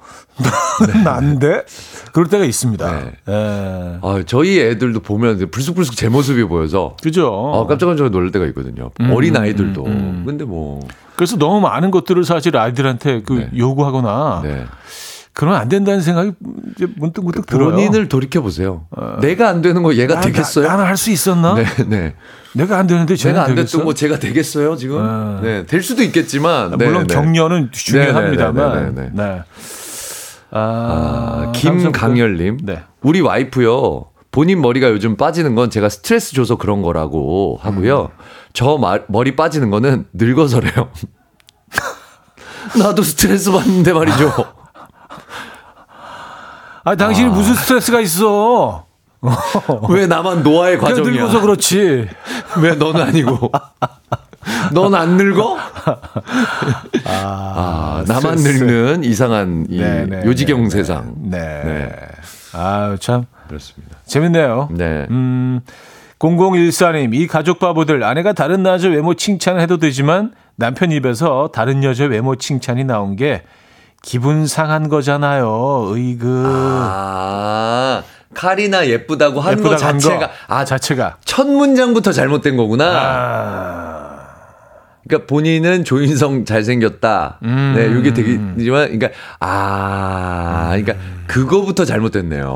는 0.94 1.04
난데 1.04 1.64
그럴 2.12 2.28
때가 2.28 2.46
있습니다. 2.46 2.92
네. 2.92 3.12
예. 3.28 4.00
아, 4.02 4.24
저희 4.26 4.60
애들도 4.60 5.00
보면 5.02 5.50
불쑥불쑥 5.52 5.96
제 5.96 6.10
모습이 6.10 6.44
보여서 6.46 6.96
그죠. 7.02 7.52
아, 7.56 7.66
깜짝깜짝 7.68 8.10
놀랄 8.12 8.32
때가 8.32 8.46
있거든요. 8.48 8.92
음, 9.02 9.12
어린 9.12 9.36
아이들도. 9.36 9.84
근데 9.84 10.46
뭐 10.46 10.80
그래서 11.16 11.38
너무 11.38 11.60
많은 11.62 11.90
것들을 11.92 12.24
사실 12.24 12.56
아이들한테 12.58 13.22
그 13.24 13.34
네. 13.34 13.50
요구하거나 13.58 14.42
네. 14.44 14.66
그러면 15.34 15.60
안 15.62 15.70
된다는 15.70 16.02
생각이 16.02 16.32
문득 16.96 17.24
문득 17.24 17.46
들어요. 17.46 17.70
본인을 17.72 18.10
돌이켜 18.10 18.42
보세요. 18.42 18.86
내가 19.22 19.50
안 19.50 19.62
되는 19.62 19.84
거 19.84 19.94
얘가 19.96 20.16
나- 20.16 20.22
되겠어요? 20.22 20.66
나, 20.68 20.74
나는 20.74 20.86
할 20.86 20.98
수 20.98 21.12
있었나? 21.12 21.54
네, 21.54 21.66
네. 21.88 22.14
내가 22.54 22.78
안 22.80 22.88
되는데 22.88 23.16
쟤는 23.16 23.36
제가 23.36 23.44
안 23.46 23.50
되겠어? 23.56 23.78
됐던 23.78 23.86
거 23.86 23.94
제가 23.94 24.18
되겠어요 24.18 24.76
지금? 24.78 24.98
어. 25.00 25.40
네, 25.44 25.64
될 25.68 25.84
수도 25.84 26.02
있겠지만. 26.02 26.76
네, 26.76 26.86
물론 26.88 27.06
네. 27.06 27.14
격려는 27.14 27.70
중요합니다만. 27.72 28.74
네, 28.74 28.82
네, 28.82 28.92
네, 28.92 29.10
네. 29.14 29.24
네. 29.36 29.44
아, 30.52 31.48
아, 31.48 31.52
김강열님. 31.54 32.60
네. 32.64 32.82
우리 33.02 33.22
와이프요. 33.22 34.06
본인 34.32 34.62
머리가 34.62 34.90
요즘 34.92 35.18
빠지는 35.18 35.56
건 35.56 35.70
제가 35.70 35.90
스트레스 35.90 36.34
줘서 36.34 36.58
그런 36.58 36.82
거라고 36.82 37.60
하고요. 37.62 38.02
음. 38.04 38.24
저 38.54 38.78
마- 38.78 39.00
머리 39.08 39.36
빠지는 39.36 39.70
거는 39.72 40.08
늙어서래요. 40.14 40.90
나도 42.78 43.02
스트레스 43.02 43.52
받는데 43.52 43.94
말이죠. 43.94 44.32
아, 46.84 46.96
당신이 46.96 47.30
무슨 47.30 47.54
스트레스가 47.56 48.00
있어? 48.02 48.86
왜 49.90 50.06
나만 50.08 50.44
노화의 50.44 50.78
과정이야? 50.78 51.12
늙어서 51.12 51.42
그렇지. 51.42 52.08
왜 52.62 52.76
너는 52.76 53.02
아니고? 53.02 53.52
넌 54.74 54.94
안 54.96 55.18
늙어? 55.18 55.58
아, 57.06 58.04
나만 58.08 58.38
스트레스. 58.38 58.64
늙는 58.64 59.04
이상한 59.04 59.66
이 59.70 59.80
네, 59.80 60.06
네, 60.06 60.22
요지경 60.26 60.64
네, 60.64 60.70
세상. 60.70 61.14
네. 61.18 61.38
네. 61.40 61.96
아유, 62.54 62.98
참. 63.00 63.26
그렇습니다. 63.48 63.98
재밌네요. 64.06 64.70
네. 64.72 65.06
음, 65.10 65.62
0014님, 66.20 67.14
이 67.14 67.28
가족 67.28 67.60
바보들, 67.60 68.04
아내가 68.04 68.34
다른 68.34 68.64
남자 68.64 68.88
외모 68.88 69.14
칭찬을 69.14 69.62
해도 69.62 69.78
되지만 69.78 70.32
남편 70.56 70.92
입에서 70.92 71.50
다른 71.54 71.84
여자 71.84 72.06
외모 72.06 72.36
칭찬이 72.36 72.84
나온 72.84 73.16
게 73.16 73.44
기분 74.02 74.48
상한 74.48 74.90
거잖아요. 74.90 75.92
으이그. 75.94 76.44
아, 76.48 78.02
칼이나 78.34 78.88
예쁘다고 78.88 79.40
한거 79.40 79.52
예쁘다고 79.70 79.86
한 79.86 80.00
자체가 80.00 80.20
거 80.20 80.30
아, 80.48 80.66
자체가. 80.66 81.18
첫 81.26 81.48
문장부터 81.48 82.12
잘못된 82.12 82.58
거구나. 82.58 82.86
아, 82.86 83.97
그러니까 85.08 85.28
본인은 85.28 85.84
조인성 85.86 86.46
잘생겼다. 86.46 87.40
음. 87.44 87.74
네, 87.76 87.86
이게 88.00 88.14
되겠지만, 88.14 88.58
그러니까 88.88 89.10
아, 89.40 90.68
그러니까 90.72 90.94
그거부터 91.28 91.86
잘못됐네요. 91.86 92.56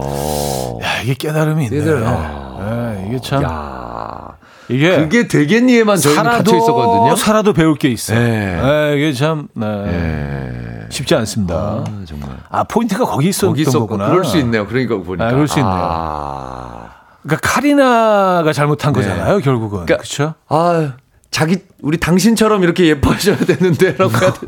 야, 0.83 1.01
이게 1.03 1.13
깨달음이 1.13 1.65
있네. 1.65 1.77
얘들, 1.77 2.03
아, 2.05 2.95
이게 3.07 3.19
참. 3.23 3.43
야, 3.43 4.35
이게 4.69 4.97
그게 4.97 5.27
되겠니에만 5.27 5.97
저희는 5.97 6.23
갇혀 6.23 6.57
있었거든요. 6.57 7.15
살아도 7.15 7.53
배울 7.53 7.75
게 7.75 7.87
있어요. 7.89 8.19
네. 8.19 8.61
네, 8.61 8.95
이게 8.97 9.13
참 9.13 9.47
네. 9.53 9.65
네. 9.67 10.85
쉽지 10.89 11.15
않습니다. 11.15 11.55
아, 11.55 11.83
정말. 12.05 12.29
아, 12.49 12.63
포인트가 12.65 13.05
거기 13.05 13.29
있었던 13.29 13.49
거기 13.51 13.63
거구나. 13.63 14.09
그럴 14.09 14.25
수 14.25 14.37
있네요. 14.39 14.67
그러니까 14.67 14.97
보니까. 14.97 15.27
아, 15.27 15.31
그럴 15.31 15.47
수 15.47 15.59
있네요. 15.59 15.73
아, 15.73 16.89
그러니까 17.23 17.49
카리나가 17.49 18.51
잘못한 18.51 18.91
거잖아요, 18.91 19.39
결국은. 19.39 19.85
그러니까- 19.85 19.97
그렇죠? 19.97 20.33
아, 20.49 20.93
자기 21.31 21.59
우리 21.81 21.97
당신처럼 21.97 22.63
이렇게 22.63 22.87
예뻐져야 22.87 23.37
되는데라고 23.37 24.11
해야 24.11 24.33
돼. 24.33 24.47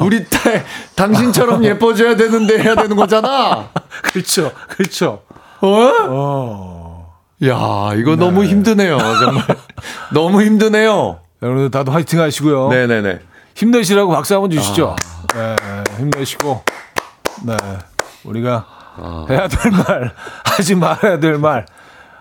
우리 0.00 0.24
딸 0.24 0.64
당신처럼 0.96 1.64
예뻐져야 1.64 2.16
되는데 2.16 2.58
해야 2.58 2.74
되는 2.74 2.96
거잖아. 2.96 3.68
그렇죠. 4.02 4.50
그렇죠. 4.68 5.22
어? 5.60 5.68
어. 6.08 7.18
야, 7.44 7.94
이거 7.96 8.16
너무 8.16 8.44
힘드네요. 8.44 8.98
정말. 8.98 9.44
너무 10.12 10.42
힘드네요. 10.42 11.20
여러분들 11.42 11.70
다들 11.70 11.94
화이팅 11.94 12.20
하시고요. 12.20 12.68
네, 12.70 12.86
네, 12.86 13.00
네. 13.02 13.20
힘내시라고 13.54 14.10
박수 14.12 14.34
한번 14.34 14.50
주시죠. 14.50 14.96
아. 15.34 15.36
네, 15.36 15.56
네, 15.56 15.96
힘내시고. 15.98 16.64
네. 17.44 17.56
우리가 18.24 18.64
아. 18.96 19.26
해야 19.28 19.46
될 19.46 19.70
말, 19.70 20.14
하지 20.44 20.74
말아야 20.74 21.20
될 21.20 21.38
말, 21.38 21.66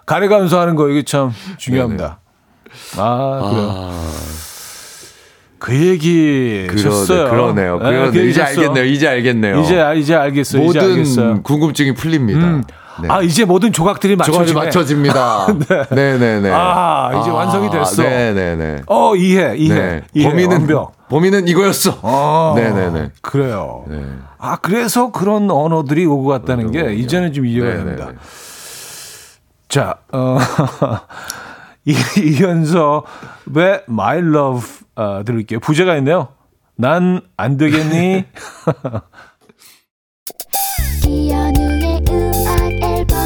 가려가면서 0.05 0.59
하는 0.59 0.75
거, 0.75 0.89
이게 0.89 1.03
참 1.03 1.33
중요합니다. 1.57 2.19
아, 2.97 3.49
그래요. 3.49 3.69
아, 3.71 4.11
그 5.59 5.75
얘기 5.75 6.67
셨어요 6.77 7.29
그러네요. 7.29 7.79
그러네. 7.79 8.25
이제 8.29 8.41
알겠네요. 8.43 8.85
이제 8.85 9.07
알겠네요. 9.07 9.59
이제, 9.61 9.79
아- 9.79 9.93
이제 9.93 10.15
알겠어요. 10.15 10.63
이제 10.63 10.79
모든 10.79 10.91
알겠어요. 10.93 11.41
궁금증이 11.43 11.93
풀립니다. 11.95 12.39
음. 12.45 12.63
네. 13.01 13.07
아, 13.11 13.21
이제 13.21 13.45
모든 13.45 13.71
조각들이 13.71 14.15
맞춰지네. 14.15 14.59
맞춰집니다. 14.59 15.47
네, 15.91 16.17
네, 16.17 16.39
네. 16.39 16.51
아, 16.51 17.19
이제 17.21 17.29
완성이 17.29 17.69
됐어. 17.69 18.01
네, 18.01 18.33
네, 18.33 18.55
네. 18.55 18.81
어, 18.87 19.15
이해, 19.15 19.55
이해. 19.55 19.73
네. 19.75 20.01
이해. 20.15 20.29
범인은 20.29 20.57
완벽. 20.61 21.07
범인은 21.07 21.47
이거였어. 21.47 21.99
어, 22.01 22.53
네, 22.55 22.71
네, 22.71 22.89
네. 22.89 23.09
그래요. 23.21 23.83
네. 23.87 24.03
아, 24.39 24.55
그래서 24.57 25.11
그런 25.11 25.49
언어들이 25.51 26.05
오고 26.07 26.25
갔다는 26.27 26.71
게. 26.71 26.93
이제는 26.95 27.33
좀 27.33 27.45
이해가 27.45 27.65
네, 27.67 27.73
네, 27.73 27.77
됩니다. 27.83 28.05
네. 28.09 28.15
자, 29.69 29.95
어, 30.11 30.37
이, 31.87 31.93
이현서의 32.17 33.83
My 33.89 34.17
Love 34.17 34.67
어, 34.95 35.23
들을게요. 35.23 35.59
부제가 35.61 35.95
있네요. 35.97 36.29
난 36.75 37.21
안 37.37 37.57
되겠니? 37.57 38.25
이현우의 41.07 42.01
음악 42.09 42.71
앨범 42.83 43.17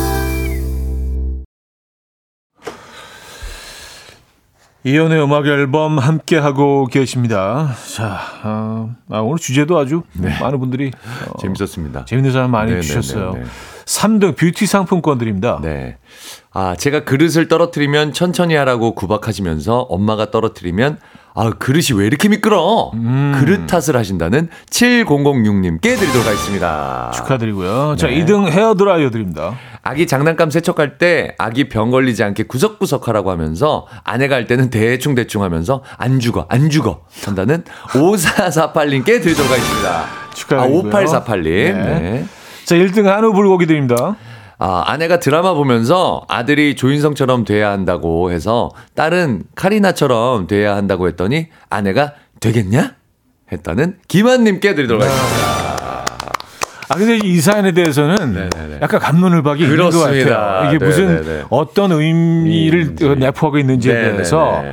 이현우의 4.84 5.24
음악 5.24 5.46
앨범 5.48 6.00
함께 6.00 6.38
하고 6.38 6.88
계십니다. 6.88 7.70
자, 7.96 8.20
어, 8.44 8.96
아, 9.10 9.20
오늘 9.20 9.38
주제도 9.38 9.78
아주 9.78 10.02
많은 10.14 10.60
분들이 10.60 10.92
어, 11.30 11.38
재밌었습니다. 11.40 12.06
재밌는 12.06 12.32
사람 12.32 12.52
많이 12.52 12.72
네, 12.72 12.78
네, 12.78 12.82
주셨어요. 12.82 13.34
네, 13.34 13.40
네. 13.42 13.46
3등 13.92 14.38
뷰티 14.38 14.66
상품권 14.66 15.18
드립니다. 15.18 15.60
네. 15.62 15.98
아, 16.54 16.76
제가 16.78 17.04
그릇을 17.04 17.48
떨어뜨리면 17.48 18.14
천천히 18.14 18.56
하라고 18.56 18.96
구박하시면서 18.96 19.80
엄마가 19.82 20.32
떨어뜨리면 20.32 21.00
아, 21.34 21.50
그릇이 21.50 21.98
왜 21.98 22.08
이렇게 22.08 22.28
미끄러? 22.28 22.92
음. 22.94 23.38
그릇 23.40 23.66
탓을 23.68 23.96
하신다는 23.96 24.50
7006님께 24.70 25.82
드리도록 25.82 26.26
하겠습니다. 26.26 27.12
축하드리고요. 27.14 27.96
자, 27.98 28.08
네. 28.08 28.24
2등 28.26 28.50
헤어드라이어 28.50 29.12
드립니다. 29.12 29.58
아기 29.82 30.08
장난감 30.08 30.50
세척할 30.52 30.98
때 30.98 31.36
아기 31.38 31.70
병 31.70 31.90
걸리지 31.90 32.24
않게 32.24 32.44
구석구석 32.44 33.08
하라고 33.08 33.32
하면서 33.32 33.88
아내가 34.04 34.36
할 34.36 34.46
때는 34.46 34.70
대충대충 34.70 35.42
하면서 35.44 35.84
안 35.98 36.20
죽어, 36.20 36.46
안 36.50 36.70
죽어 36.70 37.06
한다는 37.26 37.64
5448님께 37.94 39.22
드리도록 39.22 39.52
하겠습니다. 39.52 39.90
아, 39.90 40.34
축하드리고요. 40.34 40.92
5848님. 40.92 41.44
네. 41.44 42.00
네. 42.00 42.26
자, 42.72 42.78
1등 42.78 43.04
한우 43.04 43.34
불고기 43.34 43.66
드립니다. 43.66 44.16
아, 44.58 44.84
아내가 44.88 45.20
드라마 45.20 45.54
보면서 45.54 46.22
아들이 46.30 46.74
조인성처럼 46.78 47.44
돼야 47.44 47.70
한다고 47.70 48.32
해서 48.32 48.70
딸은 48.96 49.44
카리나처럼 49.56 50.48
돼야 50.48 50.78
한다고 50.78 51.10
했더니 51.10 51.48
아내가 51.70 52.14
되겠냐? 52.40 52.94
했다는 53.52 53.98
김한님께 54.08 54.74
드리도록 54.76 55.04
하겠습니다. 55.04 56.06
아, 56.88 56.96
근데 56.96 57.20
이 57.28 57.42
사연에 57.42 57.74
대해서는 57.74 58.34
네네네. 58.34 58.80
약간 58.82 59.02
감론을 59.02 59.44
박이 59.44 59.64
있는 59.64 59.76
것 59.76 59.90
그렇습니다. 59.92 60.38
같아요. 60.38 60.70
이게 60.74 60.86
무슨 60.86 61.08
네네네. 61.08 61.44
어떤 61.50 61.92
의미를 61.92 62.80
의미인지. 62.80 63.06
내포하고 63.18 63.58
있는지에 63.58 63.94
네네네. 63.94 64.12
대해서 64.14 64.64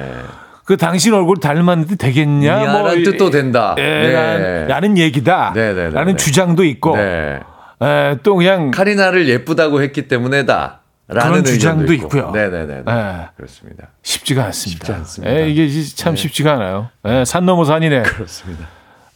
그 0.65 0.77
당신 0.77 1.15
얼굴 1.15 1.39
닮았는데 1.39 1.97
되겠냐? 1.97 2.93
이- 2.95 3.03
뜻도 3.03 3.31
된다. 3.31 3.75
예, 3.79 3.83
네. 3.83 4.67
라는, 4.69 4.97
얘기다. 4.99 5.51
네네네네. 5.53 5.91
라는 5.91 6.17
주장도 6.17 6.63
있고 6.63 6.95
네. 6.97 7.41
에, 7.83 8.17
또 8.23 8.37
그냥 8.37 8.71
카리나를 8.71 9.29
예쁘다고 9.29 9.83
했기 9.83 10.09
때문에다. 10.09 10.81
라는 11.11 11.31
그런 11.43 11.45
주장도 11.45 11.93
있고. 11.95 12.07
있고요. 12.09 12.31
네네네. 12.33 12.83
예. 12.87 13.29
그렇습니다. 13.37 13.89
쉽지가 14.03 14.45
않습니다. 14.47 14.85
쉽지 14.85 14.93
않습니다. 14.93 15.35
에, 15.35 15.49
이게 15.49 15.69
참 15.95 16.15
쉽지가 16.17 16.53
않아요. 16.55 16.91
에, 17.07 17.25
산 17.25 17.47
넘어 17.47 17.65
산이네. 17.65 18.03
그렇습니다. 18.03 18.67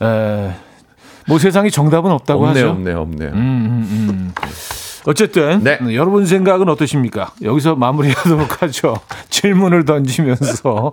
에, 0.01 0.55
뭐 1.27 1.39
세상에 1.39 1.69
정답은 1.69 2.11
없다고 2.11 2.47
없네요, 2.47 2.65
하죠. 2.65 2.71
없네요, 2.75 3.01
없네요. 3.01 3.31
음, 3.31 3.37
음, 3.37 3.89
음. 3.91 4.33
어쨌든 5.05 5.63
네. 5.65 5.79
음, 5.83 5.93
여러분 5.93 6.25
생각은 6.25 6.69
어떠십니까? 6.69 7.33
여기서 7.43 7.75
마무리하도록 7.75 8.63
하죠. 8.63 8.97
질문을 9.29 9.85
던지면서 9.85 10.93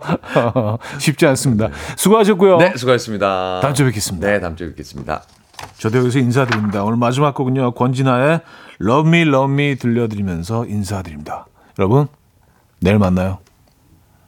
쉽지 1.00 1.26
않습니다. 1.28 1.70
수고하셨고요. 1.96 2.58
네, 2.58 2.74
수고하셨습니다. 2.76 3.60
다음 3.62 3.74
주에 3.74 3.86
뵙겠습니다. 3.86 4.28
네, 4.28 4.40
다음 4.42 4.56
주에 4.56 4.68
뵙겠습니다. 4.70 5.24
저도 5.80 6.00
여기서 6.00 6.20
인사드립니다. 6.20 6.84
오늘 6.84 6.98
마지막 6.98 7.34
곡은요. 7.34 7.72
권진아의 7.72 8.42
Love 8.82 9.10
Me 9.10 9.22
Love 9.22 9.54
Me 9.54 9.76
들려드리면서 9.78 10.66
인사드립니다. 10.66 11.48
여러분 11.80 12.08
내일 12.82 13.00
만나요. 13.00 13.40